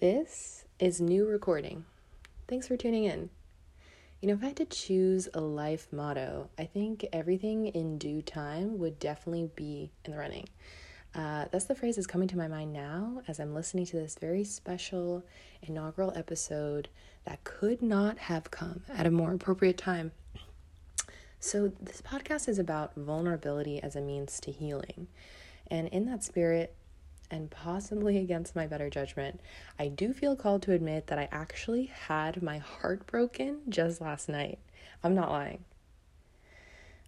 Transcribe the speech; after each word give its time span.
This 0.00 0.64
is 0.78 0.98
new 0.98 1.26
recording. 1.26 1.84
Thanks 2.48 2.66
for 2.66 2.74
tuning 2.74 3.04
in. 3.04 3.28
You 4.22 4.28
know, 4.28 4.32
if 4.32 4.42
I 4.42 4.46
had 4.46 4.56
to 4.56 4.64
choose 4.64 5.28
a 5.34 5.42
life 5.42 5.88
motto, 5.92 6.48
I 6.58 6.64
think 6.64 7.04
everything 7.12 7.66
in 7.66 7.98
due 7.98 8.22
time 8.22 8.78
would 8.78 8.98
definitely 8.98 9.50
be 9.54 9.90
in 10.06 10.12
the 10.12 10.18
running. 10.18 10.48
Uh, 11.14 11.44
that's 11.52 11.66
the 11.66 11.74
phrase 11.74 11.96
that's 11.96 12.06
coming 12.06 12.28
to 12.28 12.38
my 12.38 12.48
mind 12.48 12.72
now 12.72 13.20
as 13.28 13.38
I'm 13.38 13.52
listening 13.52 13.84
to 13.86 13.98
this 13.98 14.16
very 14.18 14.42
special 14.42 15.22
inaugural 15.60 16.14
episode 16.16 16.88
that 17.26 17.44
could 17.44 17.82
not 17.82 18.16
have 18.16 18.50
come 18.50 18.84
at 18.88 19.06
a 19.06 19.10
more 19.10 19.34
appropriate 19.34 19.76
time. 19.76 20.12
So, 21.40 21.72
this 21.78 22.00
podcast 22.00 22.48
is 22.48 22.58
about 22.58 22.94
vulnerability 22.94 23.82
as 23.82 23.96
a 23.96 24.00
means 24.00 24.40
to 24.40 24.50
healing. 24.50 25.08
And 25.70 25.88
in 25.88 26.06
that 26.06 26.24
spirit, 26.24 26.74
and 27.30 27.50
possibly 27.50 28.18
against 28.18 28.56
my 28.56 28.66
better 28.66 28.90
judgment, 28.90 29.40
I 29.78 29.88
do 29.88 30.12
feel 30.12 30.36
called 30.36 30.62
to 30.62 30.72
admit 30.72 31.06
that 31.06 31.18
I 31.18 31.28
actually 31.30 31.86
had 31.86 32.42
my 32.42 32.58
heart 32.58 33.06
broken 33.06 33.60
just 33.68 34.00
last 34.00 34.28
night. 34.28 34.58
I'm 35.02 35.14
not 35.14 35.30
lying. 35.30 35.64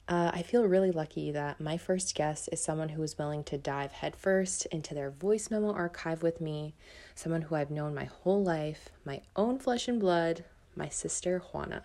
Uh, 0.09 0.31
I 0.35 0.43
feel 0.43 0.67
really 0.67 0.91
lucky 0.91 1.31
that 1.31 1.61
my 1.61 1.77
first 1.77 2.15
guest 2.15 2.49
is 2.53 2.63
someone 2.63 2.91
who 2.91 3.03
is 3.03 3.17
willing 3.17 3.45
to 3.45 3.57
dive 3.57 3.93
headfirst 3.93 4.67
into 4.67 4.95
their 4.95 5.11
voice 5.11 5.51
memo 5.51 5.73
archive 5.73 6.23
with 6.23 6.41
me, 6.41 6.75
someone 7.15 7.43
who 7.43 7.55
I've 7.55 7.71
known 7.71 7.95
my 7.95 8.05
whole 8.05 8.43
life, 8.43 8.89
my 9.05 9.23
own 9.37 9.59
flesh 9.59 9.89
and 9.89 10.01
blood, 10.01 10.45
my 10.75 10.89
sister 10.89 11.39
Juana. 11.39 11.85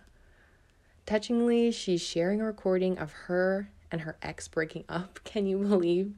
Touchingly, 1.05 1.71
she's 1.71 2.01
sharing 2.01 2.41
a 2.41 2.45
recording 2.45 2.97
of 2.97 3.13
her 3.13 3.69
and 3.91 4.01
her 4.01 4.17
ex 4.21 4.47
breaking 4.47 4.83
up. 4.89 5.19
Can 5.23 5.45
you 5.45 5.59
believe 5.59 6.13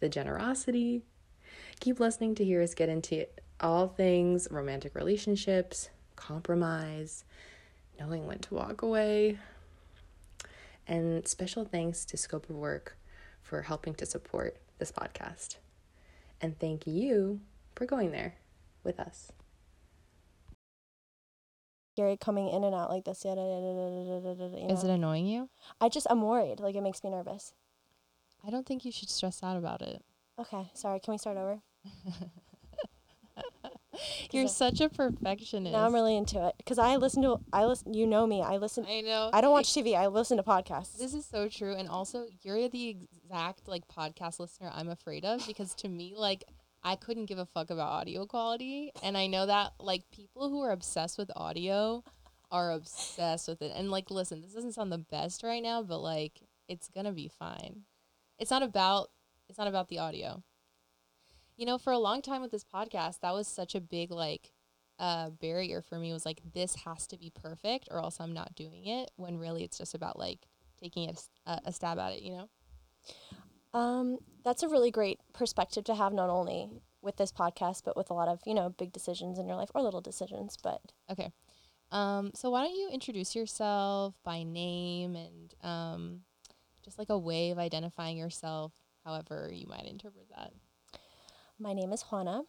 the 0.00 0.08
generosity? 0.08 1.02
Keep 1.80 2.00
listening 2.00 2.34
to 2.34 2.44
hear 2.44 2.60
us 2.60 2.74
get 2.74 2.88
into 2.88 3.26
all 3.60 3.88
things 3.88 4.48
romantic 4.50 4.94
relationships, 4.94 5.90
compromise, 6.16 7.24
knowing 7.98 8.26
when 8.26 8.38
to 8.40 8.54
walk 8.54 8.82
away. 8.82 9.38
And 10.86 11.26
special 11.28 11.64
thanks 11.64 12.04
to 12.06 12.16
Scope 12.16 12.50
of 12.50 12.56
Work 12.56 12.96
for 13.42 13.62
helping 13.62 13.94
to 13.94 14.06
support 14.06 14.56
this 14.78 14.90
podcast. 14.90 15.56
And 16.40 16.58
thank 16.58 16.86
you 16.86 17.40
for 17.74 17.86
going 17.86 18.10
there 18.10 18.34
with 18.82 18.98
us. 18.98 19.32
Gary 21.96 22.16
coming 22.16 22.48
in 22.48 22.64
and 22.64 22.74
out 22.74 22.90
like 22.90 23.04
this. 23.04 23.20
Da, 23.20 23.34
da, 23.34 23.42
da, 23.44 24.72
Is 24.72 24.84
it 24.84 24.90
annoying 24.90 25.26
you? 25.26 25.48
I 25.80 25.88
just 25.88 26.06
I'm 26.08 26.22
worried. 26.22 26.60
Like 26.60 26.76
it 26.76 26.80
makes 26.80 27.02
me 27.02 27.10
nervous. 27.10 27.52
I 28.46 28.50
don't 28.50 28.66
think 28.66 28.84
you 28.84 28.92
should 28.92 29.10
stress 29.10 29.42
out 29.42 29.56
about 29.56 29.82
it. 29.82 30.02
Okay, 30.38 30.70
sorry. 30.74 31.00
Can 31.00 31.12
we 31.12 31.18
start 31.18 31.36
over? 31.36 31.60
You're 34.30 34.44
I- 34.44 34.48
such 34.48 34.80
a 34.80 34.88
perfectionist. 34.88 35.72
Now 35.72 35.86
I'm 35.86 35.94
really 35.94 36.16
into 36.16 36.46
it 36.46 36.54
because 36.58 36.78
I 36.78 36.96
listen 36.96 37.22
to 37.22 37.38
I 37.52 37.66
listen. 37.66 37.94
You 37.94 38.06
know 38.06 38.26
me. 38.26 38.42
I 38.42 38.58
listen. 38.58 38.86
I 38.88 39.00
know. 39.00 39.30
I 39.32 39.40
don't 39.40 39.52
watch 39.52 39.68
TV. 39.68 39.96
I 39.96 40.06
listen 40.06 40.36
to 40.36 40.42
podcasts. 40.42 40.98
This 40.98 41.14
is 41.14 41.26
so 41.26 41.48
true, 41.48 41.74
and 41.74 41.88
also 41.88 42.26
you're 42.42 42.68
the 42.68 42.88
exact 42.88 43.68
like 43.68 43.88
podcast 43.88 44.38
listener 44.38 44.70
I'm 44.72 44.88
afraid 44.88 45.24
of 45.24 45.46
because 45.46 45.74
to 45.76 45.88
me, 45.88 46.14
like 46.16 46.44
I 46.82 46.96
couldn't 46.96 47.26
give 47.26 47.38
a 47.38 47.46
fuck 47.46 47.70
about 47.70 47.88
audio 47.88 48.26
quality, 48.26 48.92
and 49.02 49.16
I 49.16 49.26
know 49.26 49.46
that 49.46 49.72
like 49.80 50.04
people 50.12 50.48
who 50.48 50.62
are 50.62 50.70
obsessed 50.70 51.18
with 51.18 51.30
audio 51.34 52.04
are 52.50 52.72
obsessed 52.72 53.48
with 53.48 53.62
it. 53.62 53.72
And 53.74 53.90
like, 53.90 54.10
listen, 54.10 54.40
this 54.40 54.52
doesn't 54.52 54.72
sound 54.72 54.92
the 54.92 54.98
best 54.98 55.42
right 55.42 55.62
now, 55.62 55.82
but 55.82 55.98
like 55.98 56.40
it's 56.68 56.88
gonna 56.88 57.12
be 57.12 57.28
fine. 57.28 57.82
It's 58.38 58.50
not 58.50 58.62
about 58.62 59.08
it's 59.48 59.58
not 59.58 59.68
about 59.68 59.88
the 59.88 59.98
audio. 59.98 60.42
You 61.58 61.66
know, 61.66 61.76
for 61.76 61.92
a 61.92 61.98
long 61.98 62.22
time 62.22 62.40
with 62.40 62.52
this 62.52 62.64
podcast, 62.64 63.20
that 63.20 63.34
was 63.34 63.48
such 63.48 63.74
a 63.74 63.80
big 63.80 64.12
like 64.12 64.52
uh 65.00 65.30
barrier 65.30 65.80
for 65.82 65.98
me 65.98 66.12
was 66.12 66.24
like 66.26 66.40
this 66.54 66.74
has 66.84 67.06
to 67.06 67.16
be 67.16 67.30
perfect 67.30 67.88
or 67.90 67.98
else 67.98 68.18
I'm 68.20 68.32
not 68.32 68.56
doing 68.56 68.86
it 68.86 69.10
when 69.16 69.38
really 69.38 69.62
it's 69.62 69.78
just 69.78 69.94
about 69.94 70.18
like 70.18 70.40
taking 70.80 71.08
a 71.46 71.72
stab 71.72 71.98
at 71.98 72.12
it, 72.14 72.22
you 72.22 72.32
know? 72.32 72.48
Um, 73.74 74.18
that's 74.44 74.62
a 74.62 74.68
really 74.68 74.90
great 74.90 75.20
perspective 75.34 75.84
to 75.84 75.94
have, 75.94 76.12
not 76.12 76.30
only 76.30 76.70
with 77.02 77.16
this 77.16 77.30
podcast, 77.30 77.82
but 77.84 77.96
with 77.96 78.10
a 78.10 78.14
lot 78.14 78.28
of 78.28 78.40
you 78.46 78.54
know 78.54 78.70
big 78.70 78.92
decisions 78.92 79.38
in 79.38 79.46
your 79.48 79.56
life 79.56 79.70
or 79.74 79.82
little 79.82 80.00
decisions. 80.00 80.56
But 80.62 80.80
Okay. 81.10 81.32
Um 81.90 82.30
so 82.34 82.50
why 82.50 82.64
don't 82.64 82.76
you 82.76 82.88
introduce 82.92 83.34
yourself 83.34 84.14
by 84.24 84.44
name 84.44 85.16
and 85.16 85.54
um 85.62 86.20
just 86.84 86.98
like 86.98 87.10
a 87.10 87.18
way 87.18 87.50
of 87.50 87.58
identifying 87.58 88.16
yourself 88.16 88.72
however 89.04 89.50
you 89.52 89.66
might 89.66 89.86
interpret 89.86 90.28
that. 90.36 90.52
My 91.58 91.72
name 91.72 91.92
is 91.92 92.02
Juana. 92.02 92.42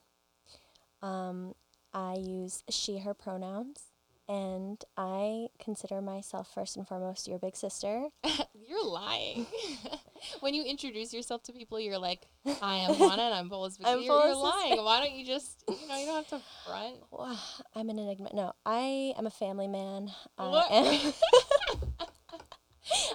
Um, 1.02 1.56
I 1.94 2.16
use 2.16 2.64
she/her 2.70 3.14
pronouns, 3.14 3.92
and 4.28 4.84
I 4.98 5.48
consider 5.60 6.02
myself 6.02 6.52
first 6.54 6.78
and 6.78 6.88
foremost 6.88 7.28
your 7.28 7.40
big 7.40 7.56
sister. 7.56 8.10
you're 8.68 8.86
lying. 8.86 9.48
when 10.42 10.54
you 10.54 10.64
introduce 10.64 11.14
yourself 11.14 11.44
to 11.44 11.54
people, 11.54 11.80
you're 11.80 11.98
like, 11.98 12.28
I'm 12.62 12.98
Juana, 13.00 13.24
and 13.24 13.34
I'm 13.34 13.50
Paula's 13.50 13.80
I'm 13.84 14.02
You're, 14.02 14.26
you're 14.26 14.36
lying. 14.36 14.84
Why 14.84 15.00
don't 15.00 15.14
you 15.14 15.26
just, 15.26 15.64
you 15.68 15.88
know, 15.88 15.98
you 15.98 16.06
don't 16.06 16.16
have 16.16 16.40
to 16.40 16.46
front. 16.66 16.98
I'm 17.76 17.90
an 17.90 17.98
enigma. 17.98 18.30
No, 18.34 18.54
I 18.66 19.14
am 19.18 19.26
a 19.26 19.32
family 19.32 19.68
man. 19.68 20.12
What? 20.38 20.72
I 20.72 20.76
am 20.76 21.14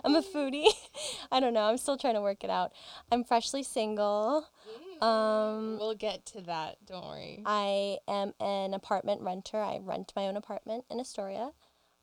I'm 0.05 0.15
a 0.15 0.23
foodie. 0.23 0.69
I 1.33 1.41
don't 1.41 1.55
know. 1.55 1.63
I'm 1.65 1.79
still 1.79 1.97
trying 1.97 2.15
to 2.15 2.21
work 2.21 2.45
it 2.45 2.51
out. 2.51 2.73
I'm 3.11 3.25
freshly 3.25 3.63
single. 3.63 4.47
Um, 5.03 5.79
we'll 5.79 5.95
get 5.95 6.25
to 6.27 6.41
that. 6.43 6.77
Don't 6.87 7.05
worry. 7.05 7.43
I 7.45 7.99
am 8.09 8.33
an 8.41 8.75
apartment 8.75 9.23
renter. 9.23 9.59
I 9.59 9.79
rent 9.83 10.13
my 10.17 10.27
own 10.27 10.37
apartment 10.37 10.85
in 10.91 11.01
Astoria. 11.01 11.53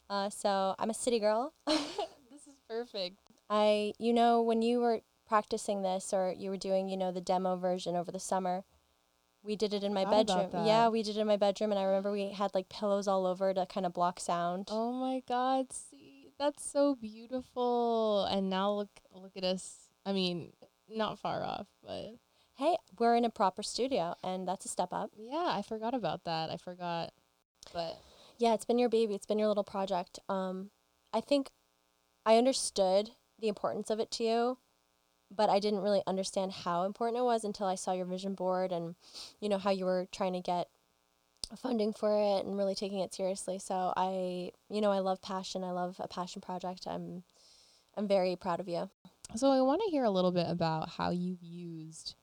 Uh, 0.09 0.29
so 0.29 0.75
I'm 0.78 0.90
a 0.90 0.94
city 0.94 1.19
girl. 1.19 1.53
this 1.68 2.47
is 2.47 2.59
perfect. 2.68 3.18
I, 3.50 3.94
you 4.00 4.13
know, 4.13 4.41
when 4.41 4.62
you 4.62 4.80
were 4.80 5.01
practicing 5.28 5.81
this 5.81 6.13
or 6.13 6.34
you 6.38 6.50
were 6.50 6.57
doing, 6.57 6.90
you 6.90 6.97
know, 6.97 7.12
the 7.12 7.22
demo 7.22 7.56
version 7.56 7.96
over 7.96 8.12
the 8.12 8.19
summer, 8.19 8.63
we 9.44 9.56
did 9.56 9.74
it 9.74 9.84
in 9.84 9.94
my 9.94 10.06
bedroom. 10.06 10.66
Yeah, 10.66 10.90
we 10.90 11.01
did 11.01 11.18
it 11.18 11.22
in 11.22 11.28
my 11.28 11.38
bedroom, 11.38 11.72
and 11.72 11.80
I 11.80 11.84
remember 11.84 12.12
we 12.12 12.30
had 12.31 12.53
like 12.53 12.69
pillows 12.69 13.07
all 13.07 13.25
over 13.25 13.53
to 13.53 13.66
kind 13.66 13.85
of 13.85 13.94
block 13.94 14.19
sound. 14.19 14.68
Oh 14.69 14.91
my 14.91 15.24
God! 15.28 15.74
See, 15.74 16.31
that's 16.38 16.63
so 16.63 16.96
beautiful. 16.96 18.25
And 18.25 18.50
now 18.50 18.72
look, 18.72 18.90
look 19.13 19.31
at 19.35 19.44
us. 19.44 19.88
I 20.06 20.13
mean, 20.13 20.53
not 20.88 21.18
far 21.18 21.44
off, 21.44 21.68
but 21.84 22.18
Hey, 22.62 22.78
we're 23.00 23.16
in 23.16 23.26
a 23.26 23.32
proper 23.32 23.64
studio, 23.64 24.14
and 24.24 24.48
that's 24.48 24.66
a 24.66 24.70
step 24.70 24.90
up. 24.94 25.10
yeah, 25.18 25.48
I 25.48 25.64
forgot 25.64 25.96
about 25.96 26.26
that. 26.26 26.52
I 26.52 26.58
forgot, 26.58 27.12
but 27.74 27.98
Yeah, 28.38 28.54
it's 28.54 28.66
been 28.66 28.78
your 28.78 28.88
baby. 28.88 29.16
It's 29.16 29.26
been 29.26 29.40
your 29.40 29.48
little 29.48 29.64
project. 29.64 30.20
Um, 30.30 30.70
I 31.12 31.22
think 31.22 31.50
I 32.24 32.38
understood 32.38 33.10
the 33.40 33.48
importance 33.48 33.90
of 33.90 34.00
it 34.00 34.12
to 34.12 34.24
you, 34.24 34.58
but 35.36 35.50
I 35.50 35.58
didn't 35.58 35.80
really 35.80 36.04
understand 36.06 36.52
how 36.52 36.84
important 36.84 37.18
it 37.18 37.24
was 37.24 37.44
until 37.44 37.66
I 37.66 37.74
saw 37.74 37.94
your 37.94 38.06
vision 38.06 38.36
board 38.36 38.72
and, 38.72 38.94
you 39.40 39.50
know, 39.50 39.58
how 39.58 39.72
you 39.72 39.86
were 39.86 40.08
trying 40.12 40.34
to 40.34 40.40
get 40.40 40.68
funding 41.58 41.94
for 41.94 42.16
it 42.16 42.46
and 42.46 42.60
really 42.60 42.76
taking 42.76 43.00
it 43.00 43.12
seriously. 43.12 43.58
So 43.58 43.92
I, 43.98 44.52
you 44.70 44.82
know, 44.82 44.92
I 44.92 45.00
love 45.00 45.20
passion. 45.24 45.64
I 45.64 45.72
love 45.72 45.96
a 45.98 46.08
passion 46.08 46.44
project. 46.44 46.86
I'm, 46.86 47.24
I'm 47.98 48.08
very 48.08 48.36
proud 48.36 48.60
of 48.60 48.68
you. 48.68 48.92
So 49.36 49.50
I 49.50 49.62
want 49.62 49.82
to 49.84 49.90
hear 49.90 50.04
a 50.04 50.12
little 50.12 50.32
bit 50.32 50.46
about 50.48 50.90
how 50.90 51.10
you've 51.10 51.42
used 51.42 52.14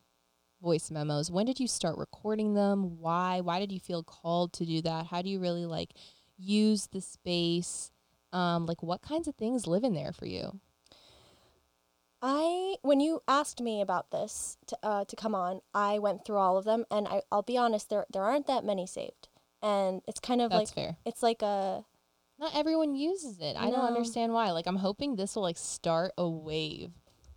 voice 0.61 0.91
memos. 0.91 1.31
When 1.31 1.47
did 1.47 1.61
you 1.61 1.69
start 1.69 1.97
recording 1.99 2.55
them? 2.55 2.99
Why? 3.01 3.41
Why 3.41 3.59
did 3.61 3.73
you 3.73 3.81
feel 3.81 4.03
called 4.03 4.53
to 4.55 4.65
do 4.67 4.83
that? 4.83 5.07
How 5.07 5.23
do 5.23 5.29
you 5.29 5.41
really 5.41 5.67
like 5.67 5.91
use 6.37 6.89
the 6.89 7.01
space? 7.01 7.91
Um, 8.33 8.67
like 8.67 8.83
what 8.83 9.01
kinds 9.03 9.27
of 9.29 9.35
things 9.37 9.67
live 9.67 9.85
in 9.85 9.95
there 9.95 10.13
for 10.13 10.27
you? 10.27 10.61
I 12.21 12.77
when 12.83 12.99
you 13.01 13.23
asked 13.29 13.61
me 13.61 13.81
about 13.81 14.11
this 14.11 14.57
to 14.67 14.79
uh, 14.83 15.05
to 15.05 15.17
come 15.17 15.35
on, 15.35 15.61
I 15.73 15.99
went 16.01 16.25
through 16.25 16.39
all 16.39 16.57
of 16.57 16.65
them, 16.65 16.85
and 16.91 17.07
I 17.07 17.23
I'll 17.31 17.43
be 17.43 17.57
honest, 17.57 17.91
there 17.91 18.07
there 18.13 18.25
aren't 18.25 18.49
that 18.49 18.65
many 18.65 18.87
saved, 18.87 19.29
and 19.63 20.03
it's 20.09 20.19
kind 20.21 20.41
of 20.41 20.51
That's 20.51 20.71
like 20.71 20.75
fair. 20.75 20.97
it's 21.07 21.23
like 21.23 21.43
a 21.43 21.85
Not 22.39 22.57
everyone 22.57 22.97
uses 22.97 23.39
it. 23.41 23.57
I 23.57 23.71
don't 23.71 23.87
understand 23.87 24.33
why. 24.33 24.51
Like 24.51 24.67
I'm 24.67 24.77
hoping 24.77 25.15
this 25.15 25.37
will 25.37 25.45
like 25.45 25.59
start 25.59 26.11
a 26.19 26.29
wave. 26.29 26.91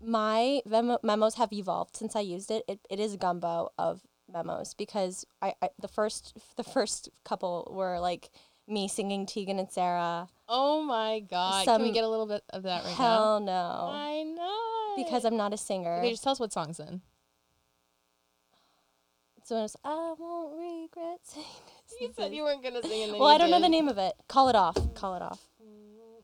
My 0.03 0.61
memo- 0.65 0.99
memos 1.03 1.35
have 1.35 1.53
evolved 1.53 1.95
since 1.95 2.15
I 2.15 2.21
used 2.21 2.49
it. 2.51 2.63
It 2.67 2.79
it 2.89 2.99
is 2.99 3.13
a 3.13 3.17
gumbo 3.17 3.69
of 3.77 4.01
memos 4.31 4.73
because 4.73 5.25
I, 5.41 5.53
I 5.61 5.69
the 5.79 5.87
first 5.87 6.37
the 6.57 6.63
first 6.63 7.09
couple 7.23 7.71
were 7.75 7.99
like 7.99 8.29
me 8.67 8.87
singing 8.87 9.25
Tegan 9.25 9.59
and 9.59 9.69
Sara. 9.71 10.27
Oh 10.47 10.81
my 10.81 11.19
god. 11.19 11.65
Can 11.65 11.81
we 11.81 11.87
Some- 11.87 11.93
get 11.93 12.03
a 12.03 12.09
little 12.09 12.25
bit 12.27 12.43
of 12.49 12.63
that 12.63 12.83
right 12.83 12.89
now? 12.91 12.95
Hell 12.95 13.39
no, 13.41 13.89
I 13.93 14.23
know. 14.23 15.03
because 15.03 15.25
I'm 15.25 15.37
not 15.37 15.53
a 15.53 15.57
singer. 15.57 15.97
Okay, 15.99 16.11
just 16.11 16.23
tell 16.23 16.31
us 16.31 16.39
what 16.39 16.53
songs 16.53 16.77
then. 16.77 17.01
so 19.43 19.57
it 19.57 19.61
was, 19.63 19.75
I 19.83 20.13
won't 20.17 20.57
regret 20.57 21.19
saying 21.23 21.45
this. 21.65 22.01
You 22.01 22.13
said 22.15 22.33
you 22.33 22.43
weren't 22.43 22.63
gonna 22.63 22.81
sing 22.81 23.11
Well, 23.19 23.27
I 23.27 23.37
don't 23.37 23.51
know 23.51 23.59
the 23.59 23.69
name 23.69 23.87
of 23.89 23.97
it. 23.97 24.13
Call 24.27 24.47
it 24.49 24.55
off. 24.55 24.77
Call 24.95 25.15
it 25.15 25.21
off. 25.21 25.39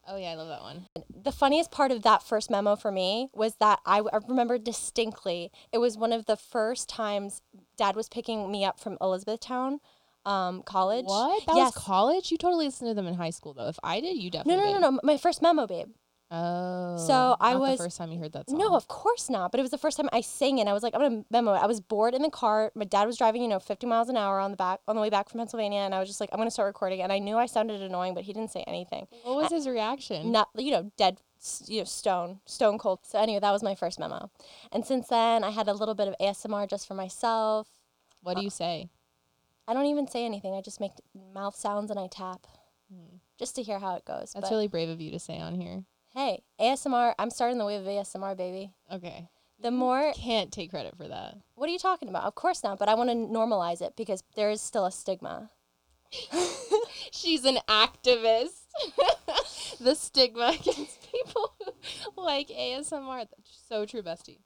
Oh 0.08 0.16
yeah, 0.16 0.32
I 0.32 0.36
love 0.36 0.48
that 0.48 0.62
one. 0.62 0.86
the 1.22 1.32
funniest 1.32 1.70
part 1.72 1.92
of 1.92 2.04
that 2.04 2.24
first 2.24 2.50
memo 2.50 2.76
for 2.76 2.92
me 2.92 3.30
was 3.34 3.56
that 3.60 3.80
I, 3.86 4.00
I 4.00 4.20
remember 4.28 4.58
distinctly 4.58 5.52
it 5.74 5.80
was 5.80 5.98
one 5.98 6.14
of 6.14 6.26
the 6.28 6.38
first 6.38 6.88
times 6.88 7.42
dad 7.78 7.96
was 7.96 8.08
picking 8.08 8.50
me 8.50 8.64
up 8.64 8.80
from 8.80 8.98
elizabethtown 9.02 9.80
um, 10.26 10.62
college. 10.64 11.06
What? 11.06 11.46
That 11.48 11.56
Yes. 11.56 11.76
was 11.76 11.84
college? 11.84 12.32
You 12.32 12.38
totally 12.38 12.66
listened 12.66 12.90
to 12.90 12.94
them 12.94 13.08
in 13.08 13.14
high 13.16 13.30
school 13.32 13.54
though. 13.54 13.68
If 13.68 13.80
I 13.84 14.00
did, 14.02 14.18
you 14.18 14.30
definitely 14.32 14.64
no, 14.64 14.74
no, 14.74 14.80
no. 14.80 14.88
m- 14.88 15.00
My 15.04 15.18
first 15.18 15.42
memo, 15.42 15.68
babe. 15.68 15.90
Oh. 16.30 16.98
So 16.98 17.38
I 17.40 17.54
not 17.54 17.62
was- 17.62 17.78
the 17.78 17.86
first 17.86 17.98
time 17.98 18.12
you 18.12 18.20
heard 18.20 18.34
that 18.34 18.50
song. 18.50 18.60
No, 18.60 18.76
of 18.76 18.88
course 18.88 19.30
not. 19.30 19.52
But 19.52 19.60
it 19.60 19.64
was 19.64 19.72
the 19.72 19.78
first 19.78 19.98
time 19.98 20.10
I 20.12 20.22
sang 20.22 20.58
it. 20.58 20.68
I 20.68 20.74
was 20.74 20.84
like, 20.84 20.94
I'm 20.94 21.02
gonna 21.02 21.26
memo 21.32 21.54
it. 21.54 21.60
I 21.60 21.68
was 21.68 21.80
bored 21.80 22.14
in 22.14 22.22
the 22.22 22.30
car. 22.30 22.72
My 22.76 22.84
dad 22.84 23.06
was 23.06 23.18
driving, 23.18 23.42
you 23.42 23.48
know, 23.48 23.60
50 23.60 23.88
miles 23.88 24.10
an 24.10 24.18
hour 24.18 24.40
on 24.40 24.52
the 24.52 24.58
back 24.58 24.82
on 24.88 24.96
the 24.96 25.02
way 25.02 25.10
back 25.10 25.30
from 25.30 25.40
Pennsylvania, 25.40 25.80
and 25.80 25.96
I 25.96 26.00
was 26.00 26.10
just 26.10 26.20
like, 26.20 26.30
I'm 26.34 26.38
gonna 26.38 26.52
start 26.52 26.68
recording. 26.68 27.02
And 27.02 27.14
I 27.14 27.20
knew 27.20 27.38
I 27.38 27.46
sounded 27.46 27.82
annoying, 27.82 28.14
but 28.14 28.24
he 28.24 28.34
didn't 28.34 28.52
say 28.52 28.64
anything. 28.68 29.08
What 29.24 29.38
was 29.38 29.52
his 29.52 29.68
reaction? 29.68 30.32
Not, 30.32 30.50
you 30.58 30.72
know, 30.72 30.92
dead, 30.98 31.22
you 31.66 31.80
know, 31.80 31.86
stone, 31.86 32.40
stone 32.46 32.78
cold. 32.78 33.00
So 33.04 33.20
anyway, 33.20 33.40
that 33.40 33.52
was 33.52 33.64
my 33.64 33.76
first 33.76 33.98
memo. 33.98 34.30
And 34.72 34.86
since 34.86 35.08
then, 35.08 35.46
I 35.46 35.52
had 35.52 35.70
a 35.70 35.74
little 35.74 35.96
bit 35.96 36.10
of 36.10 36.16
ASMR 36.20 36.70
just 36.70 36.88
for 36.88 36.94
myself. 36.94 37.68
What 38.22 38.36
do 38.36 38.42
you 38.42 38.48
uh, 38.48 38.52
say? 38.52 38.90
I 39.66 39.74
don't 39.74 39.86
even 39.86 40.08
say 40.08 40.26
anything. 40.26 40.56
I 40.56 40.62
just 40.62 40.82
make 40.82 40.92
mouth 41.34 41.56
sounds 41.56 41.90
and 41.90 42.00
I 42.00 42.08
tap, 42.08 42.48
hmm. 42.92 43.18
just 43.38 43.56
to 43.56 43.64
hear 43.64 43.80
how 43.80 43.96
it 43.96 44.06
goes. 44.06 44.32
That's 44.34 44.50
but 44.50 44.52
really 44.52 44.68
brave 44.68 44.90
of 44.90 45.00
you 45.00 45.12
to 45.12 45.20
say 45.20 45.40
on 45.40 45.56
here. 45.56 45.84
Hey, 46.18 46.42
ASMR. 46.60 47.14
I'm 47.20 47.30
starting 47.30 47.60
the 47.60 47.66
wave 47.66 47.82
of 47.82 47.88
ASMR, 47.88 48.36
baby. 48.36 48.72
Okay. 48.92 49.30
The 49.62 49.70
more 49.70 50.14
Can't 50.16 50.52
take 50.52 50.72
credit 50.72 50.98
for 50.98 51.08
that. 51.08 51.38
What 51.54 51.70
are 51.70 51.72
you 51.72 51.78
talking 51.78 52.10
about? 52.10 52.24
Of 52.24 52.34
course 52.34 52.64
not, 52.64 52.80
but 52.80 52.90
I 52.90 52.96
want 52.96 53.12
to 53.12 53.16
normalize 53.16 53.82
it 53.82 53.94
because 53.96 54.24
there 54.36 54.50
is 54.50 54.60
still 54.60 54.86
a 54.86 54.92
stigma. 54.92 55.52
She's 57.12 57.46
an 57.46 57.60
activist. 57.68 58.66
the 59.80 59.94
stigma 59.94 60.56
against 60.60 61.08
people 61.12 61.54
like 62.16 62.48
ASMR. 62.48 63.20
That's 63.20 63.66
so 63.70 63.86
true, 63.86 64.02
bestie. 64.02 64.40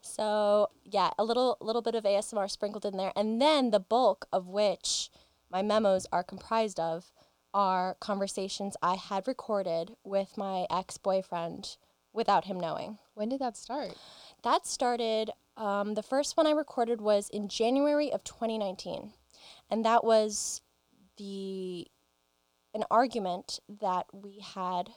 So, 0.00 0.70
yeah, 0.84 1.10
a 1.18 1.24
little 1.24 1.58
little 1.60 1.82
bit 1.82 1.94
of 1.94 2.04
ASMR 2.04 2.50
sprinkled 2.50 2.86
in 2.86 2.96
there 2.96 3.12
and 3.14 3.40
then 3.40 3.70
the 3.70 3.80
bulk 3.80 4.26
of 4.32 4.48
which 4.48 5.10
my 5.50 5.60
memos 5.60 6.06
are 6.10 6.22
comprised 6.22 6.80
of 6.80 7.12
are 7.54 7.96
conversations 8.00 8.76
I 8.82 8.94
had 8.94 9.28
recorded 9.28 9.92
with 10.04 10.36
my 10.36 10.66
ex-boyfriend 10.70 11.76
without 12.12 12.44
him 12.44 12.58
knowing. 12.58 12.98
When 13.14 13.28
did 13.28 13.40
that 13.40 13.56
start? 13.56 13.94
That 14.42 14.66
started 14.66 15.30
um, 15.56 15.94
the 15.94 16.02
first 16.02 16.36
one 16.36 16.46
I 16.46 16.52
recorded 16.52 17.00
was 17.00 17.28
in 17.28 17.48
January 17.48 18.12
of 18.12 18.24
2019. 18.24 19.12
And 19.70 19.84
that 19.84 20.04
was 20.04 20.62
the 21.16 21.86
an 22.74 22.84
argument 22.90 23.60
that 23.80 24.06
we 24.14 24.38
had 24.40 24.90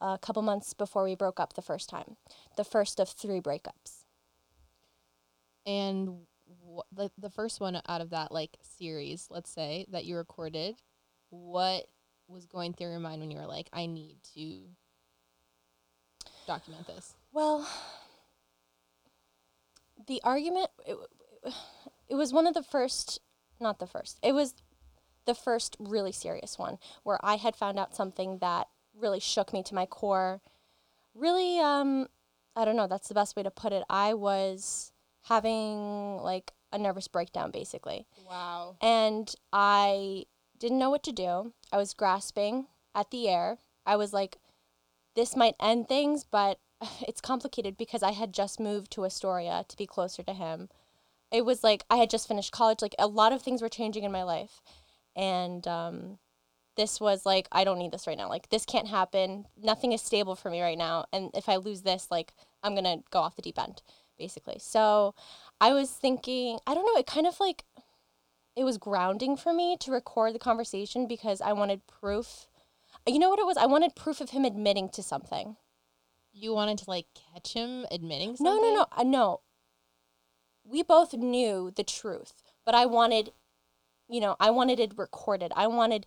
a 0.00 0.18
couple 0.18 0.40
months 0.40 0.72
before 0.72 1.04
we 1.04 1.14
broke 1.14 1.38
up 1.38 1.52
the 1.52 1.62
first 1.62 1.90
time. 1.90 2.16
The 2.56 2.64
first 2.64 2.98
of 2.98 3.08
three 3.08 3.40
breakups. 3.40 4.06
And 5.66 6.22
wh- 6.48 6.80
the 6.90 7.10
the 7.18 7.30
first 7.30 7.60
one 7.60 7.80
out 7.86 8.00
of 8.00 8.10
that 8.10 8.32
like 8.32 8.56
series, 8.62 9.28
let's 9.30 9.50
say 9.50 9.86
that 9.90 10.04
you 10.06 10.16
recorded, 10.16 10.76
what 11.32 11.86
was 12.28 12.46
going 12.46 12.74
through 12.74 12.90
your 12.90 13.00
mind 13.00 13.20
when 13.20 13.30
you 13.30 13.38
were 13.38 13.46
like, 13.46 13.68
I 13.72 13.86
need 13.86 14.16
to 14.34 14.60
document 16.46 16.86
this? 16.86 17.14
Well, 17.32 17.66
the 20.06 20.20
argument 20.24 20.68
it, 20.86 20.96
it 22.08 22.14
was 22.14 22.32
one 22.32 22.46
of 22.46 22.54
the 22.54 22.62
first 22.62 23.20
not 23.60 23.78
the 23.78 23.86
first. 23.86 24.18
It 24.22 24.32
was 24.32 24.54
the 25.24 25.34
first 25.34 25.76
really 25.78 26.12
serious 26.12 26.58
one 26.58 26.78
where 27.04 27.18
I 27.22 27.36
had 27.36 27.54
found 27.56 27.78
out 27.78 27.94
something 27.94 28.38
that 28.38 28.68
really 28.94 29.20
shook 29.20 29.52
me 29.52 29.62
to 29.62 29.74
my 29.74 29.86
core. 29.86 30.40
Really 31.14 31.58
um 31.58 32.08
I 32.54 32.64
don't 32.64 32.76
know, 32.76 32.86
that's 32.86 33.08
the 33.08 33.14
best 33.14 33.36
way 33.36 33.42
to 33.42 33.50
put 33.50 33.72
it. 33.72 33.84
I 33.88 34.14
was 34.14 34.92
having 35.22 36.18
like 36.18 36.52
a 36.72 36.78
nervous 36.78 37.08
breakdown 37.08 37.50
basically. 37.50 38.06
Wow. 38.28 38.76
And 38.82 39.32
I 39.52 40.24
didn't 40.62 40.78
know 40.78 40.90
what 40.90 41.02
to 41.02 41.12
do. 41.12 41.52
I 41.72 41.76
was 41.76 41.92
grasping 41.92 42.66
at 42.94 43.10
the 43.10 43.28
air. 43.28 43.58
I 43.84 43.96
was 43.96 44.12
like, 44.12 44.38
this 45.16 45.34
might 45.34 45.56
end 45.60 45.88
things, 45.88 46.24
but 46.24 46.60
it's 47.06 47.20
complicated 47.20 47.76
because 47.76 48.02
I 48.02 48.12
had 48.12 48.32
just 48.32 48.60
moved 48.60 48.92
to 48.92 49.04
Astoria 49.04 49.64
to 49.68 49.76
be 49.76 49.86
closer 49.86 50.22
to 50.22 50.32
him. 50.32 50.68
It 51.32 51.44
was 51.44 51.64
like 51.64 51.82
I 51.90 51.96
had 51.96 52.10
just 52.10 52.28
finished 52.28 52.52
college. 52.52 52.80
Like 52.80 52.94
a 52.98 53.08
lot 53.08 53.32
of 53.32 53.42
things 53.42 53.60
were 53.60 53.68
changing 53.68 54.04
in 54.04 54.12
my 54.12 54.22
life. 54.22 54.62
And 55.16 55.66
um, 55.66 56.18
this 56.76 57.00
was 57.00 57.26
like, 57.26 57.48
I 57.50 57.64
don't 57.64 57.78
need 57.78 57.90
this 57.92 58.06
right 58.06 58.16
now. 58.16 58.28
Like, 58.28 58.48
this 58.48 58.64
can't 58.64 58.88
happen. 58.88 59.46
Nothing 59.60 59.92
is 59.92 60.00
stable 60.00 60.36
for 60.36 60.48
me 60.50 60.62
right 60.62 60.78
now. 60.78 61.06
And 61.12 61.30
if 61.34 61.48
I 61.48 61.56
lose 61.56 61.82
this, 61.82 62.08
like, 62.10 62.32
I'm 62.62 62.72
going 62.72 62.84
to 62.84 63.02
go 63.10 63.18
off 63.18 63.36
the 63.36 63.42
deep 63.42 63.58
end, 63.58 63.82
basically. 64.18 64.56
So 64.58 65.14
I 65.60 65.72
was 65.72 65.90
thinking, 65.90 66.60
I 66.66 66.72
don't 66.74 66.86
know, 66.86 66.98
it 66.98 67.06
kind 67.06 67.26
of 67.26 67.38
like, 67.40 67.64
it 68.56 68.64
was 68.64 68.78
grounding 68.78 69.36
for 69.36 69.52
me 69.52 69.76
to 69.80 69.90
record 69.92 70.34
the 70.34 70.38
conversation 70.38 71.06
because 71.06 71.40
I 71.40 71.52
wanted 71.52 71.86
proof. 71.86 72.46
You 73.06 73.18
know 73.18 73.30
what 73.30 73.38
it 73.38 73.46
was? 73.46 73.56
I 73.56 73.66
wanted 73.66 73.96
proof 73.96 74.20
of 74.20 74.30
him 74.30 74.44
admitting 74.44 74.88
to 74.90 75.02
something. 75.02 75.56
You 76.32 76.52
wanted 76.52 76.78
to 76.78 76.84
like 76.88 77.06
catch 77.32 77.54
him 77.54 77.86
admitting 77.90 78.36
something? 78.36 78.44
No, 78.44 78.60
no, 78.60 78.74
no, 78.74 78.86
uh, 78.96 79.02
no. 79.02 79.40
We 80.64 80.82
both 80.82 81.12
knew 81.14 81.72
the 81.74 81.84
truth, 81.84 82.42
but 82.64 82.74
I 82.74 82.86
wanted, 82.86 83.32
you 84.08 84.20
know, 84.20 84.36
I 84.38 84.50
wanted 84.50 84.78
it 84.80 84.92
recorded. 84.96 85.52
I 85.56 85.66
wanted 85.66 86.06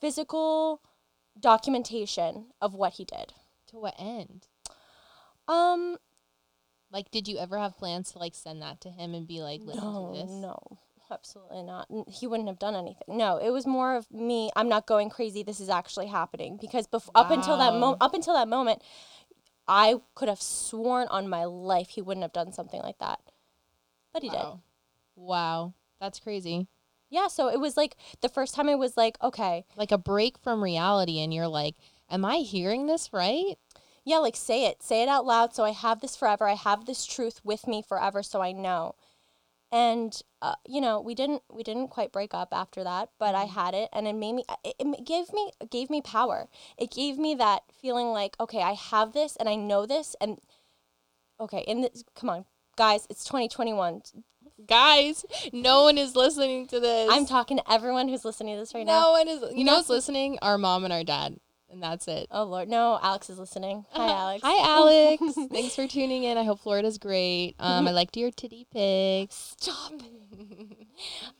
physical 0.00 0.82
documentation 1.38 2.46
of 2.60 2.74
what 2.74 2.94
he 2.94 3.04
did. 3.04 3.32
To 3.68 3.76
what 3.78 3.94
end? 3.98 4.48
Um, 5.48 5.96
Like, 6.92 7.10
did 7.10 7.26
you 7.26 7.38
ever 7.38 7.58
have 7.58 7.76
plans 7.76 8.12
to 8.12 8.18
like 8.18 8.34
send 8.34 8.62
that 8.62 8.80
to 8.82 8.90
him 8.90 9.14
and 9.14 9.26
be 9.26 9.40
like, 9.42 9.60
listen 9.62 9.82
no, 9.82 10.12
to 10.12 10.20
this? 10.20 10.30
no, 10.30 10.58
absolutely 11.10 11.62
not. 11.62 11.86
He 12.08 12.26
wouldn't 12.26 12.48
have 12.48 12.58
done 12.58 12.74
anything. 12.74 13.16
No, 13.16 13.36
it 13.38 13.50
was 13.50 13.66
more 13.66 13.96
of 13.96 14.10
me. 14.10 14.50
I'm 14.56 14.68
not 14.68 14.86
going 14.86 15.10
crazy. 15.10 15.42
This 15.42 15.60
is 15.60 15.68
actually 15.68 16.06
happening 16.06 16.58
because 16.60 16.86
bef- 16.86 17.10
up 17.14 17.30
until 17.30 17.58
that 17.58 17.74
moment, 17.74 17.98
up 18.00 18.14
until 18.14 18.34
that 18.34 18.48
moment, 18.48 18.82
I 19.66 19.96
could 20.14 20.28
have 20.28 20.42
sworn 20.42 21.08
on 21.08 21.28
my 21.28 21.44
life 21.44 21.90
he 21.90 22.02
wouldn't 22.02 22.22
have 22.22 22.32
done 22.32 22.52
something 22.52 22.80
like 22.82 22.98
that, 22.98 23.20
but 24.12 24.22
he 24.22 24.28
did. 24.28 24.36
Wow. 24.36 24.60
Wow. 25.16 25.74
That's 26.00 26.20
crazy. 26.20 26.68
Yeah, 27.10 27.28
so 27.28 27.48
it 27.48 27.60
was 27.60 27.76
like 27.76 27.96
the 28.20 28.28
first 28.28 28.54
time 28.54 28.68
I 28.68 28.74
was 28.74 28.96
like, 28.96 29.16
okay, 29.22 29.64
Like 29.76 29.92
a 29.92 29.98
break 29.98 30.36
from 30.38 30.62
reality, 30.62 31.20
and 31.20 31.32
you're 31.32 31.48
like, 31.48 31.76
am 32.10 32.24
I 32.24 32.38
hearing 32.38 32.86
this 32.86 33.12
right? 33.12 33.56
yeah, 34.04 34.18
like 34.18 34.36
say 34.36 34.66
it, 34.66 34.82
say 34.82 35.02
it 35.02 35.08
out 35.08 35.24
loud. 35.24 35.54
So 35.54 35.64
I 35.64 35.70
have 35.70 36.00
this 36.00 36.14
forever. 36.14 36.46
I 36.46 36.54
have 36.54 36.84
this 36.84 37.06
truth 37.06 37.40
with 37.42 37.66
me 37.66 37.82
forever, 37.82 38.22
so 38.22 38.42
I 38.42 38.52
know. 38.52 38.96
And 39.74 40.16
uh, 40.40 40.54
you 40.68 40.80
know, 40.80 41.00
we 41.00 41.16
didn't 41.16 41.42
we 41.52 41.64
didn't 41.64 41.88
quite 41.88 42.12
break 42.12 42.32
up 42.32 42.50
after 42.52 42.84
that, 42.84 43.08
but 43.18 43.34
I 43.34 43.46
had 43.46 43.74
it, 43.74 43.88
and 43.92 44.06
it 44.06 44.12
made 44.12 44.34
me. 44.34 44.44
It, 44.64 45.04
gave 45.04 45.32
me 45.32 45.50
it 45.60 45.68
gave 45.68 45.90
me 45.90 46.00
power. 46.00 46.48
It 46.78 46.92
gave 46.92 47.18
me 47.18 47.34
that 47.34 47.64
feeling 47.82 48.12
like, 48.12 48.36
okay, 48.38 48.62
I 48.62 48.74
have 48.74 49.14
this, 49.14 49.34
and 49.34 49.48
I 49.48 49.56
know 49.56 49.84
this, 49.84 50.14
and 50.20 50.38
okay, 51.40 51.64
in 51.66 51.80
this, 51.80 52.04
come 52.14 52.30
on, 52.30 52.44
guys, 52.76 53.08
it's 53.10 53.24
2021. 53.24 54.02
Guys, 54.68 55.24
no 55.52 55.82
one 55.82 55.98
is 55.98 56.14
listening 56.14 56.68
to 56.68 56.78
this. 56.78 57.10
I'm 57.10 57.26
talking 57.26 57.56
to 57.56 57.72
everyone 57.72 58.08
who's 58.08 58.24
listening 58.24 58.54
to 58.54 58.60
this 58.60 58.74
right 58.74 58.86
now. 58.86 59.00
no 59.00 59.10
one 59.10 59.26
is. 59.26 59.42
You 59.56 59.64
know 59.64 59.78
who's 59.78 59.88
listening? 59.88 60.38
Our 60.40 60.56
mom 60.56 60.84
and 60.84 60.92
our 60.92 61.02
dad, 61.02 61.40
and 61.74 61.82
that's 61.82 62.08
it. 62.08 62.28
Oh 62.30 62.44
Lord, 62.44 62.68
no, 62.68 62.98
Alex 63.02 63.28
is 63.28 63.38
listening. 63.38 63.84
Hi, 63.90 64.08
Alex. 64.08 64.42
Hi, 64.44 64.68
Alex. 64.78 65.22
Thanks 65.52 65.74
for 65.74 65.86
tuning 65.86 66.24
in. 66.24 66.38
I 66.38 66.44
hope 66.44 66.60
Florida's 66.60 66.98
great. 66.98 67.54
Um, 67.58 67.86
I 67.86 67.90
liked 68.00 68.16
your 68.16 68.30
titty 68.30 68.66
pics. 68.72 69.54
Stop. 69.58 69.92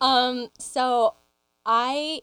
Um, 0.00 0.48
so 0.58 1.14
I 1.64 2.22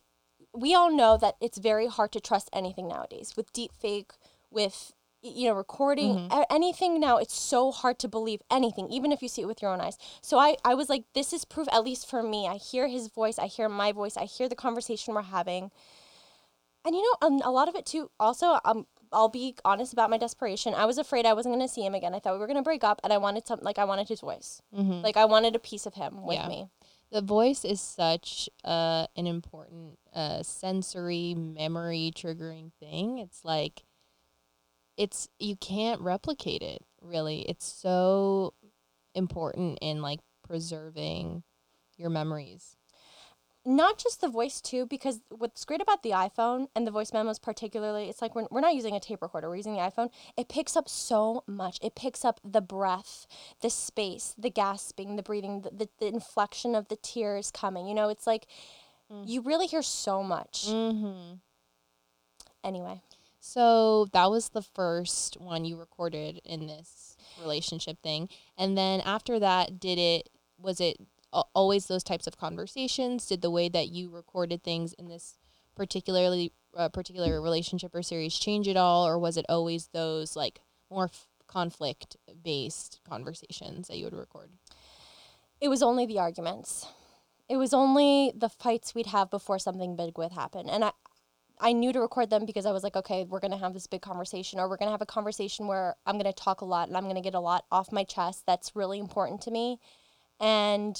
we 0.53 0.75
all 0.75 0.91
know 0.91 1.17
that 1.17 1.35
it's 1.39 1.57
very 1.57 1.87
hard 1.87 2.11
to 2.11 2.19
trust 2.19 2.49
anything 2.51 2.89
nowadays 2.89 3.35
with 3.37 3.53
deep 3.53 3.71
fake, 3.73 4.11
with 4.51 4.91
you 5.23 5.47
know, 5.47 5.53
recording 5.53 6.27
a- 6.31 6.51
anything 6.51 6.99
now, 6.99 7.17
it's 7.17 7.39
so 7.39 7.71
hard 7.71 7.99
to 7.99 8.07
believe 8.07 8.41
anything, 8.49 8.89
even 8.89 9.11
if 9.11 9.21
you 9.21 9.27
see 9.29 9.43
it 9.43 9.45
with 9.45 9.61
your 9.61 9.71
own 9.71 9.79
eyes. 9.79 9.97
So 10.21 10.39
I, 10.39 10.57
I 10.65 10.73
was 10.73 10.89
like, 10.89 11.03
this 11.13 11.31
is 11.31 11.45
proof, 11.45 11.67
at 11.71 11.83
least 11.83 12.09
for 12.09 12.23
me. 12.23 12.47
I 12.47 12.55
hear 12.55 12.87
his 12.87 13.07
voice, 13.07 13.37
I 13.37 13.45
hear 13.45 13.69
my 13.69 13.91
voice, 13.91 14.17
I 14.17 14.25
hear 14.25 14.49
the 14.49 14.55
conversation 14.55 15.13
we're 15.13 15.21
having. 15.21 15.69
And 16.85 16.95
you 16.95 17.01
know, 17.03 17.27
um, 17.27 17.41
a 17.43 17.51
lot 17.51 17.67
of 17.69 17.75
it 17.75 17.85
too, 17.85 18.09
also, 18.19 18.59
um, 18.65 18.87
I'll 19.11 19.29
be 19.29 19.55
honest 19.65 19.93
about 19.93 20.09
my 20.09 20.17
desperation. 20.17 20.73
I 20.73 20.85
was 20.85 20.97
afraid 20.97 21.25
I 21.25 21.33
wasn't 21.33 21.53
going 21.55 21.67
to 21.67 21.71
see 21.73 21.85
him 21.85 21.93
again. 21.93 22.15
I 22.15 22.19
thought 22.19 22.33
we 22.33 22.39
were 22.39 22.47
going 22.47 22.57
to 22.57 22.63
break 22.63 22.83
up, 22.83 22.99
and 23.03 23.11
I 23.13 23.17
wanted 23.17 23.45
something, 23.45 23.65
like, 23.65 23.77
I 23.77 23.83
wanted 23.85 24.07
his 24.07 24.21
voice. 24.21 24.61
Mhm. 24.73 25.03
Like, 25.03 25.17
I 25.17 25.25
wanted 25.25 25.55
a 25.55 25.59
piece 25.59 25.85
of 25.85 25.93
him 25.95 26.23
with 26.23 26.37
Yeah. 26.37 26.47
me. 26.47 26.69
The 27.11 27.21
voice 27.21 27.65
is 27.65 27.81
such 27.81 28.49
uh, 28.63 29.05
an 29.17 29.27
important 29.27 29.99
uh, 30.13 30.43
sensory 30.43 31.35
memory 31.35 32.11
triggering 32.15 32.71
thing. 32.79 33.17
It's 33.19 33.43
like 33.43 33.83
it's 34.97 35.27
you 35.39 35.55
can't 35.55 35.99
replicate 36.01 36.61
it 36.61 36.81
really. 37.01 37.41
It's 37.41 37.65
so 37.65 38.53
important 39.13 39.79
in 39.81 40.01
like 40.01 40.19
preserving 40.47 41.43
your 41.97 42.09
memories. 42.09 42.77
Not 43.63 43.97
just 43.97 44.21
the 44.21 44.27
voice 44.27 44.59
too 44.59 44.85
because 44.87 45.19
what's 45.29 45.65
great 45.65 45.81
about 45.81 46.01
the 46.01 46.09
iphone 46.09 46.67
and 46.75 46.87
the 46.87 46.91
voice 46.91 47.13
memos 47.13 47.37
particularly 47.37 48.09
it's 48.09 48.21
like 48.21 48.33
we're, 48.33 48.47
we're 48.49 48.59
not 48.59 48.73
using 48.73 48.95
a 48.95 48.99
tape 48.99 49.21
recorder 49.21 49.47
we're 49.47 49.55
using 49.55 49.75
the 49.75 49.81
iphone 49.81 50.09
it 50.35 50.49
picks 50.49 50.75
up 50.75 50.89
so 50.89 51.43
much 51.45 51.77
it 51.83 51.93
picks 51.93 52.25
up 52.25 52.39
the 52.43 52.61
breath 52.61 53.27
the 53.61 53.69
space 53.69 54.33
the 54.37 54.49
gasping 54.49 55.15
the 55.15 55.23
breathing 55.23 55.61
the, 55.61 55.69
the, 55.69 55.89
the 55.99 56.07
inflection 56.07 56.73
of 56.73 56.87
the 56.87 56.95
tears 56.95 57.51
coming 57.51 57.87
you 57.87 57.93
know 57.93 58.09
it's 58.09 58.25
like 58.25 58.47
Mm. 59.11 59.27
You 59.27 59.41
really 59.41 59.67
hear 59.67 59.81
so 59.81 60.23
much. 60.23 60.67
Mm-hmm. 60.67 61.35
Anyway, 62.63 63.01
So 63.39 64.05
that 64.13 64.29
was 64.29 64.49
the 64.49 64.61
first 64.61 65.39
one 65.41 65.65
you 65.65 65.77
recorded 65.77 66.41
in 66.45 66.67
this 66.67 67.17
relationship 67.39 67.97
thing, 68.03 68.29
and 68.55 68.77
then 68.77 69.01
after 69.01 69.39
that, 69.39 69.79
did 69.79 69.97
it? 69.97 70.29
Was 70.59 70.79
it 70.79 70.97
always 71.31 71.87
those 71.87 72.03
types 72.03 72.27
of 72.27 72.37
conversations? 72.37 73.27
Did 73.27 73.41
the 73.41 73.51
way 73.51 73.69
that 73.69 73.89
you 73.89 74.09
recorded 74.09 74.63
things 74.63 74.93
in 74.93 75.07
this 75.07 75.37
particularly 75.75 76.51
uh, 76.75 76.89
particular 76.89 77.41
relationship 77.41 77.93
or 77.93 78.01
series 78.01 78.37
change 78.37 78.67
at 78.67 78.77
all, 78.77 79.07
or 79.07 79.17
was 79.17 79.37
it 79.37 79.45
always 79.49 79.87
those 79.87 80.35
like 80.35 80.61
more 80.89 81.05
f- 81.05 81.27
conflict 81.47 82.17
based 82.43 82.99
conversations 83.07 83.87
that 83.87 83.97
you 83.97 84.05
would 84.05 84.13
record? 84.13 84.51
it 85.61 85.69
was 85.69 85.83
only 85.83 86.05
the 86.05 86.19
arguments. 86.19 86.87
It 87.47 87.57
was 87.57 87.73
only 87.73 88.33
the 88.35 88.49
fights 88.49 88.95
we'd 88.95 89.05
have 89.07 89.29
before 89.29 89.59
something 89.59 89.95
big 89.95 90.17
would 90.17 90.31
happen. 90.31 90.67
And 90.67 90.83
I 90.83 90.91
I 91.63 91.73
knew 91.73 91.93
to 91.93 92.01
record 92.01 92.31
them 92.31 92.47
because 92.47 92.65
I 92.65 92.71
was 92.71 92.81
like, 92.81 92.95
okay, 92.95 93.23
we're 93.23 93.39
to 93.51 93.57
have 93.57 93.75
this 93.75 93.85
big 93.85 94.01
conversation 94.01 94.59
or 94.59 94.67
we're 94.67 94.77
to 94.87 94.93
have 94.93 95.03
a 95.03 95.05
conversation 95.05 95.67
where 95.67 95.95
I'm 96.07 96.15
to 96.25 96.33
talk 96.33 96.61
a 96.61 96.65
lot 96.65 96.87
and 96.87 96.97
I'm 96.97 97.03
to 97.17 97.21
get 97.21 97.35
a 97.35 97.39
lot 97.39 97.65
off 97.71 97.91
my 97.91 98.03
chest 98.03 98.47
that's 98.47 98.75
really 98.75 98.97
important 98.97 99.41
to 99.41 99.51
me. 99.51 99.77
And 100.39 100.99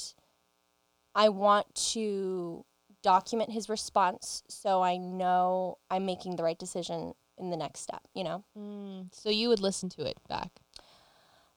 I 1.14 1.28
want 1.28 1.74
to 1.92 2.64
document 3.02 3.50
his 3.50 3.68
response 3.68 4.42
so 4.48 4.82
I 4.82 4.96
know 4.96 5.78
I'm 5.90 6.06
making 6.06 6.36
the 6.36 6.42
right 6.42 6.58
decision 6.58 7.14
in 7.38 7.50
the 7.50 7.56
next 7.56 7.80
step, 7.80 8.02
you 8.14 8.24
know? 8.24 8.44
Mm, 8.58 9.08
so 9.12 9.28
you 9.28 9.48
would 9.48 9.60
listen 9.60 9.88
to 9.90 10.04
it 10.04 10.18
back. 10.28 10.50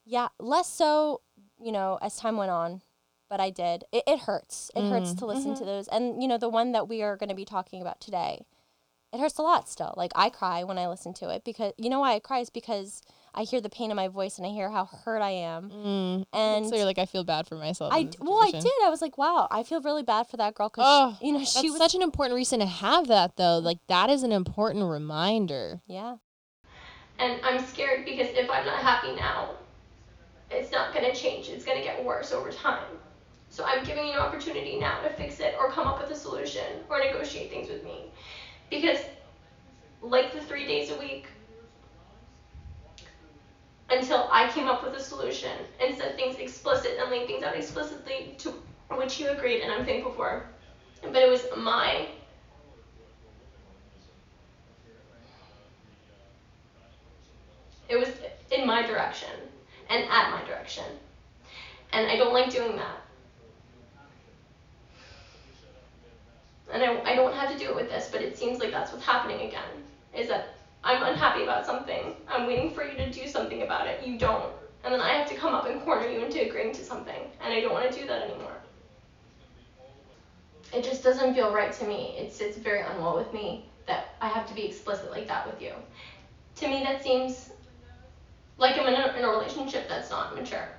Yeah, 0.05 0.27
less 0.39 0.71
so, 0.71 1.21
you 1.59 1.71
know, 1.71 1.97
as 2.01 2.15
time 2.17 2.37
went 2.37 2.51
on, 2.51 2.81
but 3.29 3.39
I 3.39 3.49
did. 3.49 3.85
It, 3.91 4.03
it 4.05 4.19
hurts. 4.21 4.69
It 4.75 4.85
hurts 4.89 5.13
Mm. 5.13 5.19
to 5.19 5.25
listen 5.25 5.55
to 5.55 5.65
those. 5.65 5.87
And, 5.87 6.21
you 6.21 6.27
know, 6.27 6.37
the 6.37 6.49
one 6.49 6.71
that 6.73 6.87
we 6.87 7.01
are 7.01 7.17
going 7.17 7.29
to 7.29 7.35
be 7.35 7.45
talking 7.45 7.81
about 7.81 7.99
today, 7.99 8.45
it 9.11 9.19
hurts 9.19 9.37
a 9.37 9.41
lot 9.41 9.67
still. 9.69 9.93
Like, 9.97 10.11
I 10.15 10.29
cry 10.29 10.63
when 10.63 10.77
I 10.77 10.87
listen 10.87 11.13
to 11.15 11.29
it 11.29 11.43
because, 11.43 11.73
you 11.77 11.89
know 11.89 11.99
why 11.99 12.13
I 12.13 12.19
cry 12.19 12.39
is 12.39 12.49
because 12.49 13.01
I 13.37 13.43
hear 13.43 13.59
the 13.61 13.69
pain 13.69 13.91
in 13.91 13.95
my 13.97 14.07
voice 14.07 14.37
and 14.37 14.47
I 14.47 14.49
hear 14.51 14.69
how 14.71 14.85
hurt 14.85 15.21
I 15.21 15.31
am. 15.31 15.69
Mm. 15.69 16.25
And 16.33 16.67
so 16.67 16.75
you're 16.75 16.85
like, 16.85 16.97
I 16.97 17.05
feel 17.05 17.23
bad 17.23 17.47
for 17.47 17.55
myself. 17.55 17.93
I, 17.93 17.99
in 17.99 18.05
d- 18.07 18.17
this 18.17 18.27
well, 18.27 18.41
I 18.41 18.51
did. 18.51 18.71
I 18.83 18.89
was 18.89 19.01
like, 19.01 19.17
wow, 19.17 19.47
I 19.51 19.63
feel 19.63 19.81
really 19.81 20.03
bad 20.03 20.27
for 20.27 20.37
that 20.37 20.55
girl 20.55 20.69
because, 20.69 20.85
Oh, 20.87 21.17
you 21.21 21.33
know, 21.33 21.39
That's 21.39 21.59
she 21.59 21.69
was. 21.69 21.77
such 21.77 21.95
an 21.95 22.01
important 22.01 22.35
reason 22.35 22.59
to 22.61 22.65
have 22.65 23.07
that, 23.07 23.35
though. 23.35 23.59
Like 23.59 23.79
that 23.87 24.09
is 24.09 24.23
an 24.23 24.31
important 24.31 24.85
reminder. 24.89 25.81
yeah. 25.85 26.15
And 27.19 27.39
I'm 27.45 27.63
scared 27.65 28.03
because 28.05 28.27
if 28.31 28.49
I'm 28.49 28.65
not 28.65 28.79
happy 28.79 29.15
now, 29.15 29.51
it's 30.51 30.71
not 30.71 30.93
going 30.93 31.05
to 31.09 31.15
change. 31.15 31.47
It's 31.47 31.63
going 31.63 31.77
to 31.77 31.83
get 31.83 32.03
worse 32.03 32.33
over 32.33 32.51
time. 32.51 32.83
So 33.49 33.63
I'm 33.65 33.85
giving 33.85 34.05
you 34.07 34.13
an 34.13 34.19
opportunity 34.19 34.77
now 34.79 35.01
to 35.01 35.09
fix 35.09 35.39
it 35.39 35.55
or 35.57 35.71
come 35.71 35.87
up 35.87 36.01
with 36.01 36.11
a 36.11 36.15
solution 36.15 36.63
or 36.89 36.99
negotiate 36.99 37.49
things 37.51 37.69
with 37.69 37.85
me. 37.85 38.11
Because, 38.69 38.99
like 40.01 40.33
the 40.33 40.41
three 40.41 40.67
days 40.67 40.91
a 40.91 40.97
week, 40.99 41.27
until 43.89 44.27
I 44.31 44.49
came 44.49 44.67
up 44.67 44.83
with 44.83 44.95
a 44.95 44.99
solution 44.99 45.51
and 45.79 45.95
said 45.95 46.15
things 46.15 46.37
explicit 46.37 46.97
and 46.99 47.09
laid 47.11 47.27
things 47.27 47.43
out 47.43 47.55
explicitly 47.55 48.35
to 48.39 48.53
which 48.89 49.19
you 49.19 49.29
agreed, 49.29 49.61
and 49.61 49.71
I'm 49.71 49.85
thankful 49.85 50.11
for. 50.13 50.45
But 51.01 51.21
it 51.21 51.29
was 51.29 51.45
my 51.57 52.07
It 57.87 57.97
was 57.97 58.09
in 58.51 58.65
my 58.65 58.81
direction 58.81 59.29
and 59.89 60.03
at 60.09 60.31
my 60.31 60.43
direction. 60.43 60.85
And 61.93 62.07
I 62.07 62.15
don't 62.15 62.33
like 62.33 62.49
doing 62.49 62.75
that. 62.77 63.01
And 66.73 66.83
I, 66.83 67.11
I 67.11 67.15
don't 67.15 67.33
have 67.33 67.51
to 67.51 67.57
do 67.57 67.69
it 67.69 67.75
with 67.75 67.89
this, 67.89 68.09
but 68.11 68.21
it 68.21 68.37
seems 68.37 68.59
like 68.59 68.71
that's 68.71 68.91
what's 68.91 69.05
happening 69.05 69.47
again. 69.47 69.83
Is 70.13 70.27
that 70.29 70.54
I'm 70.85 71.01
unhappy 71.01 71.41
about 71.41 71.65
something. 71.65 72.15
I'm 72.27 72.45
waiting 72.45 72.71
for 72.71 72.85
you 72.85 72.95
to 72.95 73.11
do 73.11 73.27
something 73.27 73.63
about 73.63 73.87
it. 73.87 74.05
You 74.05 74.19
don't. 74.19 74.53
And 74.83 74.93
then 74.93 75.01
I 75.01 75.13
have 75.13 75.27
to 75.29 75.35
come 75.35 75.55
up 75.55 75.65
and 75.65 75.81
corner 75.81 76.07
you 76.07 76.23
into 76.23 76.47
agreeing 76.47 76.73
to 76.73 76.85
something. 76.85 77.21
And 77.41 77.51
I 77.51 77.59
don't 77.59 77.73
want 77.73 77.91
to 77.91 77.99
do 77.99 78.05
that 78.05 78.21
anymore. 78.21 78.55
It 80.71 80.83
just 80.83 81.03
doesn't 81.03 81.33
feel 81.33 81.51
right 81.51 81.73
to 81.73 81.87
me. 81.87 82.15
It 82.19 82.31
sits 82.31 82.57
very 82.57 82.81
unwell 82.81 83.17
with 83.17 83.33
me 83.33 83.65
that 83.87 84.13
I 84.21 84.27
have 84.27 84.47
to 84.47 84.53
be 84.53 84.63
explicit 84.63 85.09
like 85.09 85.27
that 85.27 85.47
with 85.47 85.59
you. 85.59 85.71
To 86.57 86.67
me, 86.67 86.83
that 86.83 87.03
seems 87.03 87.49
like 88.59 88.77
I'm 88.77 88.87
in 88.87 88.93
a, 88.93 89.17
in 89.17 89.25
a 89.25 89.29
relationship 89.29 89.89
that's 89.89 90.11
not 90.11 90.35
mature, 90.35 90.69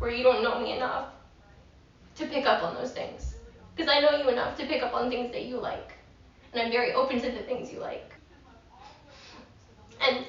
where 0.00 0.10
you 0.10 0.24
don't 0.24 0.42
know 0.42 0.60
me 0.60 0.76
enough 0.76 1.10
to 2.16 2.26
pick 2.26 2.44
up 2.44 2.64
on 2.64 2.74
those 2.74 2.90
things. 2.90 3.36
Because 3.76 3.90
I 3.90 4.00
know 4.00 4.18
you 4.18 4.28
enough 4.30 4.58
to 4.58 4.66
pick 4.66 4.82
up 4.82 4.94
on 4.94 5.10
things 5.10 5.30
that 5.30 5.44
you 5.44 5.58
like, 5.58 5.92
and 6.52 6.60
I'm 6.60 6.72
very 6.72 6.92
open 6.92 7.20
to 7.20 7.30
the 7.30 7.42
things 7.42 7.72
you 7.72 7.78
like. 7.78 8.17
And 10.00 10.24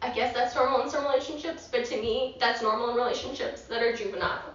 I 0.00 0.12
guess 0.12 0.34
that's 0.34 0.54
normal 0.54 0.82
in 0.82 0.90
some 0.90 1.04
relationships, 1.04 1.68
but 1.70 1.84
to 1.86 2.00
me, 2.00 2.36
that's 2.38 2.62
normal 2.62 2.90
in 2.90 2.96
relationships 2.96 3.62
that 3.62 3.82
are 3.82 3.94
juvenile. 3.94 4.54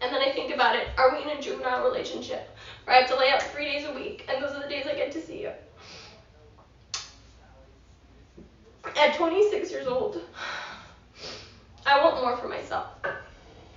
And 0.00 0.12
then 0.12 0.22
I 0.22 0.32
think 0.32 0.54
about 0.54 0.76
it 0.76 0.88
are 0.96 1.14
we 1.14 1.22
in 1.22 1.36
a 1.36 1.40
juvenile 1.40 1.84
relationship 1.84 2.48
where 2.84 2.96
I 2.96 3.00
have 3.00 3.10
to 3.10 3.16
lay 3.16 3.30
out 3.30 3.42
three 3.42 3.66
days 3.66 3.86
a 3.86 3.92
week, 3.92 4.24
and 4.28 4.42
those 4.42 4.52
are 4.52 4.62
the 4.62 4.68
days 4.68 4.86
I 4.86 4.94
get 4.94 5.12
to 5.12 5.20
see 5.20 5.42
you? 5.42 5.50
At 8.96 9.14
26 9.14 9.70
years 9.70 9.86
old, 9.86 10.22
I 11.84 12.02
want 12.02 12.22
more 12.22 12.36
for 12.36 12.48
myself. 12.48 12.86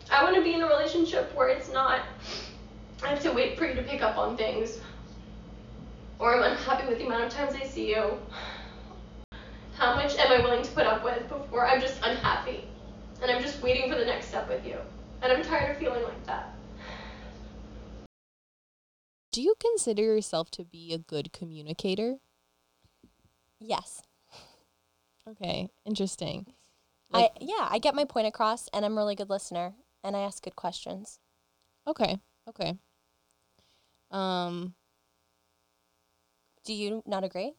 I 0.09 0.23
want 0.23 0.35
to 0.35 0.41
be 0.41 0.53
in 0.53 0.61
a 0.61 0.67
relationship 0.67 1.35
where 1.35 1.49
it's 1.49 1.71
not, 1.71 2.01
I 3.03 3.09
have 3.09 3.21
to 3.23 3.31
wait 3.31 3.57
for 3.57 3.65
you 3.65 3.73
to 3.75 3.83
pick 3.83 4.01
up 4.01 4.17
on 4.17 4.37
things, 4.37 4.79
or 6.19 6.35
I'm 6.35 6.51
unhappy 6.51 6.87
with 6.87 6.99
the 6.99 7.05
amount 7.05 7.25
of 7.25 7.33
times 7.33 7.53
I 7.53 7.65
see 7.65 7.89
you. 7.89 8.17
How 9.77 9.95
much 9.95 10.17
am 10.17 10.31
I 10.31 10.43
willing 10.43 10.63
to 10.63 10.71
put 10.71 10.85
up 10.85 11.03
with 11.03 11.27
before 11.29 11.67
I'm 11.67 11.81
just 11.81 11.99
unhappy? 12.03 12.67
And 13.21 13.31
I'm 13.31 13.41
just 13.41 13.61
waiting 13.61 13.91
for 13.91 13.97
the 13.97 14.05
next 14.05 14.27
step 14.27 14.47
with 14.47 14.65
you. 14.65 14.77
And 15.21 15.31
I'm 15.31 15.43
tired 15.43 15.71
of 15.71 15.77
feeling 15.77 16.03
like 16.03 16.25
that. 16.25 16.53
Do 19.31 19.41
you 19.41 19.55
consider 19.59 20.03
yourself 20.03 20.51
to 20.51 20.63
be 20.63 20.93
a 20.93 20.97
good 20.97 21.33
communicator? 21.33 22.17
Yes. 23.59 24.01
Okay, 25.27 25.69
interesting. 25.85 26.53
I 27.13 27.29
yeah, 27.39 27.67
I 27.69 27.79
get 27.79 27.95
my 27.95 28.05
point 28.05 28.27
across 28.27 28.67
and 28.73 28.83
I'm 28.83 28.93
a 28.93 29.01
really 29.01 29.15
good 29.15 29.29
listener 29.29 29.73
and 30.03 30.17
I 30.17 30.19
ask 30.19 30.43
good 30.43 30.55
questions. 30.55 31.19
Okay, 31.87 32.17
okay. 32.49 32.73
Um, 34.11 34.75
Do 36.65 36.73
you 36.73 37.03
not 37.05 37.23
agree? 37.23 37.53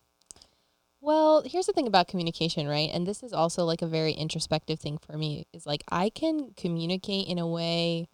Well, 1.04 1.42
here's 1.44 1.66
the 1.66 1.72
thing 1.74 1.86
about 1.86 2.08
communication, 2.08 2.66
right? 2.66 2.88
And 2.90 3.06
this 3.06 3.22
is 3.22 3.34
also 3.34 3.64
like 3.64 3.82
a 3.82 3.86
very 3.86 4.12
introspective 4.12 4.80
thing 4.80 4.96
for 4.96 5.18
me 5.18 5.46
is 5.52 5.66
like 5.66 5.84
I 5.90 6.08
can 6.08 6.52
communicate 6.56 7.28
in 7.28 7.38
a 7.38 7.46
way 7.46 8.08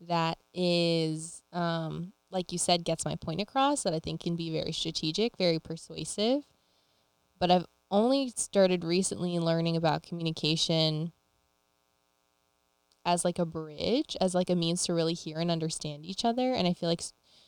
that 0.00 0.38
is 0.54 1.42
um 1.52 2.12
like 2.30 2.52
you 2.52 2.58
said 2.58 2.84
gets 2.84 3.04
my 3.04 3.16
point 3.16 3.40
across 3.40 3.82
that 3.82 3.92
I 3.92 3.98
think 3.98 4.20
can 4.22 4.36
be 4.36 4.52
very 4.52 4.70
strategic, 4.70 5.36
very 5.36 5.58
persuasive. 5.58 6.44
But 7.40 7.50
I've 7.50 7.66
only 7.90 8.32
started 8.36 8.84
recently 8.84 9.38
learning 9.40 9.76
about 9.76 10.04
communication 10.04 11.12
as 13.04 13.24
like 13.24 13.40
a 13.40 13.46
bridge, 13.46 14.16
as 14.20 14.36
like 14.36 14.50
a 14.50 14.54
means 14.54 14.84
to 14.84 14.94
really 14.94 15.14
hear 15.14 15.38
and 15.40 15.50
understand 15.50 16.06
each 16.06 16.24
other. 16.24 16.52
And 16.52 16.68
I 16.68 16.74
feel 16.74 16.88
like 16.88 17.02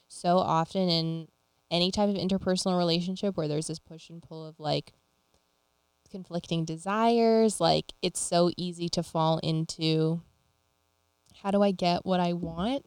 so 0.09 0.39
often 0.39 0.89
in 0.89 1.29
any 1.73 1.91
type 1.91 2.11
of 2.11 2.15
interpersonal 2.15 2.79
relationship 2.79 3.37
where 3.37 3.49
there's 3.49 3.67
this 3.67 3.81
push 3.81 4.11
and 4.11 4.23
pull 4.23 4.47
of 4.47 4.61
like 4.61 4.93
conflicting 6.11 6.65
desires, 6.65 7.59
like 7.61 7.95
it's 8.03 8.21
so 8.21 8.51
easy 8.57 8.89
to 8.91 9.03
fall 9.03 9.39
into 9.39 10.21
how 11.43 11.51
do 11.51 11.63
I 11.63 11.73
get 11.73 12.05
what 12.05 12.21
I 12.21 12.35
want 12.35 12.85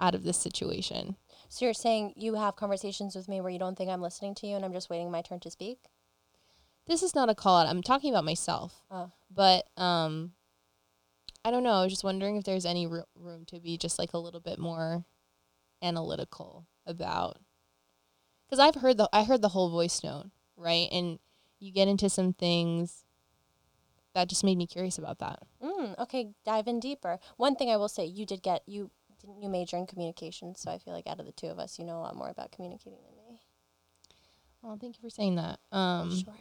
out 0.00 0.14
of 0.14 0.22
this 0.22 0.38
situation? 0.38 1.16
So 1.48 1.64
you're 1.64 1.74
saying 1.74 2.14
you 2.16 2.36
have 2.36 2.56
conversations 2.56 3.16
with 3.16 3.28
me 3.28 3.40
where 3.40 3.50
you 3.50 3.58
don't 3.58 3.76
think 3.76 3.90
I'm 3.90 4.00
listening 4.00 4.34
to 4.36 4.46
you 4.46 4.54
and 4.54 4.64
I'm 4.64 4.72
just 4.72 4.88
waiting 4.88 5.10
my 5.10 5.20
turn 5.20 5.40
to 5.40 5.50
speak? 5.50 5.78
This 6.86 7.02
is 7.02 7.14
not 7.14 7.28
a 7.28 7.34
call 7.34 7.58
out. 7.58 7.66
I'm 7.66 7.82
talking 7.82 8.12
about 8.12 8.24
myself. 8.24 8.80
Oh. 8.90 9.10
But 9.30 9.66
um 9.76 10.32
I 11.44 11.50
don't 11.50 11.62
know. 11.62 11.72
I 11.72 11.82
was 11.82 11.92
just 11.92 12.04
wondering 12.04 12.36
if 12.36 12.44
there's 12.44 12.66
any 12.66 12.86
ro- 12.86 13.04
room 13.14 13.44
to 13.46 13.58
be 13.58 13.78
just 13.78 13.98
like 13.98 14.12
a 14.12 14.18
little 14.18 14.40
bit 14.40 14.58
more 14.58 15.04
analytical 15.82 16.66
about 16.86 17.38
because 18.48 18.60
I've 18.60 18.80
heard 18.80 18.96
the 18.96 19.08
I 19.12 19.24
heard 19.24 19.42
the 19.42 19.50
whole 19.50 19.70
voice 19.70 20.02
note, 20.02 20.30
right? 20.56 20.88
And 20.90 21.18
you 21.58 21.72
get 21.72 21.88
into 21.88 22.08
some 22.08 22.32
things 22.32 23.04
that 24.14 24.28
just 24.28 24.44
made 24.44 24.56
me 24.58 24.66
curious 24.66 24.98
about 24.98 25.18
that. 25.18 25.40
Mm, 25.62 25.98
okay, 25.98 26.30
dive 26.44 26.66
in 26.66 26.80
deeper. 26.80 27.18
One 27.36 27.56
thing 27.56 27.70
I 27.70 27.76
will 27.76 27.88
say, 27.88 28.04
you 28.04 28.26
did 28.26 28.42
get 28.42 28.62
you 28.66 28.90
didn't 29.20 29.42
you 29.42 29.48
major 29.48 29.76
in 29.76 29.86
communication, 29.86 30.54
so 30.54 30.70
I 30.70 30.78
feel 30.78 30.94
like 30.94 31.06
out 31.06 31.20
of 31.20 31.26
the 31.26 31.32
two 31.32 31.48
of 31.48 31.58
us, 31.58 31.78
you 31.78 31.84
know 31.84 31.98
a 31.98 32.00
lot 32.00 32.16
more 32.16 32.30
about 32.30 32.52
communicating 32.52 33.00
than 33.04 33.16
me. 33.16 33.40
Well, 34.62 34.78
thank 34.80 34.96
you 34.96 35.02
for 35.02 35.10
saying 35.10 35.36
that. 35.36 35.58
Um 35.72 36.16
sure. 36.16 36.34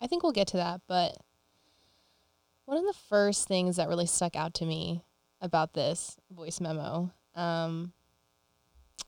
I 0.00 0.08
think 0.08 0.22
we'll 0.22 0.32
get 0.32 0.48
to 0.48 0.56
that, 0.56 0.80
but 0.88 1.16
one 2.64 2.76
of 2.76 2.84
the 2.84 3.00
first 3.08 3.46
things 3.46 3.76
that 3.76 3.88
really 3.88 4.06
stuck 4.06 4.34
out 4.34 4.54
to 4.54 4.64
me 4.64 5.04
about 5.40 5.74
this 5.74 6.16
voice 6.30 6.60
memo 6.60 7.12
um, 7.34 7.92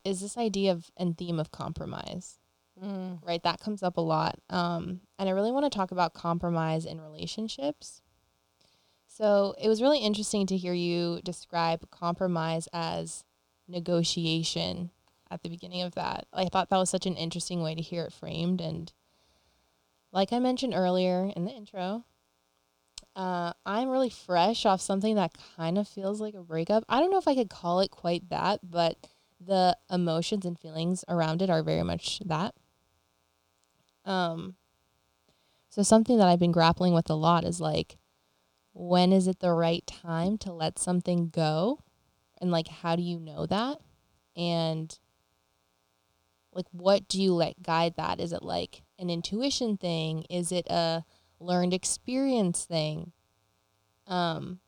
is 0.05 0.21
this 0.21 0.37
idea 0.37 0.71
of 0.71 0.91
and 0.95 1.17
theme 1.17 1.39
of 1.39 1.51
compromise. 1.51 2.37
Mm. 2.81 3.19
Right, 3.25 3.41
that 3.43 3.61
comes 3.61 3.83
up 3.83 3.97
a 3.97 4.01
lot. 4.01 4.37
Um, 4.49 5.01
and 5.17 5.29
I 5.29 5.31
really 5.31 5.51
want 5.51 5.65
to 5.65 5.75
talk 5.75 5.91
about 5.91 6.13
compromise 6.13 6.85
in 6.85 7.01
relationships. 7.01 8.01
So 9.07 9.55
it 9.61 9.69
was 9.69 9.81
really 9.81 9.99
interesting 9.99 10.45
to 10.47 10.57
hear 10.57 10.73
you 10.73 11.21
describe 11.23 11.89
compromise 11.89 12.67
as 12.73 13.23
negotiation 13.67 14.91
at 15.31 15.41
the 15.41 15.49
beginning 15.49 15.83
of 15.83 15.95
that. 15.95 16.27
I 16.33 16.45
thought 16.45 16.69
that 16.69 16.77
was 16.77 16.89
such 16.89 17.05
an 17.05 17.15
interesting 17.15 17.61
way 17.61 17.75
to 17.75 17.81
hear 17.81 18.03
it 18.03 18.13
framed. 18.13 18.59
And 18.59 18.91
like 20.11 20.33
I 20.33 20.39
mentioned 20.39 20.73
earlier 20.75 21.31
in 21.33 21.45
the 21.45 21.51
intro, 21.51 22.03
uh, 23.15 23.53
I'm 23.65 23.87
really 23.87 24.09
fresh 24.09 24.65
off 24.65 24.81
something 24.81 25.15
that 25.15 25.37
kind 25.55 25.77
of 25.77 25.87
feels 25.87 26.19
like 26.19 26.33
a 26.33 26.43
breakup. 26.43 26.83
I 26.89 26.99
don't 26.99 27.09
know 27.09 27.17
if 27.17 27.27
I 27.27 27.35
could 27.35 27.49
call 27.49 27.79
it 27.79 27.91
quite 27.91 28.29
that, 28.29 28.59
but 28.69 28.97
the 29.39 29.77
emotions 29.89 30.45
and 30.45 30.59
feelings 30.59 31.03
around 31.07 31.41
it 31.41 31.49
are 31.49 31.63
very 31.63 31.83
much 31.83 32.19
that. 32.25 32.55
Um, 34.05 34.55
so 35.69 35.83
something 35.83 36.17
that 36.17 36.27
I've 36.27 36.39
been 36.39 36.51
grappling 36.51 36.93
with 36.93 37.09
a 37.09 37.15
lot 37.15 37.43
is 37.43 37.59
like, 37.59 37.97
when 38.73 39.11
is 39.11 39.27
it 39.27 39.39
the 39.39 39.51
right 39.51 39.85
time 39.87 40.37
to 40.39 40.53
let 40.53 40.79
something 40.79 41.29
go? 41.29 41.79
And 42.39 42.51
like, 42.51 42.67
how 42.67 42.95
do 42.95 43.01
you 43.01 43.19
know 43.19 43.45
that? 43.45 43.79
And 44.35 44.97
like, 46.53 46.65
what 46.71 47.07
do 47.07 47.21
you 47.21 47.33
let 47.33 47.61
guide 47.61 47.95
that? 47.97 48.19
Is 48.19 48.31
it 48.31 48.43
like 48.43 48.83
an 48.97 49.09
intuition 49.09 49.77
thing? 49.77 50.25
Is 50.29 50.51
it 50.51 50.67
a 50.69 51.03
learned 51.39 51.73
experience 51.73 52.65
thing? 52.65 53.11
Um, 54.07 54.59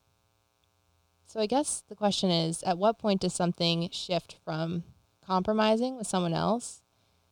so 1.28 1.42
I 1.42 1.46
guess 1.46 1.84
the 1.90 1.96
question 1.96 2.32
is 2.32 2.64
at 2.64 2.78
what 2.78 2.98
point 2.98 3.22
does 3.22 3.34
something 3.34 3.90
shift 3.92 4.38
from 4.44 4.84
compromising 5.26 5.98
with 5.98 6.08
someone 6.08 6.34
else 6.34 6.82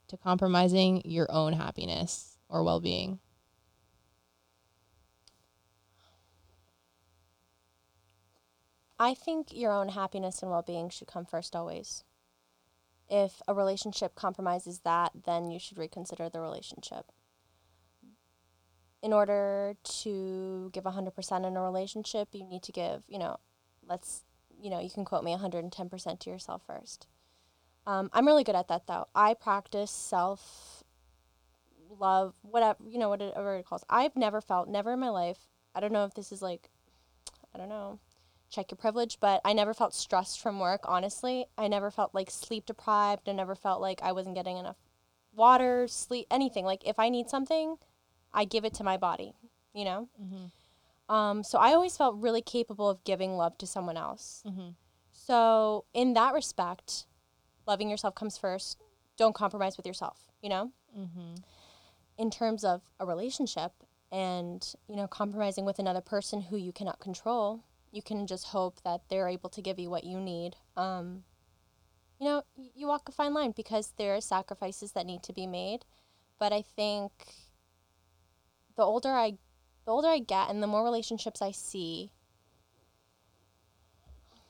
to 0.09 0.17
compromising 0.17 1.01
your 1.05 1.31
own 1.31 1.53
happiness 1.53 2.37
or 2.49 2.63
well 2.63 2.81
being? 2.81 3.19
I 8.99 9.13
think 9.13 9.47
your 9.51 9.71
own 9.71 9.89
happiness 9.89 10.41
and 10.41 10.51
well 10.51 10.61
being 10.61 10.89
should 10.89 11.07
come 11.07 11.25
first 11.25 11.55
always. 11.55 12.03
If 13.09 13.41
a 13.47 13.53
relationship 13.53 14.15
compromises 14.15 14.79
that, 14.79 15.11
then 15.25 15.51
you 15.51 15.59
should 15.59 15.77
reconsider 15.77 16.29
the 16.29 16.41
relationship. 16.41 17.11
In 19.01 19.13
order 19.13 19.75
to 20.01 20.69
give 20.73 20.83
100% 20.85 21.47
in 21.47 21.55
a 21.55 21.61
relationship, 21.61 22.29
you 22.33 22.43
need 22.43 22.63
to 22.63 22.71
give, 22.71 23.03
you 23.07 23.19
know, 23.19 23.37
let's, 23.87 24.23
you 24.61 24.69
know, 24.69 24.79
you 24.79 24.89
can 24.89 25.05
quote 25.05 25.23
me 25.23 25.35
110% 25.35 26.19
to 26.19 26.29
yourself 26.29 26.61
first. 26.65 27.07
Um, 27.87 28.09
I'm 28.13 28.25
really 28.25 28.43
good 28.43 28.55
at 28.55 28.67
that 28.69 28.87
though. 28.87 29.07
I 29.13 29.33
practice 29.35 29.91
self 29.91 30.83
love, 31.99 32.33
whatever, 32.41 32.79
you 32.89 32.97
know, 32.97 33.09
whatever 33.09 33.55
it 33.55 33.65
calls. 33.65 33.83
I've 33.89 34.15
never 34.15 34.41
felt, 34.41 34.67
never 34.67 34.93
in 34.93 34.99
my 34.99 35.09
life, 35.09 35.39
I 35.75 35.81
don't 35.81 35.91
know 35.91 36.05
if 36.05 36.13
this 36.13 36.31
is 36.31 36.41
like, 36.41 36.69
I 37.53 37.57
don't 37.57 37.69
know, 37.69 37.99
check 38.49 38.71
your 38.71 38.77
privilege, 38.77 39.19
but 39.19 39.41
I 39.43 39.53
never 39.53 39.73
felt 39.73 39.93
stressed 39.93 40.39
from 40.39 40.59
work, 40.59 40.81
honestly. 40.85 41.45
I 41.57 41.67
never 41.67 41.91
felt 41.91 42.13
like 42.15 42.31
sleep 42.31 42.65
deprived. 42.65 43.27
I 43.27 43.33
never 43.33 43.55
felt 43.55 43.81
like 43.81 44.01
I 44.01 44.13
wasn't 44.13 44.35
getting 44.35 44.57
enough 44.57 44.77
water, 45.35 45.87
sleep, 45.87 46.27
anything. 46.31 46.63
Like 46.65 46.87
if 46.87 46.97
I 46.97 47.09
need 47.09 47.29
something, 47.29 47.75
I 48.33 48.45
give 48.45 48.63
it 48.63 48.73
to 48.75 48.83
my 48.83 48.95
body, 48.95 49.33
you 49.73 49.83
know? 49.83 50.07
Mm-hmm. 50.21 50.45
Um, 51.07 51.43
so 51.43 51.59
I 51.59 51.73
always 51.73 51.95
felt 51.97 52.15
really 52.17 52.41
capable 52.41 52.89
of 52.89 53.03
giving 53.03 53.37
love 53.37 53.57
to 53.59 53.67
someone 53.67 53.97
else. 53.97 54.43
Mm-hmm. 54.45 54.69
So 55.11 55.85
in 55.93 56.13
that 56.13 56.33
respect, 56.33 57.05
loving 57.67 57.89
yourself 57.89 58.15
comes 58.15 58.37
first. 58.37 58.81
Don't 59.17 59.35
compromise 59.35 59.77
with 59.77 59.85
yourself, 59.85 60.19
you 60.41 60.49
know? 60.49 60.71
Mm-hmm. 60.97 61.35
In 62.17 62.31
terms 62.31 62.63
of 62.63 62.81
a 62.99 63.05
relationship 63.05 63.71
and, 64.11 64.65
you 64.87 64.95
know, 64.95 65.07
compromising 65.07 65.65
with 65.65 65.79
another 65.79 66.01
person 66.01 66.41
who 66.41 66.57
you 66.57 66.71
cannot 66.71 66.99
control, 66.99 67.63
you 67.91 68.01
can 68.01 68.27
just 68.27 68.47
hope 68.47 68.81
that 68.83 69.01
they're 69.09 69.29
able 69.29 69.49
to 69.49 69.61
give 69.61 69.79
you 69.79 69.89
what 69.89 70.03
you 70.03 70.19
need. 70.19 70.55
Um, 70.75 71.23
you 72.19 72.27
know, 72.27 72.43
you 72.55 72.87
walk 72.87 73.07
a 73.09 73.11
fine 73.11 73.33
line 73.33 73.53
because 73.55 73.93
there 73.97 74.15
are 74.15 74.21
sacrifices 74.21 74.93
that 74.93 75.05
need 75.05 75.23
to 75.23 75.33
be 75.33 75.47
made. 75.47 75.85
But 76.39 76.51
I 76.51 76.61
think 76.61 77.11
the 78.75 78.83
older 78.83 79.09
I, 79.09 79.37
the 79.85 79.91
older 79.91 80.07
I 80.07 80.19
get, 80.19 80.49
and 80.49 80.61
the 80.61 80.67
more 80.67 80.83
relationships 80.83 81.41
I 81.41 81.51
see, 81.51 82.11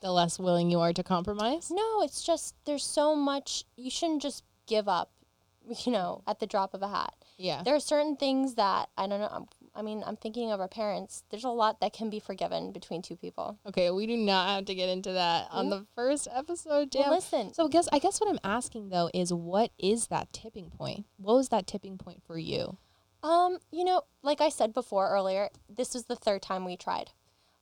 The 0.00 0.10
less 0.12 0.38
willing 0.38 0.70
you 0.70 0.80
are 0.80 0.92
to 0.92 1.02
compromise. 1.02 1.70
no, 1.70 2.02
it's 2.02 2.22
just 2.22 2.54
there's 2.64 2.84
so 2.84 3.14
much. 3.14 3.64
You 3.76 3.90
shouldn't 3.90 4.22
just 4.22 4.44
give 4.66 4.88
up, 4.88 5.10
you 5.84 5.92
know, 5.92 6.22
at 6.26 6.40
the 6.40 6.46
drop 6.46 6.74
of 6.74 6.82
a 6.82 6.88
hat. 6.88 7.14
Yeah. 7.38 7.62
There 7.62 7.74
are 7.74 7.80
certain 7.80 8.16
things 8.16 8.54
that 8.54 8.88
I 8.96 9.06
don't 9.06 9.20
know. 9.20 9.28
I'm- 9.28 9.46
I 9.76 9.82
mean, 9.82 10.02
I'm 10.06 10.16
thinking 10.16 10.50
of 10.50 10.58
our 10.58 10.68
parents. 10.68 11.22
There's 11.28 11.44
a 11.44 11.50
lot 11.50 11.80
that 11.80 11.92
can 11.92 12.08
be 12.08 12.18
forgiven 12.18 12.72
between 12.72 13.02
two 13.02 13.14
people. 13.14 13.58
Okay, 13.66 13.90
we 13.90 14.06
do 14.06 14.16
not 14.16 14.48
have 14.48 14.64
to 14.64 14.74
get 14.74 14.88
into 14.88 15.12
that 15.12 15.48
on 15.50 15.66
mm-hmm. 15.66 15.80
the 15.80 15.86
first 15.94 16.28
episode. 16.34 16.88
Damn. 16.90 17.02
Well, 17.02 17.16
listen, 17.16 17.52
So 17.52 17.66
I 17.66 17.68
guess 17.68 17.86
I 17.92 17.98
guess 17.98 18.18
what 18.18 18.30
I'm 18.30 18.40
asking 18.42 18.88
though 18.88 19.10
is 19.12 19.34
what 19.34 19.70
is 19.78 20.06
that 20.06 20.32
tipping 20.32 20.70
point? 20.70 21.04
What 21.18 21.34
was 21.34 21.50
that 21.50 21.66
tipping 21.66 21.98
point 21.98 22.22
for 22.26 22.38
you? 22.38 22.78
Um, 23.26 23.58
you 23.72 23.84
know, 23.84 24.02
like 24.22 24.40
I 24.40 24.50
said 24.50 24.72
before 24.72 25.10
earlier, 25.10 25.48
this 25.68 25.94
was 25.94 26.04
the 26.04 26.14
third 26.14 26.42
time 26.42 26.64
we 26.64 26.76
tried. 26.76 27.10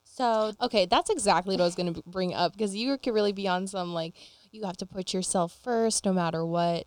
So 0.03 0.53
Okay, 0.61 0.85
that's 0.85 1.09
exactly 1.09 1.55
what 1.55 1.61
I 1.61 1.65
was 1.65 1.73
going 1.73 1.91
to 1.91 2.03
bring 2.05 2.35
up 2.35 2.51
because 2.53 2.75
you 2.75 2.95
could 2.99 3.15
really 3.15 3.31
be 3.31 3.47
on 3.47 3.65
some 3.65 3.93
like 3.93 4.13
you 4.51 4.63
have 4.65 4.77
to 4.77 4.85
put 4.85 5.13
yourself 5.13 5.57
first 5.63 6.05
no 6.05 6.13
matter 6.13 6.45
what. 6.45 6.85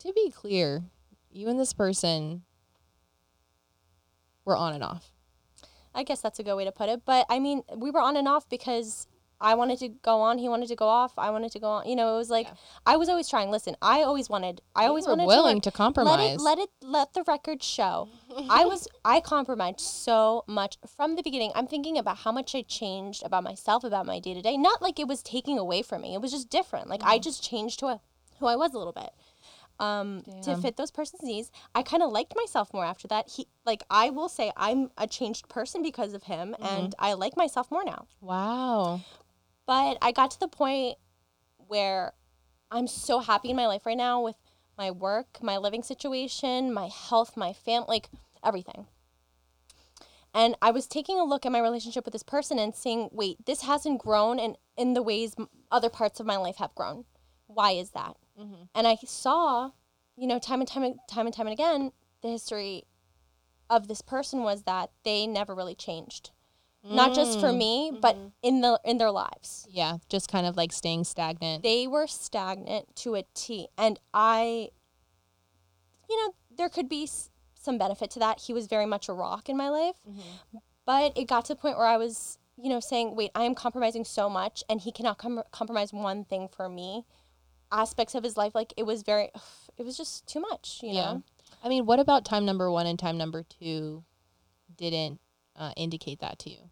To 0.00 0.12
be 0.12 0.30
clear, 0.30 0.82
you 1.30 1.48
and 1.48 1.60
this 1.60 1.72
person 1.72 2.42
were 4.44 4.56
on 4.56 4.74
and 4.74 4.82
off. 4.82 5.12
I 5.94 6.02
guess 6.02 6.20
that's 6.20 6.40
a 6.40 6.42
good 6.42 6.56
way 6.56 6.64
to 6.64 6.72
put 6.72 6.88
it. 6.88 7.02
But 7.04 7.24
I 7.30 7.38
mean, 7.38 7.62
we 7.76 7.92
were 7.92 8.00
on 8.00 8.16
and 8.16 8.26
off 8.26 8.48
because 8.48 9.06
I 9.40 9.54
wanted 9.54 9.78
to 9.80 9.88
go 9.88 10.20
on, 10.20 10.38
he 10.38 10.48
wanted 10.48 10.68
to 10.68 10.76
go 10.76 10.88
off, 10.88 11.12
I 11.16 11.30
wanted 11.30 11.52
to 11.52 11.60
go 11.60 11.68
on. 11.68 11.88
You 11.88 11.96
know, 11.96 12.14
it 12.14 12.16
was 12.16 12.30
like 12.30 12.46
Yeah. 12.46 12.54
I 12.86 12.96
was 12.96 13.08
always 13.08 13.28
trying. 13.28 13.50
Listen, 13.50 13.76
I 13.80 14.02
always 14.02 14.28
wanted. 14.28 14.62
I 14.74 14.86
always 14.86 15.06
were 15.06 15.12
wanted 15.12 15.26
willing 15.26 15.60
to, 15.60 15.70
to, 15.70 15.76
compromise. 15.76 16.40
Let 16.40 16.58
it, 16.58 16.58
let 16.58 16.58
it, 16.58 16.70
let 16.82 17.14
the 17.14 17.24
record 17.26 17.62
show. 17.62 18.08
I 18.50 18.64
was, 18.64 18.88
I 19.04 19.20
compromised 19.20 19.80
so 19.80 20.44
much 20.46 20.78
from 20.96 21.16
the 21.16 21.22
beginning. 21.22 21.52
I'm 21.54 21.66
thinking 21.66 21.98
about 21.98 22.18
how 22.18 22.32
much 22.32 22.54
I 22.54 22.62
changed 22.62 23.22
about 23.24 23.44
myself, 23.44 23.84
about 23.84 24.06
my 24.06 24.18
day 24.18 24.34
to 24.34 24.42
day. 24.42 24.56
Not 24.56 24.82
like 24.82 24.98
it 24.98 25.06
was 25.06 25.22
taking 25.22 25.58
away 25.58 25.82
from 25.82 26.02
me. 26.02 26.14
It 26.14 26.20
was 26.20 26.32
just 26.32 26.50
different. 26.50 26.88
Like 26.88 27.02
I 27.04 27.18
just 27.18 27.42
changed 27.42 27.78
to 27.80 27.86
I, 27.86 28.00
who 28.40 28.46
I 28.46 28.56
was 28.56 28.74
a 28.74 28.78
little 28.78 28.92
bit. 28.92 29.10
Um, 29.80 30.24
to 30.42 30.56
fit 30.56 30.76
those 30.76 30.90
person's 30.90 31.22
needs. 31.22 31.52
I 31.72 31.84
kind 31.84 32.02
of 32.02 32.10
liked 32.10 32.34
myself 32.34 32.74
more 32.74 32.84
after 32.84 33.06
that. 33.08 33.28
He, 33.28 33.46
like, 33.64 33.84
I 33.88 34.10
will 34.10 34.28
say 34.28 34.50
I'm 34.56 34.90
a 34.98 35.06
changed 35.06 35.48
person 35.48 35.84
because 35.84 36.14
of 36.14 36.24
him, 36.24 36.56
and 36.60 36.96
I 36.98 37.12
like 37.12 37.36
myself 37.36 37.70
more 37.70 37.84
now. 37.84 38.08
wow. 38.20 39.00
But 39.68 39.98
I 40.00 40.12
got 40.12 40.30
to 40.30 40.40
the 40.40 40.48
point 40.48 40.96
where 41.58 42.14
I'm 42.70 42.86
so 42.86 43.18
happy 43.18 43.50
in 43.50 43.56
my 43.56 43.66
life 43.66 43.84
right 43.84 43.98
now 43.98 44.22
with 44.22 44.36
my 44.78 44.90
work, 44.90 45.42
my 45.42 45.58
living 45.58 45.82
situation, 45.82 46.72
my 46.72 46.86
health, 46.88 47.36
my 47.36 47.52
family, 47.52 47.86
like 47.86 48.08
everything. 48.42 48.86
And 50.32 50.56
I 50.62 50.70
was 50.70 50.86
taking 50.86 51.20
a 51.20 51.24
look 51.24 51.44
at 51.44 51.52
my 51.52 51.60
relationship 51.60 52.06
with 52.06 52.12
this 52.12 52.22
person 52.22 52.58
and 52.58 52.74
saying, 52.74 53.10
wait, 53.12 53.44
this 53.44 53.60
hasn't 53.60 54.00
grown 54.00 54.38
in, 54.38 54.56
in 54.78 54.94
the 54.94 55.02
ways 55.02 55.36
other 55.70 55.90
parts 55.90 56.18
of 56.18 56.24
my 56.24 56.38
life 56.38 56.56
have 56.56 56.74
grown. 56.74 57.04
Why 57.46 57.72
is 57.72 57.90
that? 57.90 58.16
Mm-hmm. 58.40 58.62
And 58.74 58.86
I 58.86 58.96
saw, 59.04 59.72
you 60.16 60.26
know, 60.26 60.38
time 60.38 60.60
and 60.60 60.68
time 60.68 60.84
and 60.84 60.94
time 61.10 61.26
and 61.26 61.36
time 61.36 61.46
and 61.46 61.52
again, 61.52 61.92
the 62.22 62.28
history 62.28 62.84
of 63.68 63.86
this 63.86 64.00
person 64.00 64.42
was 64.42 64.62
that 64.62 64.92
they 65.04 65.26
never 65.26 65.54
really 65.54 65.74
changed. 65.74 66.30
Not 66.84 67.14
just 67.14 67.40
for 67.40 67.52
me, 67.52 67.90
mm-hmm. 67.90 68.00
but 68.00 68.16
in 68.42 68.60
the 68.60 68.80
in 68.84 68.98
their 68.98 69.10
lives 69.10 69.66
Yeah, 69.70 69.98
just 70.08 70.30
kind 70.30 70.46
of 70.46 70.56
like 70.56 70.72
staying 70.72 71.04
stagnant. 71.04 71.62
they 71.62 71.86
were 71.86 72.06
stagnant 72.06 72.94
to 72.96 73.14
a 73.16 73.24
T. 73.34 73.68
And 73.76 73.98
I, 74.14 74.70
you 76.08 76.16
know, 76.16 76.34
there 76.56 76.68
could 76.68 76.88
be 76.88 77.08
some 77.54 77.78
benefit 77.78 78.10
to 78.12 78.18
that. 78.20 78.40
He 78.40 78.54
was 78.54 78.66
very 78.66 78.86
much 78.86 79.08
a 79.08 79.12
rock 79.12 79.48
in 79.48 79.56
my 79.56 79.68
life. 79.68 79.96
Mm-hmm. 80.08 80.58
But 80.86 81.18
it 81.18 81.26
got 81.28 81.44
to 81.46 81.54
the 81.54 81.60
point 81.60 81.76
where 81.76 81.86
I 81.86 81.98
was, 81.98 82.38
you 82.56 82.70
know, 82.70 82.80
saying, 82.80 83.14
wait, 83.14 83.30
I 83.34 83.42
am 83.42 83.54
compromising 83.54 84.04
so 84.04 84.30
much 84.30 84.64
and 84.70 84.80
he 84.80 84.90
cannot 84.92 85.18
com- 85.18 85.42
compromise 85.50 85.92
one 85.92 86.24
thing 86.24 86.48
for 86.48 86.68
me. 86.68 87.04
Aspects 87.70 88.14
of 88.14 88.24
his 88.24 88.36
life, 88.38 88.54
like 88.54 88.72
it 88.78 88.84
was 88.86 89.02
very, 89.02 89.30
it 89.76 89.84
was 89.84 89.96
just 89.96 90.26
too 90.26 90.40
much, 90.40 90.80
you 90.82 90.94
Yeah. 90.94 91.02
know? 91.12 91.22
I 91.62 91.68
mean, 91.68 91.84
what 91.84 91.98
about 92.00 92.24
time 92.24 92.46
number 92.46 92.70
one 92.70 92.86
and 92.86 92.98
time 92.98 93.18
number 93.18 93.42
two 93.42 94.04
didn't 94.76 95.20
uh, 95.58 95.72
indicate 95.76 96.20
that 96.20 96.38
to 96.40 96.50
you? 96.50 96.70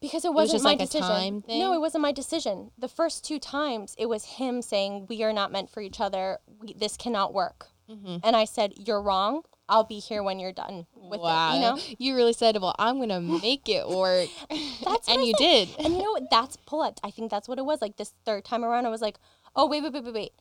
Because 0.00 0.24
it 0.24 0.28
was 0.28 0.50
wasn't 0.50 0.54
just 0.54 0.64
my 0.64 0.70
like 0.70 0.78
decision. 0.78 1.08
time 1.08 1.42
thing? 1.42 1.60
No, 1.60 1.72
it 1.72 1.80
wasn't 1.80 2.02
my 2.02 2.12
decision. 2.12 2.72
The 2.76 2.88
first 2.88 3.24
two 3.24 3.38
times, 3.38 3.94
it 3.96 4.06
was 4.06 4.24
him 4.24 4.60
saying, 4.60 5.06
we 5.08 5.22
are 5.22 5.32
not 5.32 5.52
meant 5.52 5.70
for 5.70 5.80
each 5.80 6.00
other. 6.00 6.38
We, 6.60 6.74
this 6.74 6.96
cannot 6.96 7.32
work. 7.32 7.68
Mm-hmm. 7.88 8.16
And 8.24 8.34
I 8.34 8.44
said, 8.44 8.74
You're 8.76 9.00
wrong. 9.00 9.42
I'll 9.68 9.84
be 9.84 9.98
here 9.98 10.22
when 10.22 10.40
you're 10.40 10.52
done 10.52 10.86
with 10.94 11.20
wow. 11.20 11.52
it. 11.52 11.54
You 11.54 11.60
know? 11.60 11.78
You 11.98 12.16
really 12.16 12.32
said, 12.32 12.56
well, 12.56 12.74
I'm 12.78 12.96
going 12.96 13.08
to 13.10 13.20
make 13.20 13.68
it 13.68 13.86
work. 13.88 14.30
That's 14.50 15.08
and 15.08 15.20
I 15.20 15.22
you 15.22 15.34
said. 15.38 15.44
did. 15.44 15.68
And 15.78 15.94
you 15.94 16.02
know 16.02 16.12
what? 16.12 16.24
That's 16.30 16.56
pull 16.56 16.80
up. 16.80 16.98
I 17.04 17.10
think 17.10 17.30
that's 17.30 17.48
what 17.48 17.58
it 17.58 17.64
was. 17.66 17.82
Like 17.82 17.96
this 17.96 18.14
third 18.24 18.44
time 18.46 18.64
around, 18.64 18.86
I 18.86 18.88
was 18.88 19.02
like, 19.02 19.18
oh 19.58 19.66
wait 19.66 19.82
wait 19.82 19.92
wait 19.92 20.04
wait 20.04 20.14
wait 20.14 20.32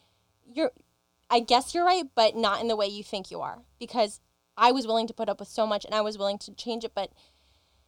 you're 0.53 0.71
i 1.29 1.39
guess 1.39 1.73
you're 1.73 1.85
right 1.85 2.05
but 2.15 2.35
not 2.35 2.61
in 2.61 2.67
the 2.67 2.75
way 2.75 2.87
you 2.87 3.03
think 3.03 3.31
you 3.31 3.41
are 3.41 3.59
because 3.79 4.21
i 4.57 4.71
was 4.71 4.85
willing 4.87 5.07
to 5.07 5.13
put 5.13 5.29
up 5.29 5.39
with 5.39 5.47
so 5.49 5.65
much 5.67 5.85
and 5.85 5.93
i 5.95 6.01
was 6.01 6.17
willing 6.17 6.37
to 6.37 6.53
change 6.53 6.83
it 6.83 6.91
but 6.95 7.11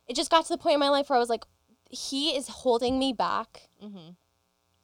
it 0.07 0.15
just 0.15 0.31
got 0.31 0.43
to 0.45 0.53
the 0.53 0.57
point 0.57 0.73
in 0.75 0.79
my 0.79 0.89
life 0.89 1.09
where 1.09 1.17
i 1.17 1.19
was 1.19 1.29
like 1.29 1.45
he 1.89 2.35
is 2.35 2.47
holding 2.47 2.97
me 2.99 3.11
back 3.13 3.69
Mm-hmm. 3.83 4.11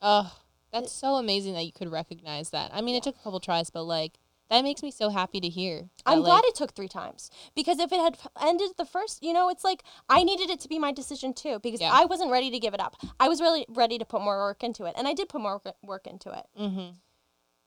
Oh, 0.01 0.37
that's 0.71 0.91
so 0.91 1.15
amazing 1.15 1.53
that 1.53 1.63
you 1.65 1.71
could 1.71 1.91
recognize 1.91 2.49
that. 2.49 2.69
I 2.73 2.81
mean, 2.81 2.95
it 2.95 3.03
took 3.03 3.15
a 3.15 3.23
couple 3.23 3.39
tries, 3.39 3.69
but 3.69 3.83
like 3.83 4.19
that 4.49 4.61
makes 4.63 4.83
me 4.83 4.91
so 4.91 5.09
happy 5.09 5.39
to 5.39 5.47
hear. 5.49 5.89
i'm 6.05 6.19
like, 6.19 6.25
glad 6.25 6.43
it 6.45 6.53
took 6.55 6.73
three 6.75 6.87
times 6.87 7.29
because 7.55 7.79
if 7.79 7.91
it 7.91 7.99
had 7.99 8.17
ended 8.41 8.71
the 8.77 8.85
first 8.85 9.23
you 9.23 9.33
know 9.33 9.49
it's 9.49 9.63
like 9.63 9.83
i 10.09 10.23
needed 10.23 10.49
it 10.51 10.59
to 10.59 10.67
be 10.69 10.77
my 10.77 10.91
decision 10.91 11.33
too 11.33 11.59
because 11.63 11.81
Yeah. 11.81 11.89
i 11.91 12.05
wasn't 12.05 12.29
ready 12.31 12.51
to 12.51 12.59
give 12.59 12.73
it 12.75 12.79
up 12.79 12.95
i 13.19 13.27
was 13.27 13.41
really 13.41 13.65
ready 13.69 13.97
to 13.97 14.05
put 14.05 14.21
more 14.21 14.37
work 14.37 14.63
into 14.63 14.85
it 14.85 14.93
and 14.97 15.07
i 15.07 15.13
did 15.13 15.29
put 15.29 15.41
more 15.41 15.59
work- 15.65 15.75
work 15.83 16.05
into 16.07 16.29
it 16.31 16.45
Mm-hmm. 16.59 16.89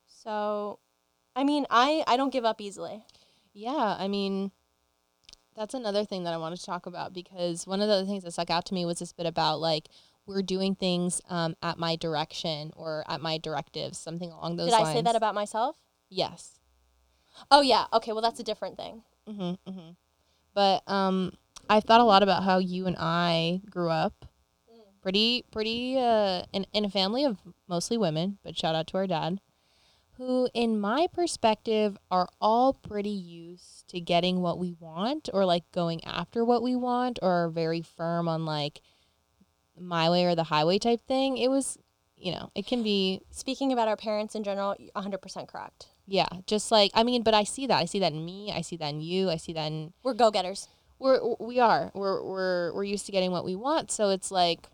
so 0.07 0.79
i 1.35 1.45
mean 1.45 1.67
i 1.71 2.05
i 2.07 2.17
don't 2.17 2.33
give 2.33 2.45
up 2.45 2.61
easily 2.61 3.03
Yeah, 3.59 3.97
I 3.99 4.07
mean, 4.07 4.53
that's 5.57 5.75
another 5.75 6.05
thing 6.05 6.25
that 6.25 6.33
I 6.33 6.37
wanted 6.37 6.61
to 6.61 6.67
talk 6.67 6.87
about 6.87 7.13
because 7.13 7.67
one 7.67 7.81
of 7.81 7.89
the 7.89 7.95
other 7.95 8.07
things 8.07 8.23
that 8.23 8.33
stuck 8.33 8.51
out 8.51 8.65
to 8.67 8.75
me 8.75 8.85
was 8.85 9.01
this 9.01 9.13
bit 9.13 9.27
about 9.27 9.61
like 9.61 9.89
we're 10.27 10.43
doing 10.43 10.77
things 10.77 11.21
um, 11.29 11.57
at 11.63 11.79
my 11.79 11.97
direction 11.97 12.73
or 12.77 13.05
at 13.09 13.21
my 13.21 13.39
directives, 13.39 13.99
something 13.99 14.31
along 14.31 14.57
those 14.57 14.69
did 14.69 14.75
lines. 14.75 14.89
Did 14.89 14.91
I 14.91 14.95
say 14.95 15.03
that 15.03 15.17
about 15.17 15.35
myself 15.35 15.77
Yes. 16.09 16.59
Oh 17.51 17.61
yeah. 17.61 17.87
Okay. 17.93 18.13
Well, 18.13 18.23
that's 18.23 18.41
a 18.41 18.45
different 18.45 18.77
thing. 18.77 19.03
Mm-hmm, 19.29 19.71
mm-hmm. 19.71 19.91
But 20.55 20.83
um, 20.87 21.33
I've 21.69 21.85
thought 21.85 22.01
a 22.01 22.05
lot 22.05 22.23
about 22.23 22.45
how 22.45 22.59
you 22.59 22.87
and 22.87 22.97
I 22.99 23.61
grew 23.69 23.91
up. 23.91 24.25
Pretty, 25.01 25.45
pretty, 25.53 25.97
uh, 25.97 26.43
in, 26.53 26.67
in 26.73 26.85
a 26.85 26.91
family 26.91 27.25
of 27.25 27.39
mostly 27.69 27.97
women, 27.97 28.39
but 28.43 28.59
shout 28.59 28.75
out 28.75 28.89
to 28.89 28.97
our 28.97 29.07
dad, 29.07 29.41
who, 30.19 30.49
in 30.53 30.79
my 30.81 31.07
perspective, 31.13 31.97
are 32.11 32.29
all 32.41 32.75
pretty 32.75 33.09
used 33.09 33.89
to 33.89 34.01
getting 34.01 34.41
what 34.43 34.59
we 34.59 34.73
want 34.79 35.29
or 35.33 35.45
like 35.47 35.71
going 35.73 36.05
after 36.05 36.45
what 36.45 36.63
we 36.63 36.77
want 36.77 37.19
or 37.23 37.45
are 37.45 37.49
very 37.49 37.81
firm 37.83 38.29
on 38.29 38.45
like 38.45 38.81
my 39.81 40.11
way 40.11 40.25
or 40.25 40.35
the 40.35 40.45
highway 40.45 40.79
type 40.79 41.01
thing. 41.07 41.39
It 41.39 41.49
was, 41.49 41.79
you 42.17 42.33
know, 42.33 42.51
it 42.55 42.67
can 42.67 42.83
be 42.83 43.23
Speaking 43.31 43.73
about 43.73 43.89
our 43.89 43.97
parents 43.97 44.35
in 44.35 44.43
general, 44.43 44.75
100% 44.97 45.49
correct. 45.49 45.87
yeah, 46.07 46.27
just 46.47 46.71
like 46.73 46.91
I 46.95 47.05
mean, 47.05 47.23
but 47.23 47.33
I 47.35 47.45
see 47.45 47.67
that. 47.69 47.77
I 47.81 47.85
see 47.85 48.01
that 48.01 48.13
in 48.13 48.25
me. 48.25 48.53
I 48.55 48.61
see 48.63 48.77
that 48.77 48.89
in 48.93 49.01
you. 49.01 49.31
I 49.31 49.37
see 49.37 49.53
that 49.53 49.67
in 49.67 49.93
We're 50.03 50.15
go 50.15 50.31
getters. 50.31 50.69
we're 50.99 51.21
we 51.39 51.61
are 51.61 51.93
we're 51.95 52.23
we're 52.25 52.73
we're 52.75 52.83
used 52.85 53.07
to 53.07 53.13
getting 53.13 53.31
what 53.31 53.45
we 53.45 53.55
want 53.55 53.89
so 53.93 54.11
it's 54.11 54.33
like 54.33 54.67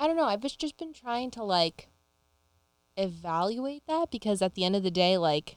i 0.00 0.06
don't 0.06 0.16
know 0.16 0.24
i've 0.24 0.40
just 0.40 0.58
just 0.58 0.78
been 0.78 0.94
trying 0.94 1.30
to 1.30 1.42
like 1.44 1.88
evaluate 2.98 3.82
that 3.86 4.10
because 4.10 4.42
at 4.42 4.54
the 4.54 4.64
end 4.64 4.76
of 4.76 4.82
the 4.82 4.90
day 4.90 5.16
like 5.16 5.56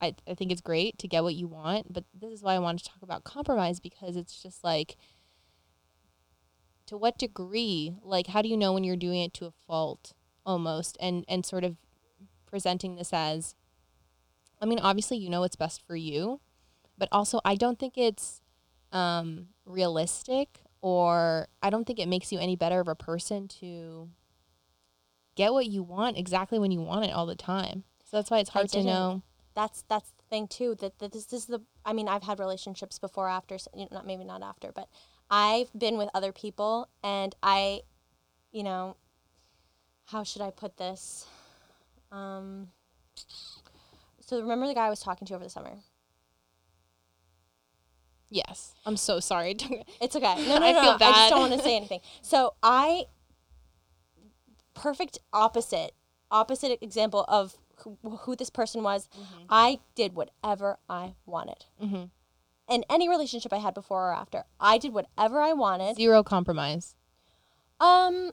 I, 0.00 0.14
I 0.28 0.34
think 0.34 0.52
it's 0.52 0.60
great 0.60 0.98
to 0.98 1.08
get 1.08 1.22
what 1.22 1.34
you 1.34 1.48
want 1.48 1.92
but 1.92 2.04
this 2.12 2.30
is 2.30 2.42
why 2.42 2.54
i 2.54 2.58
wanted 2.58 2.84
to 2.84 2.90
talk 2.90 3.02
about 3.02 3.24
compromise 3.24 3.80
because 3.80 4.16
it's 4.16 4.42
just 4.42 4.62
like 4.62 4.96
to 6.86 6.96
what 6.96 7.18
degree 7.18 7.94
like 8.02 8.28
how 8.28 8.42
do 8.42 8.48
you 8.48 8.56
know 8.56 8.72
when 8.72 8.84
you're 8.84 8.96
doing 8.96 9.22
it 9.22 9.32
to 9.34 9.46
a 9.46 9.52
fault 9.66 10.12
almost 10.44 10.96
and 11.00 11.24
and 11.28 11.46
sort 11.46 11.64
of 11.64 11.76
presenting 12.46 12.96
this 12.96 13.12
as 13.12 13.54
i 14.60 14.66
mean 14.66 14.78
obviously 14.78 15.16
you 15.16 15.30
know 15.30 15.40
what's 15.40 15.56
best 15.56 15.82
for 15.86 15.96
you 15.96 16.40
but 16.98 17.08
also 17.10 17.40
i 17.44 17.54
don't 17.54 17.78
think 17.78 17.96
it's 17.96 18.42
um, 18.92 19.46
realistic 19.64 20.60
or 20.82 21.46
I 21.62 21.70
don't 21.70 21.86
think 21.86 21.98
it 21.98 22.08
makes 22.08 22.32
you 22.32 22.38
any 22.38 22.56
better 22.56 22.80
of 22.80 22.88
a 22.88 22.94
person 22.94 23.48
to 23.60 24.10
get 25.34 25.52
what 25.52 25.66
you 25.66 25.82
want 25.82 26.18
exactly 26.18 26.58
when 26.58 26.70
you 26.70 26.80
want 26.80 27.04
it 27.06 27.10
all 27.12 27.26
the 27.26 27.34
time. 27.36 27.84
So 28.04 28.16
that's 28.18 28.30
why 28.30 28.38
it's 28.38 28.50
hard 28.50 28.68
to 28.70 28.82
know. 28.82 29.22
That's 29.54 29.84
that's 29.88 30.10
the 30.10 30.22
thing 30.30 30.48
too. 30.48 30.74
That, 30.80 30.98
that 30.98 31.12
this 31.12 31.32
is 31.32 31.46
the. 31.46 31.60
I 31.84 31.92
mean, 31.92 32.08
I've 32.08 32.22
had 32.22 32.38
relationships 32.38 32.98
before, 32.98 33.28
after, 33.28 33.54
s- 33.56 33.68
you 33.74 33.82
know, 33.82 33.88
not 33.92 34.06
maybe 34.06 34.24
not 34.24 34.42
after, 34.42 34.72
but 34.72 34.88
I've 35.30 35.70
been 35.78 35.96
with 35.98 36.08
other 36.14 36.32
people, 36.32 36.88
and 37.02 37.34
I, 37.42 37.80
you 38.50 38.62
know, 38.62 38.96
how 40.06 40.24
should 40.24 40.42
I 40.42 40.50
put 40.50 40.76
this? 40.78 41.26
Um. 42.10 42.68
So 44.20 44.40
remember 44.40 44.66
the 44.66 44.74
guy 44.74 44.86
I 44.86 44.90
was 44.90 45.00
talking 45.00 45.26
to 45.26 45.34
over 45.34 45.44
the 45.44 45.50
summer. 45.50 45.72
Yes. 48.30 48.72
I'm 48.86 48.96
so 48.96 49.20
sorry. 49.20 49.56
It's 50.00 50.16
okay. 50.16 50.34
No, 50.48 50.58
no, 50.58 50.60
no. 50.60 50.66
I 50.66 50.72
feel 50.72 50.90
I 50.92 50.96
bad. 50.98 51.14
just 51.14 51.30
don't 51.30 51.40
want 51.40 51.52
to 51.52 51.58
say 51.62 51.76
anything. 51.76 52.00
So 52.22 52.54
I, 52.62 53.04
perfect 54.74 55.18
opposite, 55.32 55.94
opposite 56.30 56.78
example 56.82 57.24
of 57.28 57.56
who, 57.76 57.98
who 58.20 58.36
this 58.36 58.50
person 58.50 58.82
was. 58.82 59.08
I 59.48 59.80
did 59.94 60.14
whatever 60.14 60.78
I 60.88 61.14
wanted. 61.26 61.66
Mhm. 61.82 62.10
In 62.68 62.84
any 62.88 63.08
relationship 63.08 63.52
I 63.52 63.58
had 63.58 63.74
before 63.74 64.08
or 64.10 64.14
after, 64.14 64.44
I 64.60 64.78
did 64.78 64.92
whatever 64.92 65.40
I 65.40 65.52
wanted. 65.52 65.96
Zero 65.96 66.22
compromise. 66.22 66.94
Um, 67.80 68.32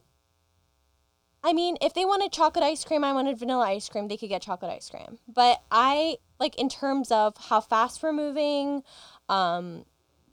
I 1.44 1.54
mean, 1.54 1.78
if 1.82 1.94
they 1.94 2.06
wanted 2.06 2.32
chocolate 2.32 2.64
ice 2.64 2.84
cream, 2.84 3.04
I 3.04 3.14
wanted 3.14 3.38
vanilla 3.40 3.66
ice 3.66 3.90
cream, 3.90 4.08
they 4.08 4.18
could 4.18 4.30
get 4.30 4.42
chocolate 4.42 4.72
ice 4.72 4.90
cream. 4.90 5.20
But 5.28 5.64
I 5.72 6.18
like 6.40 6.56
in 6.60 6.70
terms 6.70 7.12
of 7.12 7.36
how 7.38 7.62
fast 7.62 8.04
we're 8.04 8.14
moving, 8.14 8.84
um, 9.30 9.86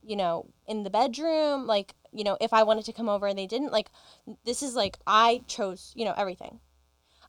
you 0.05 0.16
know, 0.16 0.47
in 0.66 0.83
the 0.83 0.90
bedroom, 0.90 1.66
like, 1.66 1.95
you 2.16 2.24
know, 2.24 2.37
if 2.40 2.52
I 2.52 2.62
wanted 2.62 2.85
to 2.87 2.92
come 2.92 3.09
over 3.09 3.26
and 3.26 3.38
they 3.38 3.46
didn't, 3.46 3.72
like 3.72 3.90
this 4.44 4.62
is 4.62 4.74
like 4.74 4.98
I 5.07 5.42
chose, 5.46 5.92
you 5.94 6.05
know, 6.05 6.14
everything. 6.16 6.61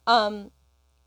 Um 0.06 0.50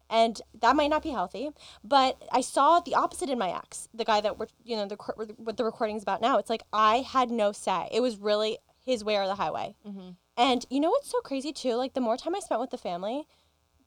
and 0.09 0.41
that 0.59 0.75
might 0.75 0.89
not 0.89 1.03
be 1.03 1.09
healthy, 1.09 1.49
but 1.83 2.21
I 2.31 2.41
saw 2.41 2.81
the 2.81 2.95
opposite 2.95 3.29
in 3.29 3.39
my 3.39 3.55
ex, 3.55 3.87
the 3.93 4.03
guy 4.03 4.19
that 4.19 4.37
we're, 4.37 4.47
you 4.63 4.75
know, 4.75 4.85
the 4.85 4.97
what 5.37 5.57
the 5.57 5.63
recording's 5.63 6.03
about 6.03 6.21
now. 6.21 6.37
It's 6.37 6.49
like 6.49 6.63
I 6.71 6.97
had 6.97 7.31
no 7.31 7.51
say. 7.51 7.87
It 7.91 8.01
was 8.01 8.17
really 8.17 8.59
his 8.85 9.03
way 9.03 9.15
or 9.17 9.25
the 9.27 9.35
highway. 9.35 9.75
Mhm. 9.87 10.15
And 10.37 10.65
you 10.69 10.79
know 10.79 10.89
what's 10.89 11.09
so 11.09 11.19
crazy 11.21 11.53
too? 11.53 11.75
Like 11.75 11.93
the 11.93 12.01
more 12.01 12.17
time 12.17 12.35
I 12.35 12.39
spent 12.39 12.61
with 12.61 12.71
the 12.71 12.77
family, 12.77 13.27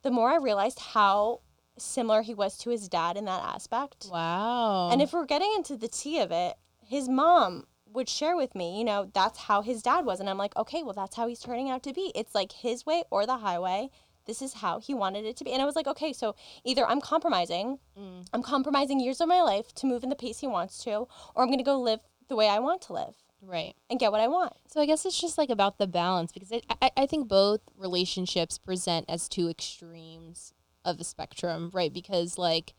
the 0.01 0.11
more 0.11 0.31
I 0.31 0.37
realized 0.37 0.79
how 0.79 1.41
similar 1.77 2.21
he 2.21 2.33
was 2.33 2.57
to 2.59 2.69
his 2.69 2.87
dad 2.87 3.17
in 3.17 3.25
that 3.25 3.43
aspect. 3.43 4.07
Wow. 4.09 4.89
And 4.91 5.01
if 5.01 5.13
we're 5.13 5.25
getting 5.25 5.51
into 5.55 5.75
the 5.77 5.87
tea 5.87 6.19
of 6.19 6.31
it, 6.31 6.55
his 6.81 7.09
mom 7.09 7.67
would 7.95 8.09
share 8.09 8.35
with 8.35 8.55
me, 8.55 8.77
you 8.77 8.83
know, 8.83 9.09
that's 9.13 9.39
how 9.39 9.61
his 9.61 9.81
dad 9.81 10.05
was. 10.05 10.19
And 10.19 10.29
I'm 10.29 10.37
like, 10.37 10.55
okay, 10.55 10.83
well, 10.83 10.93
that's 10.93 11.15
how 11.15 11.27
he's 11.27 11.39
turning 11.39 11.69
out 11.69 11.83
to 11.83 11.93
be. 11.93 12.11
It's 12.15 12.35
like 12.35 12.51
his 12.51 12.85
way 12.85 13.03
or 13.09 13.25
the 13.25 13.37
highway. 13.37 13.89
This 14.25 14.41
is 14.41 14.53
how 14.55 14.79
he 14.79 14.93
wanted 14.93 15.25
it 15.25 15.37
to 15.37 15.43
be. 15.43 15.51
And 15.51 15.61
I 15.61 15.65
was 15.65 15.75
like, 15.75 15.87
okay, 15.87 16.11
so 16.11 16.35
either 16.63 16.85
I'm 16.87 17.01
compromising, 17.01 17.79
Mm. 17.97 18.27
I'm 18.33 18.43
compromising 18.43 18.99
years 18.99 19.21
of 19.21 19.27
my 19.27 19.41
life 19.41 19.73
to 19.75 19.85
move 19.85 20.03
in 20.03 20.09
the 20.09 20.15
pace 20.15 20.39
he 20.39 20.47
wants 20.47 20.83
to, 20.83 21.07
or 21.33 21.43
I'm 21.43 21.47
going 21.47 21.59
to 21.59 21.63
go 21.63 21.79
live 21.79 22.01
the 22.27 22.35
way 22.35 22.49
I 22.49 22.59
want 22.59 22.81
to 22.83 22.93
live 22.93 23.15
right. 23.41 23.73
and 23.89 23.99
get 23.99 24.11
what 24.11 24.19
I 24.19 24.27
want. 24.27 24.53
So 24.67 24.81
I 24.81 24.85
guess 24.85 25.05
it's 25.05 25.19
just 25.19 25.37
like 25.37 25.49
about 25.49 25.77
the 25.77 25.87
balance 25.87 26.31
because 26.31 26.51
I, 26.51 26.61
I, 26.81 26.91
I 26.97 27.05
think 27.05 27.27
both 27.27 27.61
relationships 27.77 28.57
present 28.57 29.05
as 29.07 29.29
two 29.29 29.47
extremes 29.47 30.53
of 30.83 30.97
the 30.97 31.03
spectrum, 31.03 31.69
right? 31.73 31.93
Because 31.93 32.37
like 32.37 32.73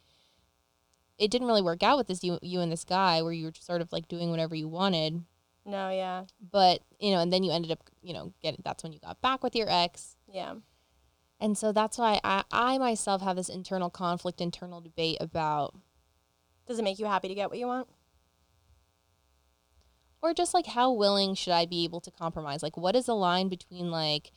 it 1.19 1.31
didn't 1.31 1.47
really 1.47 1.63
work 1.63 1.83
out 1.83 1.97
with 1.99 2.07
this 2.09 2.23
you 2.23 2.39
you 2.43 2.61
and 2.61 2.71
this 2.71 2.85
guy 2.85 3.23
where 3.23 3.33
you 3.33 3.47
were 3.47 3.53
sort 3.59 3.81
of 3.81 3.93
like 3.93 4.09
doing 4.09 4.31
whatever 4.31 4.55
you 4.55 4.69
wanted, 4.69 5.25
No, 5.65 5.91
yeah. 5.91 6.25
but 6.53 6.81
you 6.99 7.11
know, 7.13 7.21
and 7.21 7.33
then 7.33 7.43
you 7.43 7.51
ended 7.53 7.71
up 7.73 7.81
you 8.03 8.13
know 8.15 8.33
getting 8.43 8.61
that's 8.65 8.83
when 8.83 8.93
you 8.93 8.99
got 9.01 9.21
back 9.21 9.43
with 9.43 9.55
your 9.57 9.69
ex, 9.71 10.17
Yeah. 10.33 10.55
and 11.41 11.57
so 11.57 11.73
that's 11.73 11.99
why 11.99 12.21
I 12.25 12.45
I 12.51 12.79
myself 12.79 13.23
have 13.23 13.37
this 13.37 13.49
internal 13.49 13.91
conflict, 13.91 14.41
internal 14.41 14.81
debate 14.81 15.17
about 15.21 15.75
Does 16.67 16.79
it 16.79 16.85
make 16.85 16.99
you 16.99 17.07
happy 17.07 17.29
to 17.29 17.35
get 17.35 17.49
what 17.51 17.59
you 17.59 17.67
want? 17.67 17.89
or 20.23 20.35
just 20.35 20.55
like 20.55 20.67
how 20.67 20.91
willing 20.91 21.35
should 21.35 21.53
I 21.53 21.67
be 21.67 21.85
able 21.85 22.01
to 22.01 22.11
compromise? 22.11 22.63
Like 22.63 22.77
what 22.77 22.97
is 22.97 23.07
the 23.07 23.15
line 23.15 23.49
between 23.49 23.91
like 23.91 24.33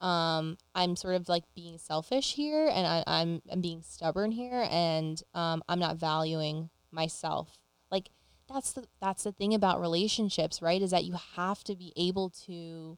um 0.00 0.56
I'm 0.74 0.96
sort 0.96 1.16
of 1.16 1.28
like 1.28 1.44
being 1.54 1.78
selfish 1.78 2.34
here 2.34 2.70
and 2.72 2.86
I, 2.86 3.04
I'm 3.06 3.42
I'm 3.50 3.60
being 3.60 3.82
stubborn 3.82 4.32
here 4.32 4.66
and 4.70 5.20
um 5.34 5.62
I'm 5.68 5.78
not 5.78 5.96
valuing 5.96 6.70
myself. 6.90 7.58
Like 7.90 8.10
that's 8.48 8.72
the 8.72 8.84
that's 9.00 9.24
the 9.24 9.32
thing 9.32 9.54
about 9.54 9.80
relationships, 9.80 10.62
right? 10.62 10.80
Is 10.80 10.92
that 10.92 11.04
you 11.04 11.16
have 11.36 11.64
to 11.64 11.76
be 11.76 11.92
able 11.96 12.30
to 12.46 12.96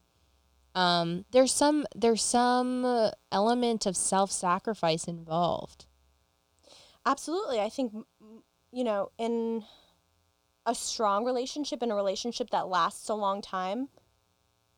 um 0.75 1.25
there's 1.33 1.53
some 1.53 1.87
there's 1.97 2.23
some 2.23 3.11
element 3.33 3.87
of 3.87 3.97
self-sacrifice 3.97 5.05
involved. 5.05 5.87
Absolutely. 7.05 7.61
I 7.61 7.69
think, 7.69 7.93
you 8.71 8.85
know, 8.85 9.11
in 9.19 9.65
a 10.65 10.75
strong 10.75 11.25
relationship, 11.25 11.83
in 11.83 11.91
a 11.91 11.97
relationship 11.97 12.51
that 12.51 12.69
lasts 12.69 13.09
a 13.09 13.15
long 13.15 13.43
time, 13.43 13.89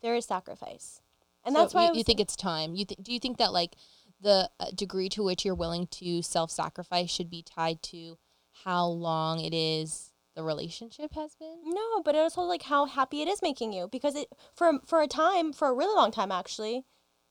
there 0.00 0.14
is 0.14 0.24
sacrifice. 0.24 1.01
And 1.44 1.54
So 1.54 1.60
that's 1.62 1.74
why 1.74 1.86
you, 1.86 1.94
you 1.94 2.04
think 2.04 2.20
it's 2.20 2.36
time. 2.36 2.74
You 2.74 2.84
th- 2.84 3.00
do 3.02 3.12
you 3.12 3.18
think 3.18 3.38
that 3.38 3.52
like 3.52 3.76
the 4.20 4.48
uh, 4.60 4.66
degree 4.74 5.08
to 5.10 5.22
which 5.22 5.44
you're 5.44 5.54
willing 5.54 5.86
to 5.88 6.22
self-sacrifice 6.22 7.10
should 7.10 7.28
be 7.30 7.42
tied 7.42 7.82
to 7.82 8.18
how 8.64 8.86
long 8.86 9.40
it 9.40 9.52
is 9.52 10.12
the 10.36 10.42
relationship 10.42 11.14
has 11.14 11.34
been? 11.34 11.60
no, 11.64 12.00
but 12.04 12.14
it 12.14 12.18
also 12.18 12.42
like 12.42 12.62
how 12.62 12.86
happy 12.86 13.22
it 13.22 13.28
is 13.28 13.42
making 13.42 13.72
you 13.72 13.88
because 13.90 14.14
it 14.14 14.28
for 14.54 14.78
for 14.86 15.02
a 15.02 15.08
time, 15.08 15.52
for 15.52 15.68
a 15.68 15.74
really 15.74 15.94
long 15.96 16.10
time 16.12 16.30
actually, 16.30 16.84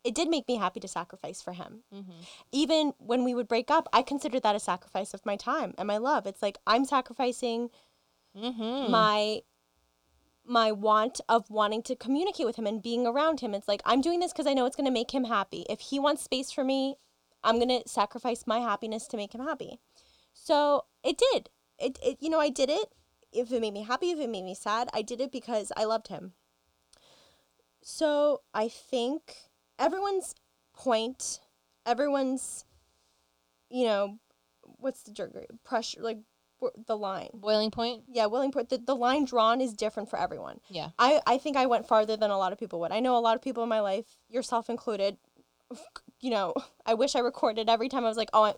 it 0.03 0.13
did 0.13 0.27
make 0.29 0.47
me 0.47 0.57
happy 0.57 0.79
to 0.81 0.87
sacrifice 0.87 1.41
for 1.41 1.53
him. 1.53 1.83
Mm-hmm. 1.93 2.11
Even 2.51 2.93
when 2.97 3.23
we 3.23 3.33
would 3.33 3.47
break 3.47 3.71
up, 3.71 3.87
I 3.93 4.01
considered 4.01 4.43
that 4.43 4.55
a 4.55 4.59
sacrifice 4.59 5.13
of 5.13 5.25
my 5.25 5.35
time 5.37 5.73
and 5.77 5.87
my 5.87 5.97
love. 5.97 6.25
It's 6.27 6.41
like 6.41 6.57
I'm 6.67 6.85
sacrificing 6.85 7.69
Mm-hmm. 8.37 8.89
my 8.91 9.41
my 10.45 10.71
want 10.71 11.21
of 11.29 11.49
wanting 11.49 11.83
to 11.83 11.95
communicate 11.95 12.45
with 12.45 12.55
him 12.55 12.67
and 12.67 12.81
being 12.81 13.05
around 13.05 13.39
him. 13.39 13.53
It's 13.53 13.67
like 13.67 13.81
I'm 13.85 14.01
doing 14.01 14.19
this 14.19 14.31
because 14.31 14.47
I 14.47 14.53
know 14.53 14.65
it's 14.65 14.75
going 14.75 14.85
to 14.85 14.91
make 14.91 15.11
him 15.11 15.25
happy. 15.25 15.65
If 15.69 15.79
he 15.79 15.99
wants 15.99 16.23
space 16.23 16.51
for 16.51 16.63
me, 16.63 16.95
I'm 17.43 17.57
going 17.57 17.81
to 17.81 17.87
sacrifice 17.87 18.45
my 18.45 18.59
happiness 18.59 19.07
to 19.07 19.17
make 19.17 19.33
him 19.33 19.41
happy. 19.41 19.79
So 20.33 20.85
it 21.03 21.17
did. 21.17 21.49
It, 21.79 21.99
it 22.03 22.17
you 22.19 22.29
know 22.29 22.39
I 22.39 22.49
did 22.49 22.69
it. 22.69 22.93
If 23.31 23.51
it 23.51 23.61
made 23.61 23.73
me 23.73 23.83
happy, 23.83 24.11
if 24.11 24.19
it 24.19 24.29
made 24.29 24.43
me 24.43 24.55
sad, 24.55 24.89
I 24.93 25.01
did 25.01 25.21
it 25.21 25.31
because 25.31 25.71
I 25.77 25.85
loved 25.85 26.09
him. 26.09 26.33
So 27.81 28.41
I 28.53 28.67
think 28.67 29.35
everyone's 29.79 30.35
point, 30.73 31.39
everyone's, 31.85 32.65
you 33.69 33.85
know, 33.85 34.19
what's 34.61 35.03
the 35.03 35.11
jerk 35.11 35.31
pressure 35.63 36.01
like 36.01 36.19
the 36.87 36.97
line 36.97 37.29
Boiling 37.33 37.71
point. 37.71 38.03
yeah, 38.11 38.27
boiling 38.27 38.51
point. 38.51 38.69
the, 38.69 38.77
the 38.77 38.95
line 38.95 39.25
drawn 39.25 39.61
is 39.61 39.73
different 39.73 40.09
for 40.09 40.19
everyone. 40.19 40.59
Yeah. 40.69 40.89
I, 40.99 41.21
I 41.25 41.37
think 41.37 41.57
I 41.57 41.65
went 41.65 41.87
farther 41.87 42.15
than 42.17 42.31
a 42.31 42.37
lot 42.37 42.51
of 42.51 42.59
people 42.59 42.79
would. 42.81 42.91
I 42.91 42.99
know 42.99 43.17
a 43.17 43.19
lot 43.19 43.35
of 43.35 43.41
people 43.41 43.63
in 43.63 43.69
my 43.69 43.79
life, 43.79 44.05
yourself 44.29 44.69
included, 44.69 45.17
you 46.19 46.29
know, 46.29 46.53
I 46.85 46.93
wish 46.93 47.15
I 47.15 47.19
recorded 47.19 47.69
every 47.69 47.89
time 47.89 48.03
I 48.05 48.07
was 48.07 48.17
like, 48.17 48.29
oh, 48.33 48.43
I, 48.43 48.53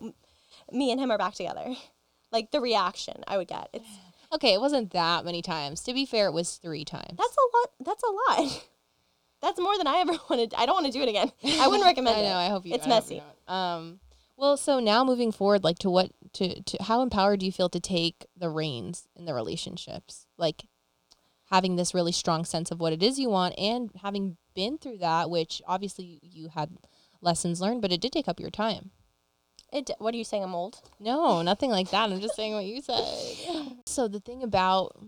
me 0.71 0.91
and 0.91 0.99
him 0.99 1.11
are 1.11 1.17
back 1.17 1.35
together. 1.35 1.73
Like 2.31 2.49
the 2.49 2.59
reaction 2.61 3.23
I 3.27 3.37
would 3.37 3.47
get. 3.47 3.69
It's 3.73 3.85
Okay, 4.33 4.55
it 4.55 4.59
wasn't 4.59 4.89
that 4.93 5.23
many 5.23 5.43
times. 5.43 5.81
To 5.83 5.93
be 5.93 6.03
fair, 6.07 6.29
it 6.29 6.33
was 6.33 6.55
three 6.55 6.83
times. 6.83 7.15
that's 7.15 7.37
a 7.37 7.57
lot. 7.57 7.69
That's 7.85 8.03
a 8.03 8.41
lot. 8.41 8.65
That's 9.43 9.59
more 9.59 9.77
than 9.77 9.85
I 9.87 9.97
ever 9.97 10.13
wanted. 10.29 10.53
I 10.57 10.65
don't 10.65 10.73
want 10.73 10.85
to 10.87 10.91
do 10.91 11.01
it 11.03 11.09
again. 11.09 11.29
I 11.43 11.67
wouldn't 11.67 11.85
recommend 11.85 12.17
it. 12.17 12.21
I 12.21 12.23
it. 12.23 12.29
know. 12.29 12.37
I 12.37 12.47
hope 12.47 12.65
you. 12.65 12.73
It's 12.73 12.85
I 12.85 12.89
messy. 12.89 13.21
Um. 13.47 13.99
Well, 14.43 14.57
so 14.57 14.81
now 14.81 15.05
moving 15.05 15.31
forward, 15.31 15.63
like 15.63 15.79
to 15.79 15.89
what 15.89 16.11
to 16.33 16.61
to 16.61 16.83
how 16.83 17.01
empowered 17.01 17.39
do 17.39 17.45
you 17.45 17.51
feel 17.53 17.69
to 17.69 17.79
take 17.79 18.25
the 18.35 18.49
reins 18.49 19.07
in 19.15 19.23
the 19.23 19.33
relationships? 19.33 20.27
Like 20.37 20.65
having 21.49 21.77
this 21.77 21.93
really 21.93 22.11
strong 22.11 22.43
sense 22.43 22.69
of 22.69 22.81
what 22.81 22.91
it 22.91 23.01
is 23.01 23.17
you 23.17 23.29
want, 23.29 23.55
and 23.57 23.89
having 24.01 24.35
been 24.53 24.77
through 24.77 24.97
that, 24.97 25.29
which 25.29 25.61
obviously 25.65 26.19
you 26.21 26.49
had 26.49 26.75
lessons 27.21 27.61
learned, 27.61 27.81
but 27.81 27.93
it 27.93 28.01
did 28.01 28.11
take 28.11 28.27
up 28.27 28.37
your 28.37 28.49
time. 28.49 28.91
It. 29.71 29.91
What 29.97 30.13
are 30.13 30.17
you 30.17 30.25
saying? 30.25 30.43
I'm 30.43 30.53
old. 30.53 30.81
No, 30.99 31.41
nothing 31.41 31.69
like 31.69 31.91
that. 31.91 32.11
I'm 32.11 32.19
just 32.19 32.35
saying 32.35 32.53
what 32.53 32.65
you 32.65 32.81
said. 32.81 33.77
So 33.85 34.09
the 34.09 34.19
thing 34.19 34.43
about 34.43 35.01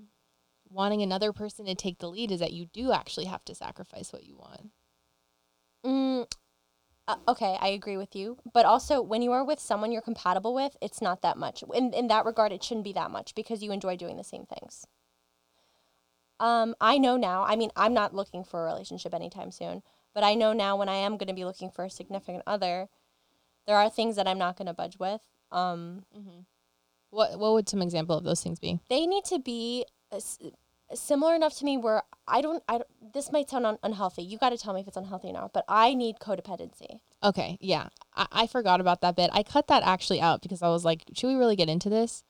wanting 0.70 1.02
another 1.02 1.34
person 1.34 1.66
to 1.66 1.76
take 1.76 2.00
the 2.00 2.10
lead 2.10 2.32
is 2.32 2.40
that 2.40 2.54
you 2.54 2.68
do 2.68 2.94
actually 2.94 3.26
have 3.26 3.44
to 3.44 3.54
sacrifice 3.54 4.14
what 4.14 4.24
you 4.24 4.38
want. 4.38 4.70
Mm, 5.86 6.26
uh, 7.08 7.16
okay, 7.28 7.58
I 7.62 7.68
agree 7.70 7.98
with 7.98 8.16
you. 8.16 8.38
But 8.54 8.66
also, 8.66 9.02
when 9.02 9.22
you 9.22 9.32
are 9.32 9.44
with 9.44 9.60
someone 9.60 9.92
you're 9.92 10.02
compatible 10.02 10.54
with, 10.54 10.76
it's 10.82 11.02
not 11.02 11.22
that 11.22 11.38
much. 11.38 11.64
In 11.74 11.94
in 11.94 12.08
that 12.08 12.26
regard, 12.26 12.52
it 12.52 12.64
shouldn't 12.64 12.84
be 12.84 12.94
that 12.94 13.12
much 13.12 13.36
because 13.36 13.62
you 13.64 13.72
enjoy 13.72 13.96
doing 13.96 14.18
the 14.18 14.24
same 14.24 14.46
things. 14.46 14.88
Um, 16.40 16.76
I 16.82 16.98
know 16.98 17.16
now. 17.16 17.44
I 17.44 17.56
mean, 17.56 17.72
I'm 17.76 17.94
not 17.94 18.14
looking 18.14 18.44
for 18.44 18.62
a 18.62 18.66
relationship 18.66 19.14
anytime 19.14 19.52
soon, 19.52 19.84
but 20.14 20.24
I 20.24 20.34
know 20.34 20.52
now 20.52 20.76
when 20.76 20.90
I 20.90 20.96
am 20.96 21.18
going 21.18 21.30
to 21.30 21.34
be 21.34 21.46
looking 21.46 21.70
for 21.72 21.86
a 21.86 21.90
significant 21.90 22.44
other, 22.46 22.90
there 23.68 23.78
are 23.78 23.90
things 23.90 24.16
that 24.18 24.28
I'm 24.28 24.38
not 24.38 24.58
going 24.58 24.68
to 24.68 24.74
budge 24.74 24.98
with. 25.00 25.22
Um, 25.52 26.06
What 27.12 27.40
what 27.40 27.54
would 27.54 27.70
some 27.70 27.82
example 27.82 28.18
of 28.18 28.24
those 28.26 28.44
things 28.44 28.60
be? 28.60 28.80
they 28.90 29.06
need 29.06 29.24
to 29.26 29.40
be 29.40 29.86
uh, 30.12 30.20
similar 30.94 31.36
enough 31.36 31.56
to 31.58 31.66
me 31.66 31.78
where 31.78 32.04
I 32.28 32.42
don't. 32.42 32.64
I 32.68 32.74
don't, 32.80 33.14
this 33.14 33.32
might 33.32 33.50
sound 33.50 33.66
un- 33.66 33.80
unhealthy. 33.84 34.24
You 34.24 34.38
got 34.38 34.50
to 34.50 34.58
tell 34.58 34.74
me 34.74 34.82
if 34.82 34.88
it's 34.88 34.98
unhealthy 34.98 35.30
or 35.30 35.34
not. 35.34 35.54
But 35.54 35.66
I 35.68 35.94
need 35.94 36.18
codependency. 36.20 37.00
Okay, 37.24 37.58
yeah. 37.62 37.90
I, 38.16 38.28
I 38.32 38.48
forgot 38.48 38.82
about 38.82 39.02
that 39.02 39.16
bit. 39.16 39.30
I 39.34 39.44
cut 39.44 39.68
that 39.68 39.84
actually 39.84 40.22
out 40.22 40.42
because 40.42 40.62
I 40.62 40.68
was 40.70 40.86
like, 40.86 41.04
should 41.14 41.28
we 41.28 41.36
really 41.36 41.56
get 41.56 41.70
into 41.70 41.90
this? 41.90 42.24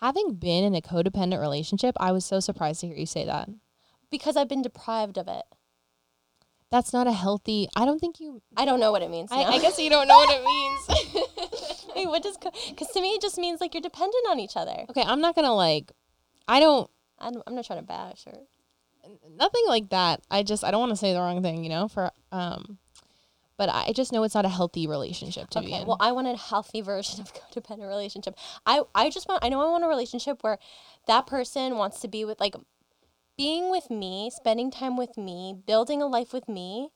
Having 0.00 0.34
been 0.34 0.64
in 0.64 0.74
a 0.74 0.80
codependent 0.80 1.40
relationship, 1.40 1.94
I 2.00 2.12
was 2.12 2.24
so 2.24 2.40
surprised 2.40 2.80
to 2.80 2.86
hear 2.86 2.96
you 2.96 3.06
say 3.06 3.24
that. 3.26 3.48
because 4.10 4.36
I've 4.36 4.48
been 4.48 4.62
deprived 4.62 5.18
of 5.18 5.28
it. 5.28 5.42
That's 6.70 6.92
not 6.92 7.08
a 7.08 7.12
healthy 7.12 7.68
I 7.74 7.84
don't 7.84 7.98
think 7.98 8.20
you 8.20 8.42
I 8.56 8.64
don't 8.64 8.78
know 8.78 8.92
what 8.92 9.02
it 9.02 9.10
means. 9.10 9.30
I. 9.32 9.42
I 9.42 9.58
guess 9.58 9.78
you 9.78 9.90
don't 9.90 10.06
know 10.06 10.14
what 10.14 10.30
it 10.30 10.44
means. 10.44 11.86
Wait, 11.96 12.06
what 12.06 12.22
does? 12.22 12.36
Because 12.38 12.86
to 12.92 13.00
me, 13.00 13.08
it 13.10 13.20
just 13.20 13.38
means 13.38 13.60
like 13.60 13.74
you're 13.74 13.80
dependent 13.80 14.24
on 14.30 14.38
each 14.38 14.56
other. 14.56 14.84
okay, 14.90 15.02
I'm 15.04 15.20
not 15.20 15.34
gonna 15.34 15.52
like 15.54 15.90
I 16.46 16.60
don't 16.60 16.88
I'm, 17.20 17.42
I'm 17.46 17.54
not 17.54 17.64
trying 17.66 17.80
to 17.80 17.84
bash 17.86 18.24
or. 18.26 18.38
nothing 19.36 19.64
like 19.68 19.90
that. 19.90 20.22
I 20.30 20.42
just 20.42 20.64
I 20.64 20.70
don't 20.70 20.80
want 20.80 20.90
to 20.90 20.96
say 20.96 21.12
the 21.12 21.20
wrong 21.20 21.42
thing, 21.42 21.62
you 21.64 21.70
know, 21.70 21.88
for 21.88 22.10
um 22.32 22.78
but 23.56 23.68
I 23.68 23.92
just 23.94 24.10
know 24.10 24.22
it's 24.22 24.34
not 24.34 24.46
a 24.46 24.48
healthy 24.48 24.86
relationship 24.86 25.50
to 25.50 25.60
be 25.60 25.66
Okay, 25.66 25.82
in. 25.82 25.86
well, 25.86 25.98
I 26.00 26.12
want 26.12 26.26
a 26.28 26.34
healthy 26.36 26.80
version 26.92 27.20
of 27.20 27.34
codependent 27.34 27.88
relationship. 27.88 28.34
I 28.64 28.82
I 28.94 29.10
just 29.10 29.28
want. 29.28 29.44
I 29.44 29.48
know 29.50 29.60
I 29.60 29.70
want 29.70 29.84
a 29.84 29.88
relationship 29.88 30.42
where 30.42 30.58
that 31.06 31.26
person 31.26 31.76
wants 31.76 32.00
to 32.00 32.08
be 32.08 32.24
with 32.24 32.40
like 32.40 32.54
being 33.36 33.70
with 33.70 33.90
me, 33.90 34.30
spending 34.34 34.70
time 34.70 34.96
with 34.96 35.16
me, 35.16 35.54
building 35.66 36.02
a 36.02 36.06
life 36.06 36.32
with 36.32 36.48
me, 36.48 36.90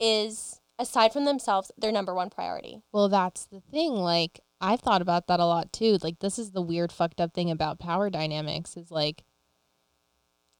is 0.00 0.60
aside 0.78 1.12
from 1.12 1.24
themselves 1.24 1.72
their 1.76 1.90
number 1.92 2.14
one 2.14 2.30
priority. 2.30 2.82
Well, 2.92 3.08
that's 3.08 3.46
the 3.46 3.60
thing. 3.60 3.94
Like, 3.94 4.40
I've 4.60 4.80
thought 4.80 5.02
about 5.02 5.26
that 5.26 5.40
a 5.40 5.44
lot 5.44 5.72
too. 5.72 5.98
Like, 6.02 6.20
this 6.20 6.38
is 6.38 6.52
the 6.52 6.62
weird, 6.62 6.92
fucked 6.92 7.20
up 7.20 7.34
thing 7.34 7.50
about 7.50 7.80
power 7.80 8.10
dynamics 8.10 8.76
is 8.76 8.90
like, 8.92 9.24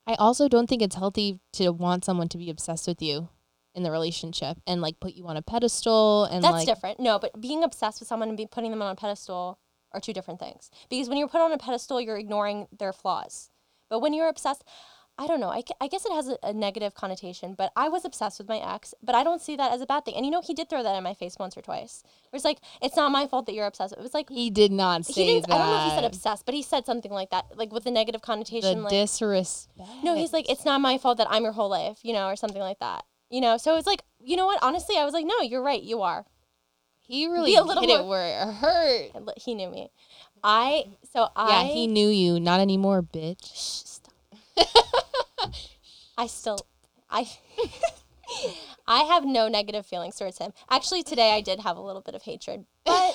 I 0.09 0.15
also 0.15 0.49
don't 0.49 0.67
think 0.67 0.81
it's 0.81 0.97
healthy 0.97 1.39
to 1.53 1.69
want 1.69 2.03
someone 2.03 2.29
to 2.31 2.39
be 2.39 2.49
obsessed 2.49 2.89
with 2.89 3.03
you 3.03 3.29
in 3.75 3.83
the 3.83 3.91
relationship 3.91 4.57
and 4.67 4.81
like 4.81 4.99
put 5.01 5.13
you 5.13 5.27
on 5.27 5.37
a 5.37 5.43
pedestal 5.43 6.25
and 6.25 6.43
That's 6.43 6.55
like, 6.55 6.67
different. 6.67 6.99
No, 6.99 7.19
but 7.19 7.39
being 7.39 7.63
obsessed 7.63 8.01
with 8.01 8.09
someone 8.09 8.29
and 8.29 8.37
be 8.37 8.47
putting 8.47 8.71
them 8.71 8.81
on 8.81 8.91
a 8.91 8.97
pedestal 8.97 9.59
are 9.93 10.01
two 10.01 10.15
different 10.15 10.41
things. 10.41 10.71
Because 10.89 11.11
when 11.11 11.19
you're 11.19 11.29
put 11.29 11.43
on 11.43 11.53
a 11.53 11.59
pedestal, 11.59 12.01
you're 12.01 12.17
ignoring 12.17 12.69
their 12.77 12.95
flaws. 12.95 13.51
But 13.91 14.01
when 14.01 14.15
you're 14.15 14.29
obsessed, 14.29 14.65
I 15.21 15.27
don't 15.27 15.41
know. 15.41 15.49
I, 15.51 15.63
I 15.81 15.89
guess 15.89 16.07
it 16.07 16.13
has 16.13 16.29
a, 16.29 16.39
a 16.45 16.53
negative 16.53 16.95
connotation, 16.95 17.55
but 17.55 17.73
I 17.75 17.89
was 17.89 18.05
obsessed 18.05 18.39
with 18.39 18.49
my 18.49 18.59
ex, 18.59 18.95
but 19.03 19.17
I 19.17 19.25
don't 19.25 19.43
see 19.43 19.57
that 19.57 19.73
as 19.73 19.81
a 19.81 19.87
bad 19.87 20.05
thing. 20.05 20.15
And 20.15 20.25
you 20.25 20.31
know, 20.31 20.41
he 20.41 20.55
did 20.55 20.71
throw 20.71 20.83
that 20.85 20.95
in 20.95 21.03
my 21.03 21.15
face 21.15 21.37
once 21.41 21.57
or 21.57 21.63
twice. 21.63 22.05
Where 22.31 22.39
it's 22.39 22.45
like, 22.45 22.59
it's 22.81 22.95
not 22.95 23.11
my 23.11 23.27
fault 23.27 23.47
that 23.47 23.55
you're 23.55 23.67
obsessed. 23.67 23.93
It 23.95 23.99
was 23.99 24.15
like, 24.15 24.31
he 24.31 24.49
did 24.49 24.71
not 24.71 25.05
say 25.05 25.13
he 25.21 25.27
didn't, 25.27 25.49
that. 25.49 25.55
I 25.57 25.59
don't 25.59 25.71
know 25.71 25.87
if 25.87 25.93
he 25.93 25.97
said 25.97 26.05
obsessed, 26.05 26.47
but 26.47 26.55
he 26.55 26.63
said 26.63 26.87
something 26.87 27.11
like 27.11 27.31
that, 27.31 27.47
like 27.57 27.73
with 27.73 27.85
a 27.87 27.91
negative 27.91 28.21
The 28.21 28.27
connotation. 28.27 28.85
like, 28.85 28.91
disrespect. 28.91 29.89
no, 30.05 30.15
he's 30.15 30.33
like, 30.33 30.49
it's 30.49 30.65
not 30.65 30.81
my 30.81 30.99
fault 30.99 31.19
that 31.19 31.27
I'm 31.31 31.43
your 31.43 31.53
whole 31.53 31.69
life, 31.69 31.99
you 32.03 32.13
know, 32.13 32.29
or 32.29 32.37
something 32.37 32.63
like 32.63 32.79
that. 32.79 33.05
You 33.29 33.41
know, 33.41 33.57
so 33.57 33.77
it's 33.77 33.87
like, 33.87 34.03
you 34.21 34.37
know 34.37 34.47
what? 34.47 34.63
Honestly, 34.63 34.97
I 34.97 35.05
was 35.05 35.15
like, 35.15 35.27
no, 35.27 35.41
you're 35.41 35.63
right. 35.63 35.83
You 35.83 36.01
are. 36.03 36.25
he 37.01 37.27
really 37.27 37.57
a 37.57 37.63
little 37.63 37.83
hit 37.83 37.91
it 37.91 38.07
where 38.07 38.43
it 38.43 38.55
hurt. 38.55 39.11
He 39.37 39.55
knew 39.55 39.69
me. 39.69 39.91
I 40.45 40.85
so 41.13 41.29
I 41.35 41.65
Yeah, 41.65 41.69
he 41.75 41.87
knew 41.89 42.09
you. 42.09 42.39
Not 42.39 42.61
anymore, 42.61 43.03
bitch. 43.03 43.53
Shh. 43.53 43.98
I 46.19 46.27
still 46.27 46.59
I 47.11 47.29
I 48.87 49.03
have 49.05 49.25
no 49.25 49.49
negative 49.49 49.87
feelings 49.87 50.17
towards 50.17 50.39
him. 50.39 50.53
Actually, 50.71 51.03
today 51.03 51.33
I 51.33 51.41
did 51.41 51.61
have 51.61 51.77
a 51.77 51.83
little 51.83 52.03
bit 52.03 52.15
of 52.15 52.23
hatred, 52.23 52.65
but 52.85 53.15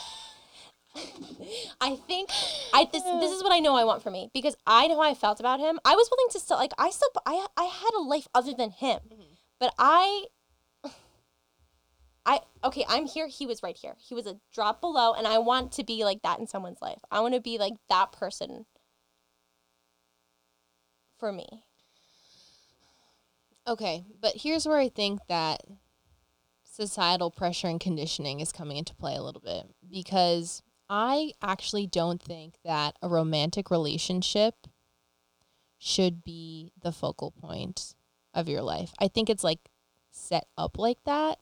I 1.82 1.95
think 2.08 2.29
I 2.73 2.88
this 2.91 3.03
this 3.03 3.32
is 3.32 3.43
what 3.43 3.51
I 3.51 3.60
know 3.60 3.75
I 3.75 3.84
want 3.84 4.03
for 4.03 4.12
me 4.12 4.29
because 4.34 4.56
I 4.65 4.88
know 4.88 4.95
how 4.95 5.10
I 5.10 5.13
felt 5.13 5.39
about 5.39 5.60
him. 5.60 5.79
I 5.86 5.95
was 5.95 6.10
willing 6.12 6.32
to 6.32 6.39
still 6.39 6.58
like 6.58 6.73
I 6.77 6.89
still 6.89 7.10
I 7.25 7.45
I 7.58 7.63
had 7.63 7.91
a 7.97 8.01
life 8.01 8.27
other 8.34 8.53
than 8.53 8.71
him, 8.71 8.99
mm-hmm. 9.12 9.34
but 9.60 9.73
I. 9.77 10.25
I 12.25 12.39
okay, 12.63 12.86
I'm 12.88 13.06
here. 13.06 13.27
He 13.27 13.45
was 13.45 13.62
right 13.62 13.75
here. 13.75 13.95
He 13.99 14.15
was 14.15 14.25
a 14.25 14.39
drop 14.53 14.79
below, 14.79 15.12
and 15.13 15.27
I 15.27 15.39
want 15.39 15.73
to 15.73 15.84
be 15.84 16.06
like 16.06 16.21
that 16.21 16.39
in 16.39 16.47
someone's 16.47 16.82
life. 16.82 17.01
I 17.12 17.19
want 17.19 17.34
to 17.34 17.41
be 17.41 17.58
like 17.58 17.73
that 17.89 18.13
person 18.13 18.65
for 21.23 21.31
me. 21.31 21.63
Okay, 23.65 24.03
but 24.19 24.33
here's 24.36 24.67
where 24.67 24.77
I 24.77 24.89
think 24.89 25.21
that 25.29 25.62
societal 26.65 27.31
pressure 27.31 27.67
and 27.67 27.79
conditioning 27.79 28.41
is 28.41 28.51
coming 28.51 28.75
into 28.75 28.93
play 28.93 29.15
a 29.15 29.21
little 29.21 29.39
bit 29.39 29.73
because 29.89 30.62
I 30.89 31.31
actually 31.41 31.88
don't 31.88 32.21
think 32.21 32.55
that 32.65 32.97
a 33.01 33.07
romantic 33.07 33.71
relationship 33.71 34.67
should 35.77 36.25
be 36.25 36.73
the 36.81 36.91
focal 36.91 37.31
point 37.31 37.95
of 38.33 38.49
your 38.49 38.62
life. 38.62 38.91
I 38.99 39.07
think 39.07 39.29
it's 39.29 39.45
like 39.45 39.69
set 40.12 40.47
up 40.57 40.77
like 40.77 41.01
that, 41.05 41.39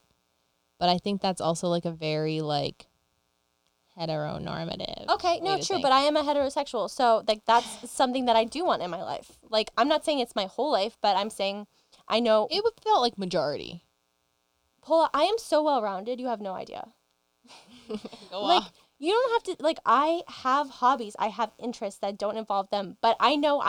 but 0.78 0.90
I 0.90 0.98
think 0.98 1.20
that's 1.20 1.40
also 1.40 1.66
like 1.66 1.86
a 1.86 1.90
very 1.90 2.40
like 2.40 2.86
heteronormative. 3.98 5.08
Okay, 5.08 5.40
no, 5.40 5.56
true, 5.56 5.76
think. 5.76 5.82
but 5.82 5.92
I 5.92 6.00
am 6.00 6.16
a 6.16 6.22
heterosexual, 6.22 6.90
so 6.90 7.22
like 7.26 7.44
that's 7.46 7.90
something 7.90 8.26
that 8.26 8.36
I 8.36 8.44
do 8.44 8.64
want 8.64 8.82
in 8.82 8.90
my 8.90 9.02
life. 9.02 9.38
Like 9.48 9.70
I'm 9.76 9.88
not 9.88 10.04
saying 10.04 10.20
it's 10.20 10.36
my 10.36 10.46
whole 10.46 10.72
life, 10.72 10.96
but 11.00 11.16
I'm 11.16 11.30
saying 11.30 11.66
I 12.08 12.20
know 12.20 12.48
it 12.50 12.62
would 12.64 12.74
felt 12.82 13.00
like 13.00 13.18
majority. 13.18 13.84
Paula, 14.82 15.10
I 15.14 15.22
am 15.22 15.38
so 15.38 15.62
well 15.62 15.80
rounded, 15.80 16.20
you 16.20 16.26
have 16.26 16.40
no 16.40 16.54
idea. 16.54 16.88
Like 18.32 18.62
off. 18.62 18.72
You 19.02 19.10
don't 19.10 19.32
have 19.32 19.56
to 19.56 19.62
like. 19.64 19.78
I 19.84 20.22
have 20.28 20.70
hobbies. 20.70 21.16
I 21.18 21.26
have 21.26 21.50
interests 21.58 21.98
that 22.02 22.16
don't 22.16 22.36
involve 22.36 22.70
them, 22.70 22.98
but 23.00 23.16
I 23.18 23.34
know 23.34 23.60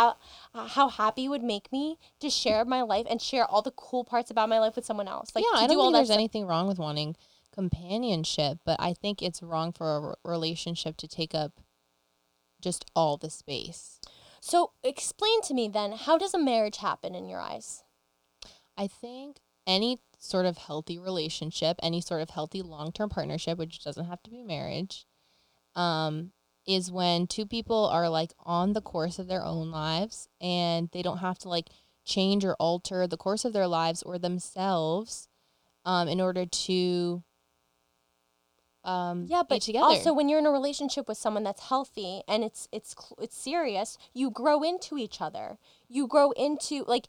how 0.53 0.89
happy 0.89 1.25
it 1.25 1.29
would 1.29 1.41
make 1.41 1.71
me 1.71 1.97
to 2.19 2.29
share 2.29 2.63
my 2.65 2.83
life 2.83 3.07
and 3.09 3.19
share 3.19 3.43
all 3.43 3.63
the 3.63 3.71
cool 3.71 4.03
parts 4.03 4.29
about 4.29 4.47
my 4.47 4.59
life 4.59 4.75
with 4.75 4.85
someone 4.85 5.07
else. 5.07 5.31
Like 5.33 5.43
yeah, 5.43 5.57
I 5.57 5.65
don't 5.65 5.79
think 5.79 5.93
there's 5.93 6.09
stuff. 6.09 6.17
anything 6.17 6.45
wrong 6.45 6.67
with 6.67 6.77
wanting 6.77 7.15
companionship, 7.53 8.59
but 8.65 8.77
I 8.79 8.93
think 8.93 9.21
it's 9.21 9.43
wrong 9.43 9.71
for 9.71 10.15
a 10.25 10.29
relationship 10.29 10.97
to 10.97 11.07
take 11.07 11.35
up 11.35 11.61
just 12.61 12.89
all 12.95 13.17
the 13.17 13.29
space. 13.29 13.99
So 14.41 14.71
explain 14.83 15.41
to 15.43 15.53
me 15.53 15.67
then, 15.67 15.93
how 15.93 16.17
does 16.17 16.33
a 16.33 16.39
marriage 16.39 16.77
happen 16.77 17.15
in 17.15 17.27
your 17.27 17.39
eyes? 17.39 17.83
I 18.77 18.87
think 18.87 19.37
any 19.67 19.99
sort 20.19 20.45
of 20.45 20.57
healthy 20.57 20.97
relationship, 20.97 21.77
any 21.83 22.01
sort 22.01 22.21
of 22.21 22.31
healthy 22.31 22.61
long 22.61 22.91
term 22.91 23.09
partnership, 23.09 23.57
which 23.57 23.83
doesn't 23.83 24.05
have 24.05 24.23
to 24.23 24.31
be 24.31 24.43
marriage, 24.43 25.05
um, 25.75 26.31
is 26.65 26.91
when 26.91 27.27
two 27.27 27.45
people 27.45 27.85
are 27.87 28.09
like 28.09 28.33
on 28.39 28.73
the 28.73 28.81
course 28.81 29.19
of 29.19 29.27
their 29.27 29.43
own 29.43 29.71
lives 29.71 30.27
and 30.39 30.89
they 30.91 31.01
don't 31.01 31.17
have 31.17 31.37
to 31.39 31.49
like 31.49 31.69
change 32.05 32.43
or 32.43 32.55
alter 32.55 33.07
the 33.07 33.17
course 33.17 33.45
of 33.45 33.53
their 33.53 33.67
lives 33.67 34.01
or 34.03 34.17
themselves 34.17 35.27
um, 35.85 36.07
in 36.07 36.21
order 36.21 36.45
to 36.45 37.23
um, 38.83 39.25
Yeah, 39.29 39.43
but 39.47 39.61
together. 39.61 39.85
also 39.85 40.13
when 40.13 40.29
you're 40.29 40.39
in 40.39 40.45
a 40.45 40.51
relationship 40.51 41.07
with 41.07 41.17
someone 41.17 41.43
that's 41.43 41.63
healthy 41.69 42.21
and 42.27 42.43
it's 42.43 42.67
it's 42.71 42.95
it's 43.19 43.37
serious, 43.37 43.97
you 44.13 44.29
grow 44.29 44.61
into 44.63 44.97
each 44.97 45.21
other. 45.21 45.57
You 45.87 46.07
grow 46.07 46.31
into 46.31 46.83
like 46.87 47.07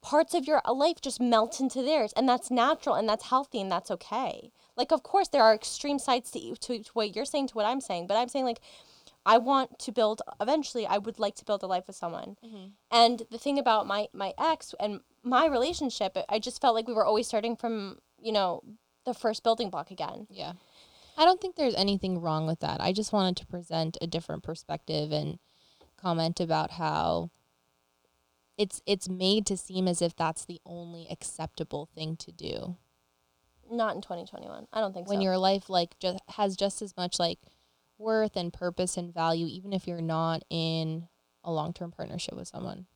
parts 0.00 0.34
of 0.34 0.46
your 0.46 0.60
life 0.68 1.00
just 1.00 1.20
melt 1.20 1.60
into 1.60 1.82
theirs, 1.82 2.12
and 2.16 2.28
that's 2.28 2.50
natural 2.50 2.94
and 2.94 3.08
that's 3.08 3.26
healthy 3.26 3.60
and 3.60 3.70
that's 3.70 3.90
okay. 3.90 4.50
Like, 4.76 4.90
of 4.92 5.02
course, 5.02 5.28
there 5.28 5.42
are 5.42 5.54
extreme 5.54 5.98
sides 5.98 6.30
to 6.32 6.54
to, 6.56 6.82
to 6.82 6.90
what 6.94 7.14
you're 7.14 7.24
saying 7.24 7.48
to 7.48 7.54
what 7.54 7.66
I'm 7.66 7.80
saying, 7.80 8.06
but 8.06 8.16
I'm 8.16 8.28
saying 8.28 8.44
like. 8.44 8.60
I 9.26 9.38
want 9.38 9.78
to 9.78 9.90
build 9.90 10.20
eventually 10.38 10.86
I 10.86 10.98
would 10.98 11.18
like 11.18 11.34
to 11.36 11.46
build 11.46 11.62
a 11.62 11.66
life 11.66 11.86
with 11.86 11.96
someone. 11.96 12.36
And 12.90 13.22
the 13.30 13.38
thing 13.38 13.58
about 13.58 13.86
my 13.86 14.08
my 14.12 14.34
ex 14.36 14.74
and 14.78 15.00
my 15.22 15.46
relationship, 15.46 16.18
I 16.28 16.38
just 16.38 16.60
felt 16.60 16.74
like 16.74 16.86
we 16.86 16.92
were 16.92 17.06
always 17.06 17.26
starting 17.26 17.56
from, 17.56 18.00
you 18.20 18.32
know, 18.32 18.62
the 19.06 19.14
first 19.14 19.42
building 19.42 19.70
block 19.70 19.90
again. 19.90 20.26
Yeah. 20.30 20.52
I 21.16 21.24
don't 21.24 21.40
think 21.40 21.56
there's 21.56 21.74
anything 21.74 22.20
wrong 22.20 22.46
with 22.46 22.60
that. 22.60 22.80
I 22.80 22.92
just 22.92 23.12
wanted 23.12 23.36
to 23.38 23.46
present 23.46 23.96
a 24.00 24.06
different 24.06 24.42
perspective 24.42 25.12
and 25.12 25.38
comment 25.96 26.40
about 26.40 26.72
how 26.72 27.30
it's 28.56 28.82
it's 28.86 29.08
made 29.08 29.46
to 29.46 29.56
seem 29.56 29.88
as 29.88 30.02
if 30.02 30.14
that's 30.14 30.44
the 30.44 30.60
only 30.66 31.06
acceptable 31.10 31.88
thing 31.94 32.16
to 32.16 32.32
do. 32.32 32.76
Not 33.70 33.94
in 33.94 34.02
2021. 34.02 34.66
I 34.72 34.80
don't 34.80 34.92
think 34.92 35.06
so. 35.06 35.10
When 35.10 35.20
so. 35.20 35.24
your 35.24 35.38
life 35.38 35.70
like 35.70 35.98
just 35.98 36.18
has 36.30 36.56
just 36.56 36.82
as 36.82 36.96
much 36.96 37.18
like 37.18 37.38
worth 37.98 38.36
and 38.36 38.52
purpose 38.52 38.96
and 38.96 39.14
value 39.14 39.46
even 39.46 39.72
if 39.72 39.86
you're 39.86 40.02
not 40.02 40.42
in 40.50 41.08
a 41.44 41.52
long-term 41.52 41.92
partnership 41.92 42.34
with 42.34 42.48
someone. 42.48 42.86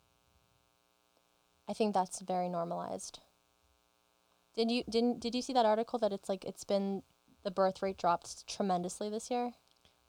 I 1.69 1.73
think 1.73 1.95
that's 1.95 2.21
very 2.21 2.49
normalized. 2.49 3.21
Did 4.55 4.71
you 4.71 4.83
didn't 4.89 5.21
did 5.21 5.35
you 5.35 5.43
see 5.43 5.53
that 5.53 5.67
article 5.67 5.99
that 6.01 6.13
it's 6.13 6.29
like 6.29 6.45
it's 6.45 6.65
been 6.65 7.03
the 7.49 7.55
birth 7.55 7.81
rate 7.81 7.97
dropped 7.97 8.47
tremendously 8.47 9.09
this 9.09 9.31
year? 9.31 9.53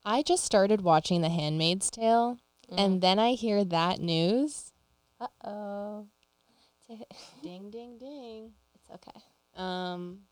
I 0.03 0.23
just 0.23 0.43
started 0.43 0.81
watching 0.81 1.21
The 1.21 1.29
Handmaid's 1.29 1.89
Tale 1.89 2.37
and 2.69 3.01
then 3.01 3.17
I 3.17 3.31
hear 3.31 3.63
that 3.63 3.99
news. 4.01 4.73
uh 5.21 5.27
oh, 5.45 6.07
Ding 7.41 7.69
ding 7.71 7.97
ding. 7.97 8.51
it's 8.75 8.89
okay. 8.89 9.21
Um 9.55 10.23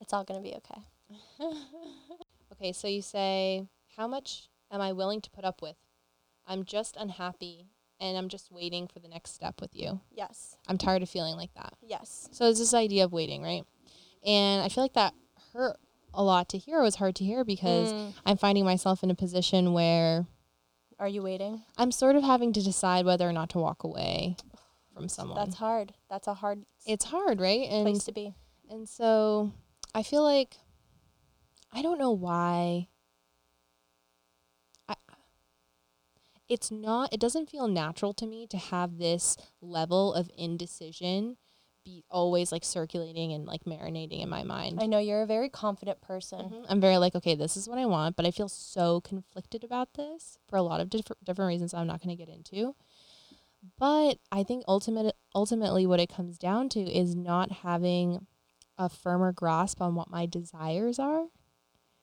It's 0.00 0.12
all 0.12 0.22
gonna 0.22 0.40
be 0.40 0.54
okay. 0.54 0.82
okay, 2.52 2.72
so 2.72 2.86
you 2.86 3.02
say, 3.02 3.66
How 3.96 4.06
much 4.06 4.48
am 4.70 4.80
I 4.80 4.92
willing 4.92 5.20
to 5.22 5.30
put 5.30 5.44
up 5.44 5.60
with? 5.60 5.76
I'm 6.46 6.62
just 6.64 6.96
unhappy 6.96 7.66
and 7.98 8.16
I'm 8.16 8.28
just 8.28 8.52
waiting 8.52 8.86
for 8.86 9.00
the 9.00 9.08
next 9.08 9.34
step 9.34 9.60
with 9.60 9.74
you. 9.74 10.00
Yes. 10.12 10.56
I'm 10.68 10.78
tired 10.78 11.02
of 11.02 11.10
feeling 11.10 11.34
like 11.34 11.52
that. 11.54 11.72
Yes. 11.82 12.28
So 12.30 12.48
it's 12.48 12.60
this 12.60 12.72
idea 12.72 13.04
of 13.04 13.12
waiting, 13.12 13.42
right? 13.42 13.64
And 14.24 14.62
I 14.62 14.68
feel 14.68 14.84
like 14.84 14.92
that 14.92 15.14
hurt 15.52 15.78
a 16.14 16.22
lot 16.22 16.48
to 16.50 16.58
hear. 16.58 16.80
It 16.80 16.82
was 16.82 16.96
hard 16.96 17.14
to 17.16 17.24
hear 17.24 17.44
because 17.44 17.92
Mm. 17.92 18.14
I'm 18.26 18.36
finding 18.36 18.64
myself 18.64 19.02
in 19.02 19.10
a 19.10 19.14
position 19.14 19.72
where 19.72 20.26
Are 20.98 21.08
you 21.08 21.22
waiting? 21.22 21.62
I'm 21.76 21.92
sort 21.92 22.16
of 22.16 22.22
having 22.24 22.52
to 22.54 22.62
decide 22.62 23.04
whether 23.06 23.28
or 23.28 23.32
not 23.32 23.50
to 23.50 23.58
walk 23.58 23.84
away 23.84 24.36
from 24.92 25.08
someone. 25.08 25.36
That's 25.36 25.56
hard. 25.56 25.94
That's 26.10 26.26
a 26.26 26.34
hard 26.34 26.64
it's 26.86 27.04
hard, 27.04 27.40
right? 27.40 27.68
And 27.68 27.84
place 27.86 28.04
to 28.04 28.12
be. 28.12 28.34
And 28.68 28.88
so 28.88 29.52
I 29.94 30.02
feel 30.02 30.22
like 30.24 30.56
I 31.72 31.82
don't 31.82 31.98
know 31.98 32.10
why 32.12 32.88
I 34.88 34.96
it's 36.48 36.70
not 36.70 37.12
it 37.12 37.20
doesn't 37.20 37.50
feel 37.50 37.68
natural 37.68 38.12
to 38.14 38.26
me 38.26 38.46
to 38.48 38.56
have 38.56 38.98
this 38.98 39.36
level 39.60 40.14
of 40.14 40.30
indecision 40.36 41.36
be 41.88 42.04
always 42.10 42.52
like 42.52 42.64
circulating 42.64 43.32
and 43.32 43.46
like 43.46 43.64
marinating 43.64 44.22
in 44.22 44.28
my 44.28 44.42
mind. 44.42 44.78
I 44.82 44.86
know 44.86 44.98
you're 44.98 45.22
a 45.22 45.26
very 45.26 45.48
confident 45.48 46.00
person. 46.02 46.50
Mhm. 46.50 46.66
I'm 46.68 46.80
very 46.80 46.98
like, 46.98 47.14
okay, 47.14 47.34
this 47.34 47.56
is 47.56 47.66
what 47.68 47.78
I 47.78 47.86
want, 47.86 48.14
but 48.16 48.26
I 48.26 48.30
feel 48.30 48.48
so 48.48 49.00
conflicted 49.00 49.64
about 49.64 49.94
this 49.94 50.38
for 50.46 50.56
a 50.56 50.62
lot 50.62 50.80
of 50.80 50.90
different 50.90 51.24
different 51.24 51.48
reasons 51.48 51.72
I'm 51.72 51.86
not 51.86 52.02
going 52.02 52.14
to 52.16 52.24
get 52.24 52.32
into. 52.32 52.74
But 53.78 54.18
I 54.30 54.42
think 54.44 54.64
ultimate 54.68 55.14
ultimately 55.34 55.86
what 55.86 56.00
it 56.00 56.08
comes 56.08 56.38
down 56.38 56.68
to 56.70 56.80
is 56.80 57.14
not 57.16 57.50
having 57.50 58.26
a 58.76 58.88
firmer 58.88 59.32
grasp 59.32 59.80
on 59.80 59.94
what 59.94 60.10
my 60.10 60.26
desires 60.26 60.98
are 60.98 61.26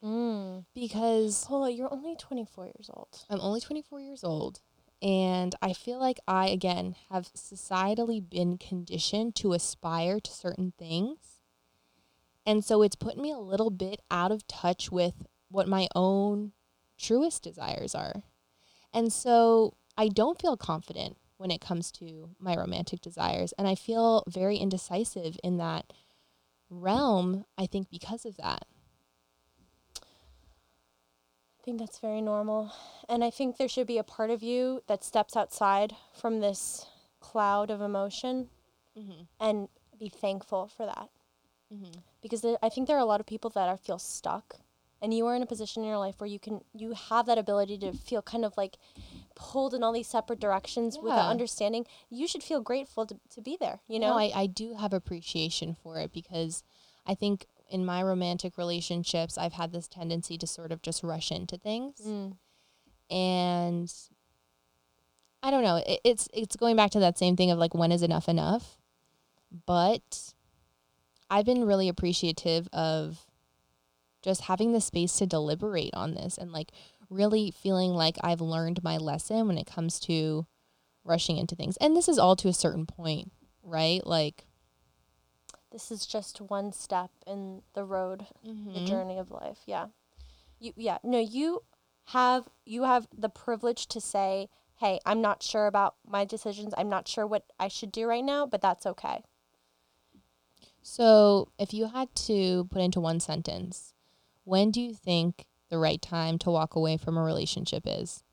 Mm. 0.03 0.65
because 0.75 1.45
Paula, 1.45 1.71
you're 1.71 1.91
only 1.91 2.15
24 2.15 2.65
years 2.65 2.89
old. 2.93 3.25
I'm 3.29 3.39
only 3.41 3.59
24 3.61 4.01
years 4.01 4.23
old 4.23 4.59
and 5.01 5.55
I 5.61 5.73
feel 5.73 5.99
like 5.99 6.19
I 6.27 6.47
again 6.47 6.95
have 7.09 7.31
societally 7.33 8.27
been 8.27 8.57
conditioned 8.57 9.35
to 9.35 9.53
aspire 9.53 10.19
to 10.19 10.31
certain 10.31 10.73
things. 10.77 11.17
And 12.45 12.63
so 12.63 12.81
it's 12.81 12.95
put 12.95 13.17
me 13.17 13.31
a 13.31 13.39
little 13.39 13.71
bit 13.71 14.01
out 14.11 14.31
of 14.31 14.47
touch 14.47 14.91
with 14.91 15.13
what 15.49 15.67
my 15.67 15.87
own 15.95 16.51
truest 16.97 17.43
desires 17.43 17.95
are. 17.95 18.23
And 18.93 19.11
so 19.11 19.75
I 19.97 20.07
don't 20.07 20.39
feel 20.39 20.57
confident 20.57 21.17
when 21.37 21.51
it 21.51 21.61
comes 21.61 21.91
to 21.91 22.29
my 22.39 22.55
romantic 22.55 23.01
desires 23.01 23.53
and 23.57 23.67
I 23.67 23.75
feel 23.75 24.23
very 24.27 24.57
indecisive 24.57 25.37
in 25.43 25.57
that 25.57 25.91
realm 26.69 27.45
I 27.57 27.65
think 27.65 27.89
because 27.89 28.25
of 28.25 28.37
that. 28.37 28.65
I 31.65 31.71
think 31.73 31.79
that's 31.79 31.97
very 31.97 32.21
normal. 32.21 32.71
And 33.09 33.23
I 33.23 33.31
think 33.31 33.57
there 33.57 33.67
should 33.67 33.87
be 33.87 33.97
a 33.97 34.03
part 34.03 34.29
of 34.29 34.43
you 34.43 34.83
that 34.85 35.03
steps 35.03 35.35
outside 35.35 35.95
from 36.13 36.39
this 36.39 36.85
cloud 37.19 37.71
of 37.71 37.81
emotion 37.81 38.51
Mhm. 38.95 39.25
and 39.39 39.69
be 39.97 40.07
thankful 40.07 40.67
for 40.67 40.85
that. 40.85 41.09
Mhm. 41.73 42.03
Because 42.21 42.41
there, 42.41 42.59
I 42.61 42.69
think 42.69 42.85
there 42.87 42.97
are 42.97 42.99
a 42.99 43.05
lot 43.05 43.19
of 43.19 43.25
people 43.25 43.49
that 43.49 43.67
are 43.67 43.77
feel 43.77 43.97
stuck 43.97 44.57
and 45.01 45.11
you 45.11 45.25
are 45.25 45.35
in 45.35 45.41
a 45.41 45.47
position 45.47 45.81
in 45.81 45.89
your 45.89 45.97
life 45.97 46.19
where 46.21 46.27
you 46.29 46.37
can 46.39 46.63
you 46.71 46.91
have 46.91 47.25
that 47.25 47.39
ability 47.39 47.79
to 47.79 47.93
feel 47.93 48.21
kind 48.21 48.45
of 48.45 48.55
like 48.57 48.77
pulled 49.33 49.73
in 49.73 49.81
all 49.81 49.91
these 49.91 50.07
separate 50.07 50.39
directions 50.39 50.99
without 50.99 51.23
Yeah. 51.23 51.29
understanding. 51.29 51.87
You 52.11 52.27
should 52.27 52.43
feel 52.43 52.61
grateful 52.61 53.07
to, 53.07 53.19
to 53.31 53.41
be 53.41 53.57
there, 53.57 53.81
you 53.87 53.97
know? 53.97 54.11
No, 54.11 54.19
I, 54.19 54.31
I 54.35 54.45
do 54.45 54.75
have 54.75 54.93
appreciation 54.93 55.73
for 55.73 55.97
it 55.99 56.11
because 56.13 56.63
I 57.07 57.15
think 57.15 57.47
in 57.69 57.85
my 57.85 58.01
romantic 58.01 58.57
relationships, 58.57 59.37
I've 59.37 59.53
had 59.53 59.71
this 59.71 59.87
tendency 59.87 60.37
to 60.37 60.47
sort 60.47 60.71
of 60.71 60.81
just 60.81 61.03
rush 61.03 61.31
into 61.31 61.57
things. 61.57 61.99
Mm. 62.05 62.37
And 63.09 63.93
I 65.43 65.51
don't 65.51 65.63
know. 65.63 65.77
It, 65.77 65.99
it's 66.03 66.27
it's 66.33 66.55
going 66.55 66.75
back 66.75 66.91
to 66.91 66.99
that 66.99 67.17
same 67.17 67.35
thing 67.35 67.51
of 67.51 67.59
like 67.59 67.73
when 67.73 67.91
is 67.91 68.03
enough 68.03 68.27
enough? 68.29 68.77
But 69.65 70.33
I've 71.29 71.45
been 71.45 71.65
really 71.65 71.89
appreciative 71.89 72.67
of 72.73 73.25
just 74.21 74.41
having 74.41 74.73
the 74.73 74.81
space 74.81 75.17
to 75.17 75.27
deliberate 75.27 75.93
on 75.93 76.15
this 76.15 76.37
and 76.37 76.51
like 76.51 76.71
really 77.09 77.51
feeling 77.51 77.91
like 77.91 78.17
I've 78.23 78.41
learned 78.41 78.83
my 78.83 78.97
lesson 78.97 79.47
when 79.47 79.57
it 79.57 79.67
comes 79.67 79.99
to 80.01 80.47
rushing 81.03 81.37
into 81.37 81.55
things. 81.55 81.77
And 81.77 81.95
this 81.95 82.09
is 82.09 82.17
all 82.17 82.35
to 82.37 82.47
a 82.47 82.53
certain 82.53 82.87
point, 82.87 83.31
right? 83.63 84.05
Like 84.05 84.45
This 85.75 85.91
is 85.91 86.05
just 86.05 86.39
one 86.39 86.71
step 86.71 87.11
in 87.27 87.61
the 87.73 87.83
road 87.83 88.27
the 88.41 88.49
mhm. 88.49 88.87
journey 88.87 89.17
of 89.17 89.29
life 89.29 89.59
yeah 89.65 89.87
you 90.57 90.71
yeah 90.77 90.99
no 91.03 91.19
you 91.19 91.63
have 92.05 92.47
you 92.65 92.83
have 92.83 93.09
the 93.11 93.27
privilege 93.27 93.85
to 93.87 93.99
say 93.99 94.47
hey 94.77 95.01
i'm 95.05 95.19
not 95.19 95.43
sure 95.43 95.67
about 95.67 95.95
my 96.07 96.23
decisions 96.23 96.73
i'm 96.77 96.87
not 96.87 97.09
sure 97.09 97.27
what 97.27 97.43
i 97.59 97.67
should 97.67 97.91
do 97.91 98.05
right 98.07 98.23
now 98.23 98.45
but 98.45 98.61
that's 98.61 98.85
okay 98.85 99.21
So, 100.81 101.49
if 101.57 101.73
you 101.73 101.87
had 101.87 102.13
to 102.27 102.65
put 102.65 102.81
into 102.81 102.99
one 103.01 103.19
sentence, 103.19 103.93
when 104.43 104.71
do 104.71 104.79
you 104.79 104.93
think 104.93 105.45
the 105.69 105.77
right 105.79 106.01
time 106.01 106.37
to 106.39 106.51
walk 106.51 106.75
away 106.75 106.95
from 106.97 107.17
a 107.17 107.23
relationship 107.23 107.83
is? 107.85 108.23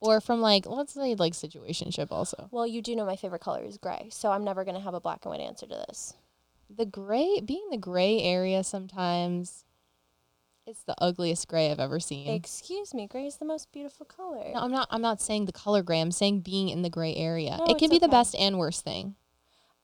Or 0.00 0.20
from 0.20 0.40
like, 0.40 0.64
let's 0.66 0.94
say 0.94 1.14
like 1.14 1.34
situationship 1.34 2.08
also. 2.10 2.48
well 2.50 2.66
you 2.66 2.80
do 2.82 2.96
know 2.96 3.04
my 3.04 3.16
favorite 3.16 3.42
color 3.42 3.62
is 3.62 3.78
gray 3.78 4.08
so 4.10 4.30
i'm 4.32 4.42
never 4.44 4.64
going 4.64 4.74
to 4.76 4.80
have 4.80 4.94
a 4.94 5.00
black 5.00 5.24
and 5.24 5.30
white 5.30 5.40
answer 5.40 5.66
to 5.66 5.84
this 5.88 6.14
The 6.70 6.86
gray, 6.86 7.40
being 7.44 7.68
the 7.70 7.78
gray 7.78 8.20
area 8.22 8.62
sometimes 8.62 9.64
It's 10.66 10.82
the 10.82 10.94
ugliest 11.02 11.48
gray 11.48 11.70
I've 11.70 11.80
ever 11.80 11.98
seen. 11.98 12.28
Excuse 12.28 12.92
me, 12.92 13.06
gray 13.06 13.26
is 13.26 13.36
the 13.36 13.46
most 13.46 13.72
beautiful 13.72 14.04
color. 14.04 14.50
no, 14.52 14.60
I'm 14.60 14.70
not. 14.70 14.86
I'm 14.90 15.00
not 15.00 15.20
saying 15.22 15.46
the 15.46 15.52
color 15.52 15.82
gray. 15.82 16.00
I'm 16.00 16.12
saying 16.12 16.40
being 16.40 16.68
in 16.68 16.82
the 16.82 16.90
gray 16.90 17.14
area. 17.14 17.56
No, 17.58 17.64
it 17.66 17.78
can 17.78 17.88
be 17.88 17.98
the 17.98 18.08
best 18.08 18.34
and 18.38 18.58
worst 18.58 18.84
thing. 18.84 19.14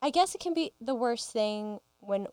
I 0.02 0.10
guess 0.10 0.34
it 0.34 0.40
can 0.42 0.52
be 0.52 0.72
the 0.80 0.94
worst 0.94 1.30
thing 1.32 1.80
when 2.00 2.26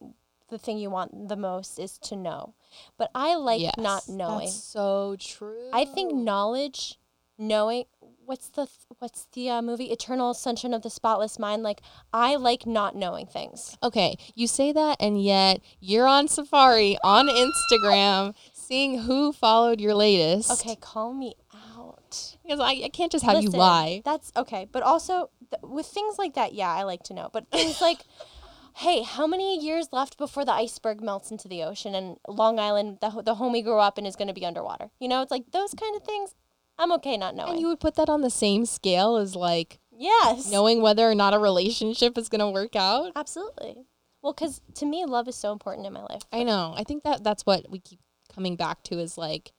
the 0.49 0.58
thing 0.58 0.78
you 0.78 0.89
want 0.89 1.30
the 1.30 1.38
most 1.38 1.80
is 1.80 1.97
to 1.99 2.18
know. 2.18 2.54
But 2.97 3.10
I 3.16 3.36
like 3.36 3.62
not 3.78 4.10
knowing. 4.10 4.47
That's 4.47 4.62
so 4.62 5.16
true. 5.18 5.70
I 5.72 5.86
think 5.86 6.14
knowledge, 6.14 6.99
knowing 7.38 7.86
what's 8.32 8.47
the 8.47 8.65
th- 8.65 8.97
what's 8.99 9.27
the 9.34 9.49
uh, 9.49 9.61
movie 9.61 9.91
Eternal 9.91 10.34
Sunshine 10.34 10.73
of 10.73 10.84
the 10.84 10.89
Spotless 10.89 11.38
Mind 11.38 11.63
like 11.63 11.82
I 12.13 12.38
like 12.38 12.65
not 12.65 12.95
knowing 12.95 13.25
things. 13.25 13.77
Okay, 13.84 14.15
you 14.36 14.47
say 14.47 14.71
that, 14.71 14.95
and 15.01 15.21
yet 15.21 15.59
you're 15.82 16.07
on 16.07 16.29
Safari 16.29 16.97
on 17.03 17.27
Instagram, 17.27 18.34
seeing 18.53 18.99
who 18.99 19.34
followed 19.34 19.82
your 19.82 19.93
latest. 19.93 20.49
Okay, 20.49 20.77
call 20.77 21.13
me 21.13 21.36
out. 21.53 22.38
because 22.41 22.61
I, 22.61 22.84
I 22.86 22.89
can't 22.93 23.11
just 23.11 23.25
have 23.25 23.43
you 23.43 23.49
lie. 23.49 24.01
That's 24.05 24.32
okay, 24.38 24.65
but 24.71 24.82
also 24.82 25.29
th- 25.49 25.61
with 25.63 25.88
things 25.88 26.17
like 26.17 26.34
that, 26.36 26.53
yeah, 26.53 26.71
I 26.71 26.84
like 26.84 27.03
to 27.03 27.13
know. 27.13 27.29
But 27.34 27.51
things 27.51 27.82
like, 27.82 27.99
hey, 28.75 29.03
how 29.03 29.27
many 29.27 29.59
years 29.59 29.89
left 29.91 30.17
before 30.17 30.45
the 30.45 30.53
iceberg 30.53 31.01
melts 31.01 31.32
into 31.32 31.49
the 31.49 31.63
ocean 31.63 31.93
and 31.95 32.15
Long 32.29 32.59
Island, 32.59 32.99
the 33.01 33.09
the 33.21 33.36
home 33.36 33.51
we 33.51 33.61
grew 33.61 33.79
up 33.79 33.97
in, 33.97 34.05
is 34.05 34.15
going 34.15 34.29
to 34.29 34.34
be 34.34 34.45
underwater? 34.45 34.89
You 35.01 35.09
know, 35.09 35.21
it's 35.21 35.32
like 35.32 35.51
those 35.51 35.73
kind 35.73 35.97
of 35.97 36.03
things. 36.03 36.34
I'm 36.82 36.91
okay 36.93 37.15
not 37.15 37.36
knowing. 37.36 37.51
And 37.53 37.61
you 37.61 37.67
would 37.67 37.79
put 37.79 37.95
that 37.95 38.09
on 38.09 38.21
the 38.21 38.32
same 38.32 38.65
scale 38.65 39.15
as 39.17 39.36
like 39.36 39.79
yes, 39.95 40.49
knowing 40.51 40.82
whether 40.82 41.07
or 41.09 41.13
not 41.13 41.34
a 41.36 41.39
relationship 41.39 42.17
is 42.17 42.27
gonna 42.27 42.49
work 42.49 42.75
out. 42.75 43.11
absolutely. 43.15 43.86
Well, 44.23 44.34
because 44.34 44.61
to 44.75 44.86
me, 44.86 45.05
love 45.05 45.27
is 45.27 45.36
so 45.36 45.51
important 45.51 45.86
in 45.88 45.93
my 45.93 46.01
life. 46.01 46.23
I 46.32 46.43
know. 46.43 46.73
I 46.75 46.84
think 46.84 47.03
that 47.03 47.23
that's 47.23 47.45
what 47.45 47.65
we 47.69 47.79
keep 47.79 47.99
coming 48.34 48.55
back 48.55 48.82
to 48.84 48.97
is 48.99 49.17
like 49.17 49.51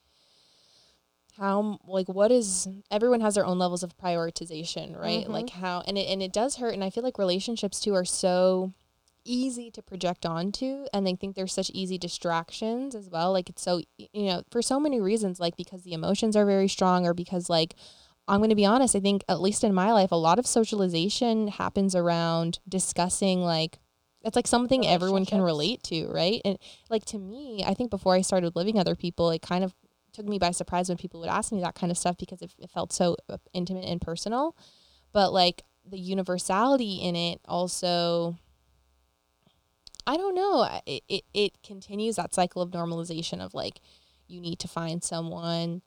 how 1.39 1.79
like 1.87 2.09
what 2.09 2.31
is 2.33 2.69
everyone 2.91 3.21
has 3.21 3.35
their 3.37 3.47
own 3.47 3.59
levels 3.59 3.83
of 3.83 3.97
prioritization, 3.97 4.99
right? 4.99 5.25
Mhm. 5.27 5.31
Like 5.31 5.51
how 5.51 5.83
and 5.87 5.97
it 5.97 6.09
and 6.09 6.23
it 6.23 6.33
does 6.33 6.57
hurt 6.57 6.75
and 6.75 6.83
I 6.83 6.91
feel 6.91 7.05
like 7.05 7.19
relationships 7.19 7.81
too 7.81 7.95
are 7.95 8.05
so 8.05 8.73
easy 9.25 9.71
to 9.71 9.83
project 9.83 10.27
onto 10.27 10.87
and 10.93 11.07
they 11.07 11.15
think 11.15 11.35
they're 11.35 11.47
such 11.47 11.71
easy 11.71 11.99
distractions 11.99 12.95
as 12.95 13.09
well. 13.09 13.33
Like 13.33 13.49
it's 13.49 13.63
so 13.63 13.83
you 13.99 14.27
know, 14.27 14.43
for 14.51 14.63
so 14.63 14.81
many 14.81 15.01
reasons 15.01 15.41
like 15.41 15.57
because 15.57 15.83
the 15.83 15.93
emotions 15.93 16.37
are 16.37 16.47
very 16.47 16.69
strong 16.69 17.07
or 17.07 17.15
because 17.15 17.49
like 17.49 17.75
I'm 18.29 18.39
going 18.39 18.51
to 18.51 18.57
be 18.57 18.67
honest, 18.67 18.95
I 18.95 19.01
think 19.01 19.25
at 19.29 19.41
least 19.41 19.65
in 19.65 19.75
my 19.75 19.93
life 19.93 20.13
a 20.13 20.17
lot 20.17 20.39
of 20.39 20.47
socialization 20.47 21.49
happens 21.49 21.95
around 21.95 22.61
discussing 22.69 23.43
like 23.43 23.79
it's 24.25 24.37
like 24.37 24.47
something 24.47 24.87
everyone 24.87 25.27
can 25.27 25.41
relate 25.41 25.83
to, 25.85 26.07
right? 26.09 26.41
And 26.45 26.59
like 26.89 27.05
to 27.07 27.19
me, 27.19 27.65
I 27.67 27.75
think 27.75 27.91
before 27.91 28.15
I 28.15 28.21
started 28.21 28.55
living 28.55 28.79
other 28.79 28.95
people, 28.95 29.31
it 29.31 29.43
kind 29.43 29.65
of 29.65 29.75
took 30.13 30.27
me 30.27 30.39
by 30.39 30.51
surprise 30.51 30.89
when 30.89 30.99
people 30.99 31.21
would 31.21 31.29
ask 31.29 31.53
me 31.53 31.61
that 31.63 31.75
kind 31.75 31.91
of 31.91 31.99
stuff 31.99 32.17
because 32.19 32.43
it, 32.43 32.53
it 32.59 32.71
felt 32.71 32.93
so 32.93 33.17
uh, 33.29 33.39
intimate 33.53 33.85
and 33.85 34.01
personal. 34.01 34.57
But 35.13 35.33
like 35.33 35.63
the 35.85 35.99
universality 35.99 36.97
in 36.97 37.17
it 37.17 37.41
also, 37.47 38.39
I 40.07 40.17
don't 40.17 40.35
know. 40.35 40.81
It, 40.87 41.05
it, 41.09 41.25
it 41.33 41.63
continues 41.63 42.17
that 42.17 42.35
cycle 42.35 42.63
of 42.63 42.71
normalization 42.71 43.41
of 43.41 43.55
like, 43.55 43.81
you 44.27 44.41
need 44.41 44.59
to 44.61 44.69
find 44.69 45.03
someone, 45.03 45.83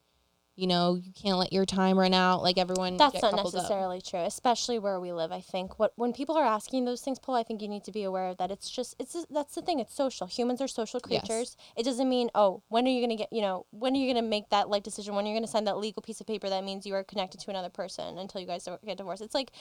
you 0.55 0.67
know, 0.67 0.95
you 0.95 1.11
can't 1.11 1.37
let 1.37 1.51
your 1.51 1.65
time 1.65 1.99
run 1.99 2.13
out. 2.13 2.41
Like 2.43 2.57
everyone, 2.57 2.95
That's 2.95 3.21
not 3.21 3.31
coupled 3.31 3.55
up. 3.55 3.61
necessarily 3.63 4.01
true, 4.01 4.21
especially 4.21 4.79
where 4.79 4.99
we 4.99 5.11
live. 5.11 5.31
I 5.31 5.41
think 5.41 5.79
what 5.79 5.91
when 5.95 6.13
people 6.13 6.37
are 6.37 6.45
asking 6.45 6.85
those 6.85 7.01
things, 7.01 7.19
Paul, 7.19 7.35
I 7.35 7.43
think 7.43 7.61
you 7.61 7.67
need 7.67 7.83
to 7.85 7.91
be 7.91 8.03
aware 8.03 8.27
of 8.27 8.37
that 8.37 8.51
it's 8.51 8.69
just 8.69 8.95
it's 8.99 9.25
that's 9.29 9.55
the 9.55 9.61
thing. 9.61 9.79
It's 9.79 9.93
social. 9.93 10.27
Humans 10.27 10.61
are 10.61 10.67
social 10.67 11.01
Yes. 11.09 11.27
creatures. 11.27 11.57
It 11.75 11.83
doesn't 11.83 12.07
mean 12.07 12.29
oh, 12.35 12.61
when 12.69 12.85
are 12.85 12.89
you 12.89 13.01
gonna 13.01 13.17
get 13.17 13.33
you 13.33 13.41
know 13.41 13.65
when 13.71 13.93
are 13.95 13.97
you 13.97 14.13
gonna 14.13 14.25
make 14.25 14.49
that 14.49 14.69
life 14.69 14.83
decision? 14.83 15.13
When 15.15 15.25
are 15.25 15.27
you 15.29 15.35
gonna 15.35 15.47
sign 15.47 15.65
that 15.65 15.77
legal 15.77 16.01
piece 16.01 16.21
of 16.21 16.27
paper 16.27 16.47
that 16.49 16.63
means 16.63 16.85
you 16.85 16.93
are 16.95 17.03
connected 17.03 17.41
to 17.41 17.49
another 17.49 17.69
person 17.69 18.17
until 18.17 18.39
you 18.39 18.47
guys 18.47 18.67
get 18.85 18.97
divorced? 18.97 19.21
It's 19.23 19.35
like 19.35 19.51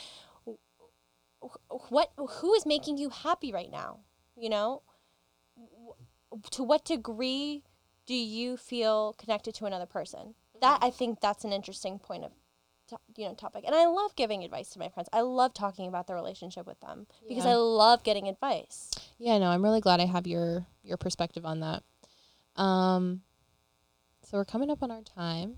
what 1.88 2.12
who 2.16 2.54
is 2.54 2.66
making 2.66 2.98
you 2.98 3.08
happy 3.10 3.52
right 3.52 3.70
now? 3.70 4.00
You 4.36 4.48
know, 4.48 4.82
to 6.50 6.62
what 6.62 6.84
degree 6.84 7.62
do 8.06 8.14
you 8.14 8.56
feel 8.56 9.14
connected 9.18 9.54
to 9.56 9.64
another 9.66 9.86
person? 9.86 10.34
That 10.60 10.78
I 10.82 10.90
think 10.90 11.20
that's 11.20 11.44
an 11.44 11.52
interesting 11.52 11.98
point 11.98 12.24
of 12.24 12.32
to, 12.88 12.98
you 13.16 13.26
know 13.26 13.32
topic 13.32 13.64
and 13.66 13.74
i 13.74 13.86
love 13.86 14.14
giving 14.14 14.44
advice 14.44 14.68
to 14.68 14.78
my 14.78 14.90
friends 14.90 15.08
i 15.10 15.22
love 15.22 15.54
talking 15.54 15.88
about 15.88 16.06
the 16.06 16.12
relationship 16.12 16.66
with 16.66 16.78
them 16.80 17.06
because 17.26 17.46
Yeah. 17.46 17.52
i 17.52 17.54
love 17.54 18.02
getting 18.02 18.28
advice 18.28 18.90
Yeah, 19.16 19.38
no, 19.38 19.46
I'm 19.46 19.62
really 19.64 19.80
glad 19.80 20.00
I 20.00 20.04
have 20.04 20.26
your 20.26 20.66
your 20.82 20.98
perspective 20.98 21.46
on 21.46 21.60
that. 21.60 21.82
Um, 22.56 23.22
so 24.22 24.36
we're 24.36 24.44
coming 24.44 24.70
up 24.70 24.82
on 24.82 24.90
our 24.90 25.00
time. 25.00 25.56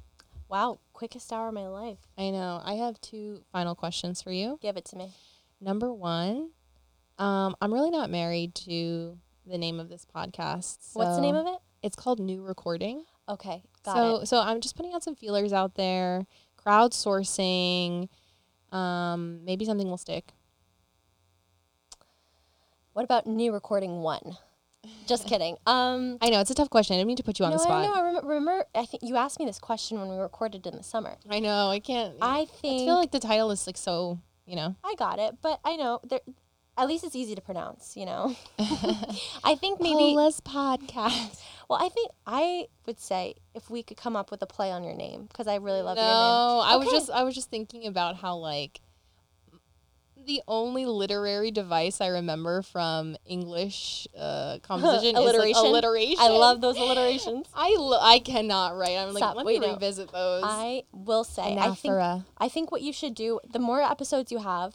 wow 0.49 0.79
quickest 0.93 1.33
hour 1.33 1.49
of 1.49 1.55
my 1.55 1.67
life 1.67 1.99
I 2.17 2.31
know. 2.31 2.61
I 2.65 2.75
have 2.75 3.01
two 3.01 3.43
final 3.51 3.75
questions 3.75 4.23
for 4.23 4.31
you. 4.31 4.61
give 4.63 4.77
it 4.77 4.85
to 4.87 4.97
me 4.97 5.11
Number 5.61 5.93
one, 5.93 6.51
um, 7.19 7.57
I'm 7.61 7.73
really 7.73 7.91
not 7.91 8.11
married 8.11 8.55
to 8.67 9.19
the 9.47 9.59
name 9.59 9.81
of 9.81 9.89
this 9.89 10.05
podcast. 10.05 10.79
what's 10.95 11.17
the 11.17 11.21
name 11.21 11.35
of 11.37 11.47
it 11.47 11.59
It's 11.83 11.97
called 11.97 12.19
New 12.21 12.43
Recording. 12.43 13.05
okay 13.29 13.63
got 13.85 13.95
so 13.95 14.17
it 14.23 14.27
so 14.27 14.39
I'm 14.41 14.61
just 14.61 14.77
putting 14.77 14.93
out 14.93 15.03
some 15.05 15.15
feelers 15.15 15.53
out 15.53 15.75
there, 15.75 16.27
crowdsourcing. 16.65 18.09
Um, 18.73 19.45
maybe 19.45 19.65
something 19.65 19.89
will 19.89 19.97
stick. 19.99 20.33
what 22.93 23.05
about 23.05 23.27
new 23.27 23.53
recording 23.53 24.01
one 24.01 24.37
just 25.07 25.27
kidding 25.29 25.57
um 25.67 26.19
I 26.21 26.31
know 26.31 26.41
it's 26.41 26.51
a 26.51 26.55
tough 26.55 26.71
question. 26.71 26.95
I 26.95 26.99
didn't 26.99 27.09
mean 27.09 27.17
to 27.17 27.23
put 27.23 27.39
you 27.39 27.45
on 27.45 27.51
no, 27.53 27.57
the 27.59 27.63
I 27.63 27.67
spot. 27.67 27.85
know. 27.85 27.95
I 27.95 28.01
remember, 28.07 28.29
remember. 28.29 28.65
I 28.75 28.85
think 28.87 29.03
you 29.03 29.17
asked 29.17 29.39
me 29.41 29.47
this 29.47 29.59
question 29.59 29.99
when 29.99 30.09
we 30.09 30.17
recorded 30.17 30.67
in 30.67 30.77
the 30.77 30.83
summer. 30.83 31.17
I 31.29 31.41
know. 31.41 31.71
I 31.71 31.81
can't. 31.81 32.15
I 32.23 32.45
think. 32.45 32.83
I 32.83 32.85
feel 32.85 32.95
like 32.95 33.11
the 33.11 33.19
title 33.21 33.51
is 33.51 33.67
like 33.67 33.77
so. 33.77 34.19
You 34.47 34.55
know. 34.57 34.77
I 34.85 34.95
got 34.97 35.19
it, 35.19 35.37
but 35.43 35.59
I 35.65 35.75
know 35.77 36.01
there. 36.09 36.21
At 36.79 36.89
least 36.89 37.05
it's 37.05 37.17
easy 37.17 37.35
to 37.35 37.41
pronounce. 37.41 37.97
You 37.97 38.07
know. 38.07 38.37
I 38.59 39.55
think 39.55 39.81
maybe. 39.81 39.95
Paula's 39.95 40.41
podcast. 40.41 41.41
Well, 41.69 41.83
I 41.83 41.89
think 41.89 42.11
I 42.27 42.67
would 42.87 43.01
say 43.01 43.35
if 43.55 43.69
we 43.71 43.83
could 43.83 43.97
come 43.97 44.15
up 44.15 44.31
with 44.31 44.41
a 44.43 44.47
play 44.47 44.71
on 44.71 44.85
your 44.85 44.95
name 44.95 45.25
because 45.27 45.47
I 45.49 45.57
really 45.57 45.83
love 45.83 45.97
no, 45.97 46.03
your 46.03 46.11
name. 46.13 46.35
No, 46.35 46.61
I 46.65 46.77
was 46.77 46.89
just 46.91 47.11
I 47.11 47.23
was 47.25 47.35
just 47.35 47.51
thinking 47.51 47.87
about 47.87 48.17
how 48.17 48.37
like 48.37 48.81
the 50.27 50.43
only 50.49 50.87
literary 50.87 51.51
device 51.51 52.01
I 52.01 52.09
remember 52.09 52.63
from 52.63 53.17
English 53.25 54.07
uh, 54.19 54.59
composition 54.63 55.17
is 55.17 55.23
Alliteration? 55.23 55.63
like 55.63 55.71
alliteration. 55.71 56.19
I 56.21 56.29
love 56.29 56.61
those 56.61 56.77
alliterations. 56.77 57.47
I 57.55 57.75
lo- 57.79 58.01
I 58.01 58.19
cannot 58.19 58.77
write. 58.77 58.97
I'm 58.97 59.15
like 59.15 59.19
Stop, 59.23 59.37
let 59.37 59.47
wait, 59.47 59.61
me 59.61 59.71
revisit 59.71 60.11
those. 60.13 60.43
I 60.45 60.83
will 60.93 61.25
say, 61.25 61.57
I 61.57 61.75
think 61.75 61.95
I 62.39 62.49
think 62.49 62.71
what 62.71 62.83
you 62.83 62.93
should 62.93 63.15
do, 63.15 63.41
the 63.51 63.59
more 63.61 63.81
episodes 63.81 64.31
you 64.33 64.39
have, 64.39 64.75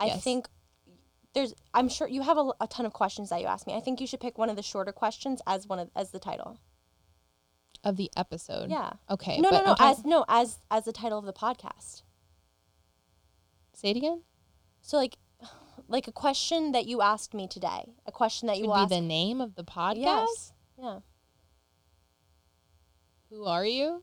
I 0.00 0.06
Yes. 0.06 0.22
think 0.22 0.48
there's. 1.38 1.54
I'm 1.72 1.88
sure 1.88 2.08
you 2.08 2.22
have 2.22 2.36
a, 2.38 2.52
a 2.60 2.66
ton 2.66 2.84
of 2.86 2.92
questions 2.92 3.30
that 3.30 3.40
you 3.40 3.46
ask 3.46 3.66
me. 3.66 3.74
I 3.74 3.80
think 3.80 4.00
you 4.00 4.06
should 4.06 4.20
pick 4.20 4.36
one 4.38 4.50
of 4.50 4.56
the 4.56 4.62
shorter 4.62 4.92
questions 4.92 5.40
as 5.46 5.66
one 5.66 5.78
of 5.78 5.88
as 5.94 6.10
the 6.10 6.18
title. 6.18 6.58
of 7.84 7.96
the 7.96 8.10
episode. 8.16 8.70
Yeah. 8.70 8.90
Okay. 9.08 9.38
No, 9.40 9.50
no, 9.50 9.58
no. 9.58 9.74
Talking- 9.74 9.86
As 9.86 10.04
no, 10.04 10.24
as 10.28 10.58
as 10.70 10.84
the 10.84 10.92
title 10.92 11.18
of 11.18 11.24
the 11.26 11.32
podcast. 11.32 12.02
say 13.74 13.90
it 13.90 13.96
again. 13.96 14.22
So 14.82 14.96
like, 14.96 15.16
like 15.88 16.08
a 16.08 16.12
question 16.12 16.72
that 16.72 16.86
you 16.86 17.00
asked 17.02 17.34
me 17.34 17.46
today, 17.46 17.94
a 18.04 18.10
question 18.12 18.48
that 18.48 18.56
you 18.58 18.64
Should 18.64 18.68
will 18.70 18.76
be 18.76 18.80
ask. 18.82 18.88
the 18.90 19.00
name 19.00 19.40
of 19.40 19.54
the 19.54 19.64
podcast. 19.64 19.96
Yes. 19.96 20.52
Yeah. 20.78 20.98
Who 23.30 23.44
are 23.44 23.64
you? 23.64 24.02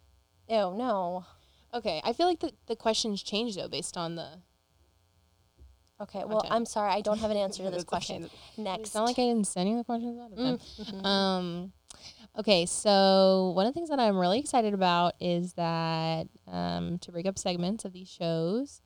Oh 0.49 0.73
no. 0.75 1.25
Okay. 1.73 1.99
I 2.03 2.13
feel 2.13 2.27
like 2.27 2.39
the 2.39 2.53
the 2.67 2.75
questions 2.75 3.21
change 3.23 3.55
though 3.55 3.67
based 3.67 3.97
on 3.97 4.15
the. 4.15 4.39
Okay. 6.01 6.23
Well, 6.25 6.39
Okay. 6.39 6.49
I'm 6.51 6.65
sorry. 6.65 6.91
I 6.91 7.01
don't 7.01 7.19
have 7.19 7.31
an 7.31 7.37
answer 7.45 7.63
to 7.63 7.69
this 7.69 7.83
It's 7.83 7.83
okay. 7.83 7.89
question. 7.89 8.29
Next. 8.57 8.81
It's 8.87 8.95
not 8.95 9.05
like 9.05 9.17
I 9.19 9.23
didn't 9.23 9.47
send 9.47 9.69
you 9.69 9.77
the 9.77 9.83
questions 9.83 10.19
out 10.19 10.31
of 10.31 10.37
time. 10.37 10.57
Mm, 10.57 11.01
mhm. 11.01 11.05
Um, 11.05 11.73
okay, 12.37 12.65
so 12.65 13.51
one 13.55 13.65
of 13.65 13.73
the 13.73 13.77
things 13.77 13.89
that 13.89 13.99
I'm 13.99 14.17
really 14.17 14.39
excited 14.39 14.73
about 14.73 15.13
is 15.19 15.53
that 15.53 16.27
um, 16.47 16.97
to 16.99 17.11
break 17.11 17.25
up 17.25 17.37
segments 17.39 17.85
of 17.85 17.93
these 17.93 18.09
shows, 18.09 18.81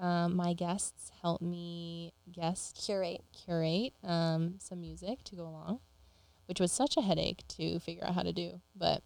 um, 0.00 0.36
my 0.36 0.52
guests 0.54 1.10
help 1.22 1.40
me 1.42 2.12
guest 2.30 2.78
Curate. 2.84 3.22
curate 3.32 3.92
um, 4.04 4.54
some 4.58 4.80
music 4.80 5.24
to 5.24 5.36
go 5.36 5.42
along, 5.44 5.80
which 6.46 6.60
was 6.60 6.70
such 6.72 6.96
a 6.96 7.00
headache 7.02 7.46
to 7.48 7.78
figure 7.80 8.04
out 8.04 8.14
how 8.14 8.22
to 8.22 8.32
do. 8.32 8.60
But 8.74 9.02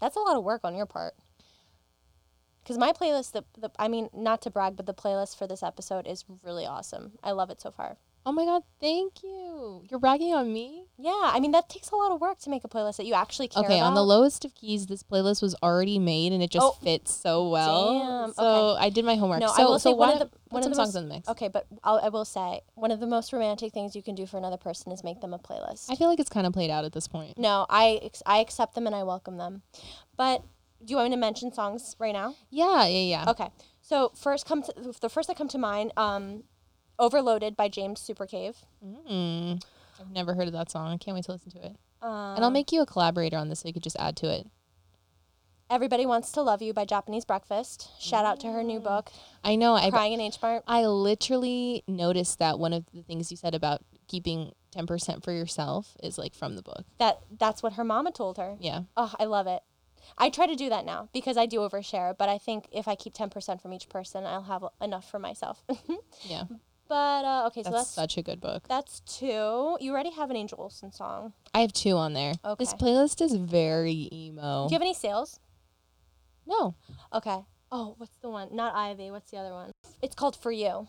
That's 0.00 0.16
a 0.16 0.20
lot 0.20 0.36
of 0.36 0.44
work 0.44 0.62
on 0.64 0.74
your 0.74 0.86
part. 0.86 1.14
Because 2.70 2.78
my 2.78 2.92
playlist, 2.92 3.32
the, 3.32 3.42
the 3.58 3.68
I 3.80 3.88
mean, 3.88 4.10
not 4.14 4.42
to 4.42 4.50
brag, 4.50 4.76
but 4.76 4.86
the 4.86 4.94
playlist 4.94 5.36
for 5.36 5.48
this 5.48 5.60
episode 5.60 6.06
is 6.06 6.24
really 6.44 6.64
awesome. 6.66 7.18
I 7.20 7.32
love 7.32 7.50
it 7.50 7.60
so 7.60 7.72
far. 7.72 7.96
Oh 8.24 8.30
my 8.30 8.44
god, 8.44 8.62
thank 8.78 9.24
you. 9.24 9.82
You're 9.90 9.98
bragging 9.98 10.32
on 10.34 10.52
me. 10.52 10.84
Yeah, 10.96 11.10
I 11.34 11.40
mean 11.40 11.50
that 11.50 11.68
takes 11.68 11.90
a 11.90 11.96
lot 11.96 12.12
of 12.12 12.20
work 12.20 12.38
to 12.40 12.50
make 12.50 12.62
a 12.62 12.68
playlist 12.68 12.98
that 12.98 13.06
you 13.06 13.14
actually 13.14 13.48
care 13.48 13.62
about. 13.64 13.72
Okay, 13.72 13.80
on 13.80 13.94
the 13.94 14.04
lowest 14.04 14.44
of 14.44 14.54
keys, 14.54 14.86
this 14.86 15.02
playlist 15.02 15.42
was 15.42 15.56
already 15.64 15.98
made 15.98 16.32
and 16.32 16.40
it 16.44 16.50
just 16.50 16.64
Oh. 16.64 16.76
fits 16.80 17.12
so 17.12 17.48
well. 17.48 17.98
Damn, 17.98 18.34
So 18.34 18.76
I 18.78 18.88
did 18.90 19.04
my 19.04 19.16
homework. 19.16 19.40
No, 19.40 19.48
so, 19.48 19.62
I 19.62 19.64
will 19.64 19.78
so 19.80 19.90
say 19.90 19.94
one 19.94 20.12
of 20.12 20.18
the 20.20 20.30
one 20.50 20.62
of 20.62 20.68
the 20.68 20.76
songs 20.76 20.94
most, 20.94 21.02
in 21.02 21.08
the 21.08 21.14
mix. 21.14 21.28
Okay, 21.28 21.48
but 21.48 21.66
I'll, 21.82 21.98
I 21.98 22.10
will 22.10 22.24
say 22.24 22.60
one 22.74 22.92
of 22.92 23.00
the 23.00 23.06
most 23.08 23.32
romantic 23.32 23.72
things 23.72 23.96
you 23.96 24.02
can 24.02 24.14
do 24.14 24.26
for 24.26 24.36
another 24.38 24.58
person 24.58 24.92
is 24.92 25.02
make 25.02 25.20
them 25.22 25.34
a 25.34 25.38
playlist. 25.40 25.90
I 25.90 25.96
feel 25.96 26.06
like 26.08 26.20
it's 26.20 26.30
kind 26.30 26.46
of 26.46 26.52
played 26.52 26.70
out 26.70 26.84
at 26.84 26.92
this 26.92 27.08
point. 27.08 27.36
no, 27.36 27.66
I 27.68 28.10
I 28.26 28.38
accept 28.38 28.76
them 28.76 28.86
and 28.86 28.94
I 28.94 29.02
welcome 29.02 29.38
them. 29.38 29.62
But 30.16 30.44
do 30.84 30.92
you 30.92 30.96
want 30.96 31.10
me 31.10 31.16
to 31.16 31.20
mention 31.20 31.52
songs 31.52 31.96
right 31.98 32.12
now? 32.12 32.34
Yeah, 32.50 32.86
yeah, 32.86 33.24
yeah. 33.24 33.30
Okay. 33.30 33.48
So 33.80 34.12
first 34.14 34.46
come 34.46 34.62
to 34.62 34.72
the 35.00 35.08
first 35.08 35.28
that 35.28 35.36
come 35.36 35.48
to 35.48 35.58
mind, 35.58 35.92
um, 35.96 36.44
"Overloaded" 36.98 37.56
by 37.56 37.68
James 37.68 38.00
Supercave. 38.00 38.56
Mm. 38.84 39.62
I've 40.00 40.10
never 40.10 40.34
heard 40.34 40.46
of 40.46 40.52
that 40.54 40.70
song. 40.70 40.88
I 40.92 40.96
can't 40.96 41.14
wait 41.14 41.24
to 41.24 41.32
listen 41.32 41.50
to 41.52 41.58
it. 41.64 41.76
Um, 42.02 42.36
and 42.36 42.44
I'll 42.44 42.50
make 42.50 42.72
you 42.72 42.80
a 42.80 42.86
collaborator 42.86 43.36
on 43.36 43.48
this 43.48 43.60
so 43.60 43.68
you 43.68 43.74
could 43.74 43.82
just 43.82 43.96
add 43.98 44.16
to 44.18 44.30
it. 44.30 44.46
"Everybody 45.68 46.06
Wants 46.06 46.32
to 46.32 46.42
Love 46.42 46.62
You" 46.62 46.72
by 46.72 46.84
Japanese 46.84 47.24
Breakfast. 47.24 47.90
Shout 48.00 48.24
out 48.24 48.40
to 48.40 48.50
her 48.50 48.62
new 48.62 48.80
book, 48.80 49.12
I 49.44 49.56
know. 49.56 49.74
I 49.74 49.90
"Crying 49.90 50.14
in 50.14 50.20
H 50.20 50.38
Mart." 50.42 50.64
I 50.66 50.86
literally 50.86 51.84
noticed 51.86 52.38
that 52.38 52.58
one 52.58 52.72
of 52.72 52.86
the 52.92 53.02
things 53.02 53.30
you 53.30 53.36
said 53.36 53.54
about 53.54 53.82
keeping 54.08 54.52
10% 54.72 55.22
for 55.22 55.32
yourself 55.32 55.96
is 56.02 56.18
like 56.18 56.34
from 56.34 56.56
the 56.56 56.62
book. 56.62 56.84
That 56.98 57.20
that's 57.38 57.62
what 57.62 57.74
her 57.74 57.84
mama 57.84 58.10
told 58.12 58.38
her. 58.38 58.56
Yeah. 58.60 58.82
Oh, 58.96 59.14
I 59.18 59.24
love 59.24 59.46
it. 59.46 59.62
I 60.18 60.30
try 60.30 60.46
to 60.46 60.54
do 60.54 60.68
that 60.68 60.84
now 60.84 61.08
because 61.12 61.36
I 61.36 61.46
do 61.46 61.58
overshare, 61.60 62.16
but 62.16 62.28
I 62.28 62.38
think 62.38 62.66
if 62.72 62.86
I 62.88 62.94
keep 62.94 63.14
10% 63.14 63.60
from 63.60 63.72
each 63.72 63.88
person, 63.88 64.24
I'll 64.26 64.42
have 64.42 64.64
enough 64.80 65.08
for 65.10 65.18
myself. 65.18 65.62
Yeah. 66.24 66.44
but 66.88 67.24
uh, 67.24 67.46
okay, 67.46 67.62
so 67.62 67.70
That's 67.70 67.82
that's 67.84 67.90
such 67.90 68.16
a 68.18 68.22
good 68.22 68.40
book. 68.40 68.64
that's 68.68 69.00
two. 69.00 69.76
You 69.80 69.92
already 69.92 70.10
have 70.10 70.28
an 70.30 70.36
Angel 70.36 70.58
Olsen 70.60 70.92
song. 70.92 71.32
I 71.54 71.60
have 71.60 71.72
two 71.72 71.96
on 71.96 72.12
there. 72.14 72.34
Okay. 72.44 72.64
This 72.64 72.74
playlist 72.74 73.20
is 73.22 73.34
very 73.34 74.08
emo. 74.12 74.66
Do 74.68 74.72
you 74.72 74.76
have 74.76 74.82
any 74.82 74.94
sales? 74.94 75.38
no, 76.46 76.74
Okay. 77.12 77.38
Oh, 77.72 77.94
what's 77.98 78.16
the 78.20 78.28
one? 78.28 78.48
Not 78.52 78.74
Ivy. 78.74 79.12
What's 79.12 79.30
the 79.30 79.36
other 79.38 79.52
one? 79.52 79.70
It's 80.02 80.16
called 80.16 80.34
For 80.34 80.50
You. 80.50 80.88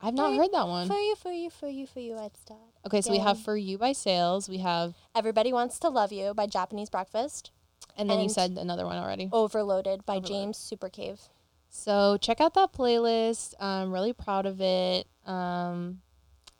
I've 0.00 0.14
not 0.14 0.32
Hey, 0.32 0.38
heard 0.38 0.52
that 0.52 0.66
one. 0.66 0.88
For 0.88 0.96
you, 0.96 1.14
for 1.16 1.30
you, 1.30 1.50
for 1.50 1.68
you, 1.68 1.86
for 1.86 2.00
you, 2.00 2.16
I'd 2.16 2.36
start. 2.36 2.60
Okay, 2.86 3.02
so 3.02 3.10
we 3.10 3.18
have 3.18 3.38
For 3.38 3.56
You 3.56 3.76
by 3.76 3.92
Sales. 3.92 4.48
We 4.48 4.58
have, 4.58 4.94
Everybody 5.14 5.52
Wants 5.52 5.78
to 5.80 5.88
Love 5.90 6.12
You 6.12 6.32
by 6.32 6.46
Japanese 6.46 6.88
Breakfast. 6.88 7.50
And 7.96 8.08
then 8.10 8.20
you 8.20 8.28
said 8.28 8.52
another 8.58 8.84
one 8.86 8.96
already. 8.96 9.28
Overloaded 9.32 10.04
by 10.04 10.14
Overloaded. 10.16 10.28
James 10.28 10.58
Supercave. 10.58 11.28
So 11.68 12.16
check 12.20 12.40
out 12.40 12.54
that 12.54 12.72
playlist. 12.72 13.54
I'm 13.58 13.92
really 13.92 14.12
proud 14.12 14.46
of 14.46 14.60
it. 14.60 15.06
Um, 15.26 16.00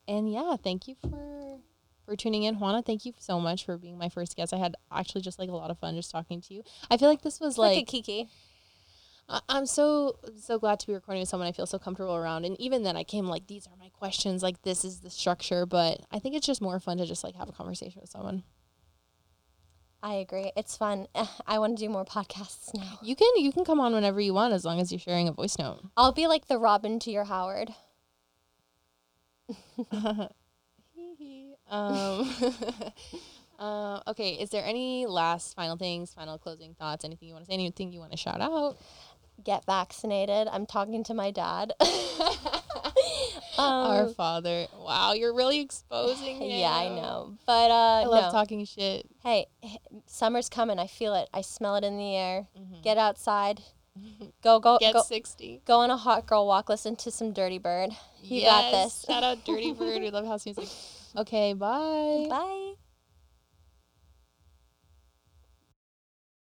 and 0.07 0.31
yeah, 0.31 0.55
thank 0.61 0.87
you 0.87 0.95
for 1.01 1.59
for 2.05 2.15
tuning 2.15 2.43
in, 2.43 2.55
Juana. 2.59 2.81
Thank 2.83 3.05
you 3.05 3.13
so 3.17 3.39
much 3.39 3.65
for 3.65 3.77
being 3.77 3.97
my 3.97 4.09
first 4.09 4.35
guest. 4.35 4.53
I 4.53 4.57
had 4.57 4.75
actually 4.91 5.21
just 5.21 5.39
like 5.39 5.49
a 5.49 5.53
lot 5.55 5.71
of 5.71 5.79
fun 5.79 5.95
just 5.95 6.11
talking 6.11 6.41
to 6.41 6.53
you. 6.53 6.63
I 6.91 6.97
feel 6.97 7.09
like 7.09 7.21
this 7.21 7.39
was 7.39 7.57
like, 7.57 7.75
like 7.77 7.83
a 7.83 7.85
Kiki. 7.85 8.29
I- 9.27 9.41
I'm 9.49 9.65
so 9.65 10.19
so 10.39 10.59
glad 10.59 10.79
to 10.81 10.87
be 10.87 10.93
recording 10.93 11.21
with 11.21 11.29
someone 11.29 11.47
I 11.47 11.51
feel 11.51 11.65
so 11.65 11.79
comfortable 11.79 12.15
around. 12.15 12.45
And 12.45 12.59
even 12.59 12.83
then, 12.83 12.95
I 12.95 13.03
came 13.03 13.25
like 13.25 13.47
these 13.47 13.65
are 13.67 13.73
my 13.79 13.89
questions, 13.89 14.43
like 14.43 14.61
this 14.61 14.85
is 14.85 14.99
the 14.99 15.09
structure. 15.09 15.65
But 15.65 16.01
I 16.11 16.19
think 16.19 16.35
it's 16.35 16.45
just 16.45 16.61
more 16.61 16.79
fun 16.79 16.97
to 16.97 17.05
just 17.07 17.23
like 17.23 17.35
have 17.35 17.49
a 17.49 17.53
conversation 17.53 18.01
with 18.01 18.09
someone. 18.11 18.43
I 20.01 20.15
agree. 20.15 20.51
It's 20.55 20.77
fun. 20.77 21.07
I 21.47 21.59
want 21.59 21.77
to 21.77 21.85
do 21.85 21.89
more 21.89 22.05
podcasts 22.05 22.73
now. 22.73 22.99
You 23.01 23.15
can 23.15 23.29
you 23.37 23.51
can 23.51 23.65
come 23.65 23.79
on 23.79 23.93
whenever 23.93 24.19
you 24.21 24.33
want 24.33 24.53
as 24.53 24.65
long 24.65 24.79
as 24.79 24.91
you're 24.91 24.99
sharing 24.99 25.27
a 25.27 25.31
voice 25.31 25.57
note. 25.57 25.81
I'll 25.97 26.11
be 26.11 26.27
like 26.27 26.47
the 26.47 26.57
Robin 26.57 26.99
to 26.99 27.11
your 27.11 27.25
Howard. 27.25 27.73
um, 31.69 32.33
uh, 33.59 33.99
okay, 34.07 34.33
is 34.33 34.49
there 34.49 34.65
any 34.65 35.05
last 35.05 35.55
final 35.55 35.77
things, 35.77 36.13
final 36.13 36.37
closing 36.37 36.73
thoughts, 36.73 37.05
anything 37.05 37.27
you 37.27 37.33
want 37.33 37.45
to 37.45 37.51
say, 37.51 37.53
anything 37.53 37.91
you 37.91 37.99
want 37.99 38.11
to 38.11 38.17
shout 38.17 38.41
out? 38.41 38.77
Get 39.43 39.65
vaccinated. 39.65 40.47
I'm 40.51 40.65
talking 40.65 41.03
to 41.05 41.13
my 41.13 41.31
dad. 41.31 41.73
Our 43.57 44.03
um, 44.03 44.13
Father. 44.13 44.67
Wow, 44.77 45.13
you're 45.13 45.33
really 45.33 45.61
exposing 45.61 46.37
him. 46.37 46.49
yeah, 46.59 46.73
I 46.73 46.89
know. 46.89 47.35
But 47.45 47.71
uh, 47.71 48.01
I 48.03 48.05
love 48.05 48.25
no. 48.25 48.31
talking 48.31 48.65
shit. 48.65 49.07
hey, 49.23 49.47
summer's 50.05 50.49
coming. 50.49 50.79
I 50.79 50.87
feel 50.87 51.13
it. 51.15 51.29
I 51.33 51.41
smell 51.41 51.75
it 51.75 51.83
in 51.83 51.97
the 51.97 52.15
air. 52.15 52.47
Mhm. 52.57 52.83
Get 52.83 52.97
outside. 52.97 53.61
Go 54.43 54.59
go 54.59 54.77
Get 54.77 54.93
go. 54.93 55.01
60. 55.01 55.61
Go 55.65 55.79
on 55.79 55.89
a 55.89 55.97
hot 55.97 56.25
girl 56.25 56.45
walk. 56.47 56.67
Listen 56.67 56.95
to 56.97 57.11
some 57.11 57.31
Dirty 57.31 57.59
Bird. 57.59 57.91
You 58.21 58.41
got 58.41 58.71
this. 58.71 59.05
Shout 59.07 59.23
out 59.23 59.45
Dirty 59.45 59.71
Bird. 59.71 60.01
We 60.01 60.09
love 60.11 60.25
house 60.25 60.45
music. 60.45 60.67
Okay, 61.15 61.53
bye. 61.53 62.27
Bye. 62.29 62.73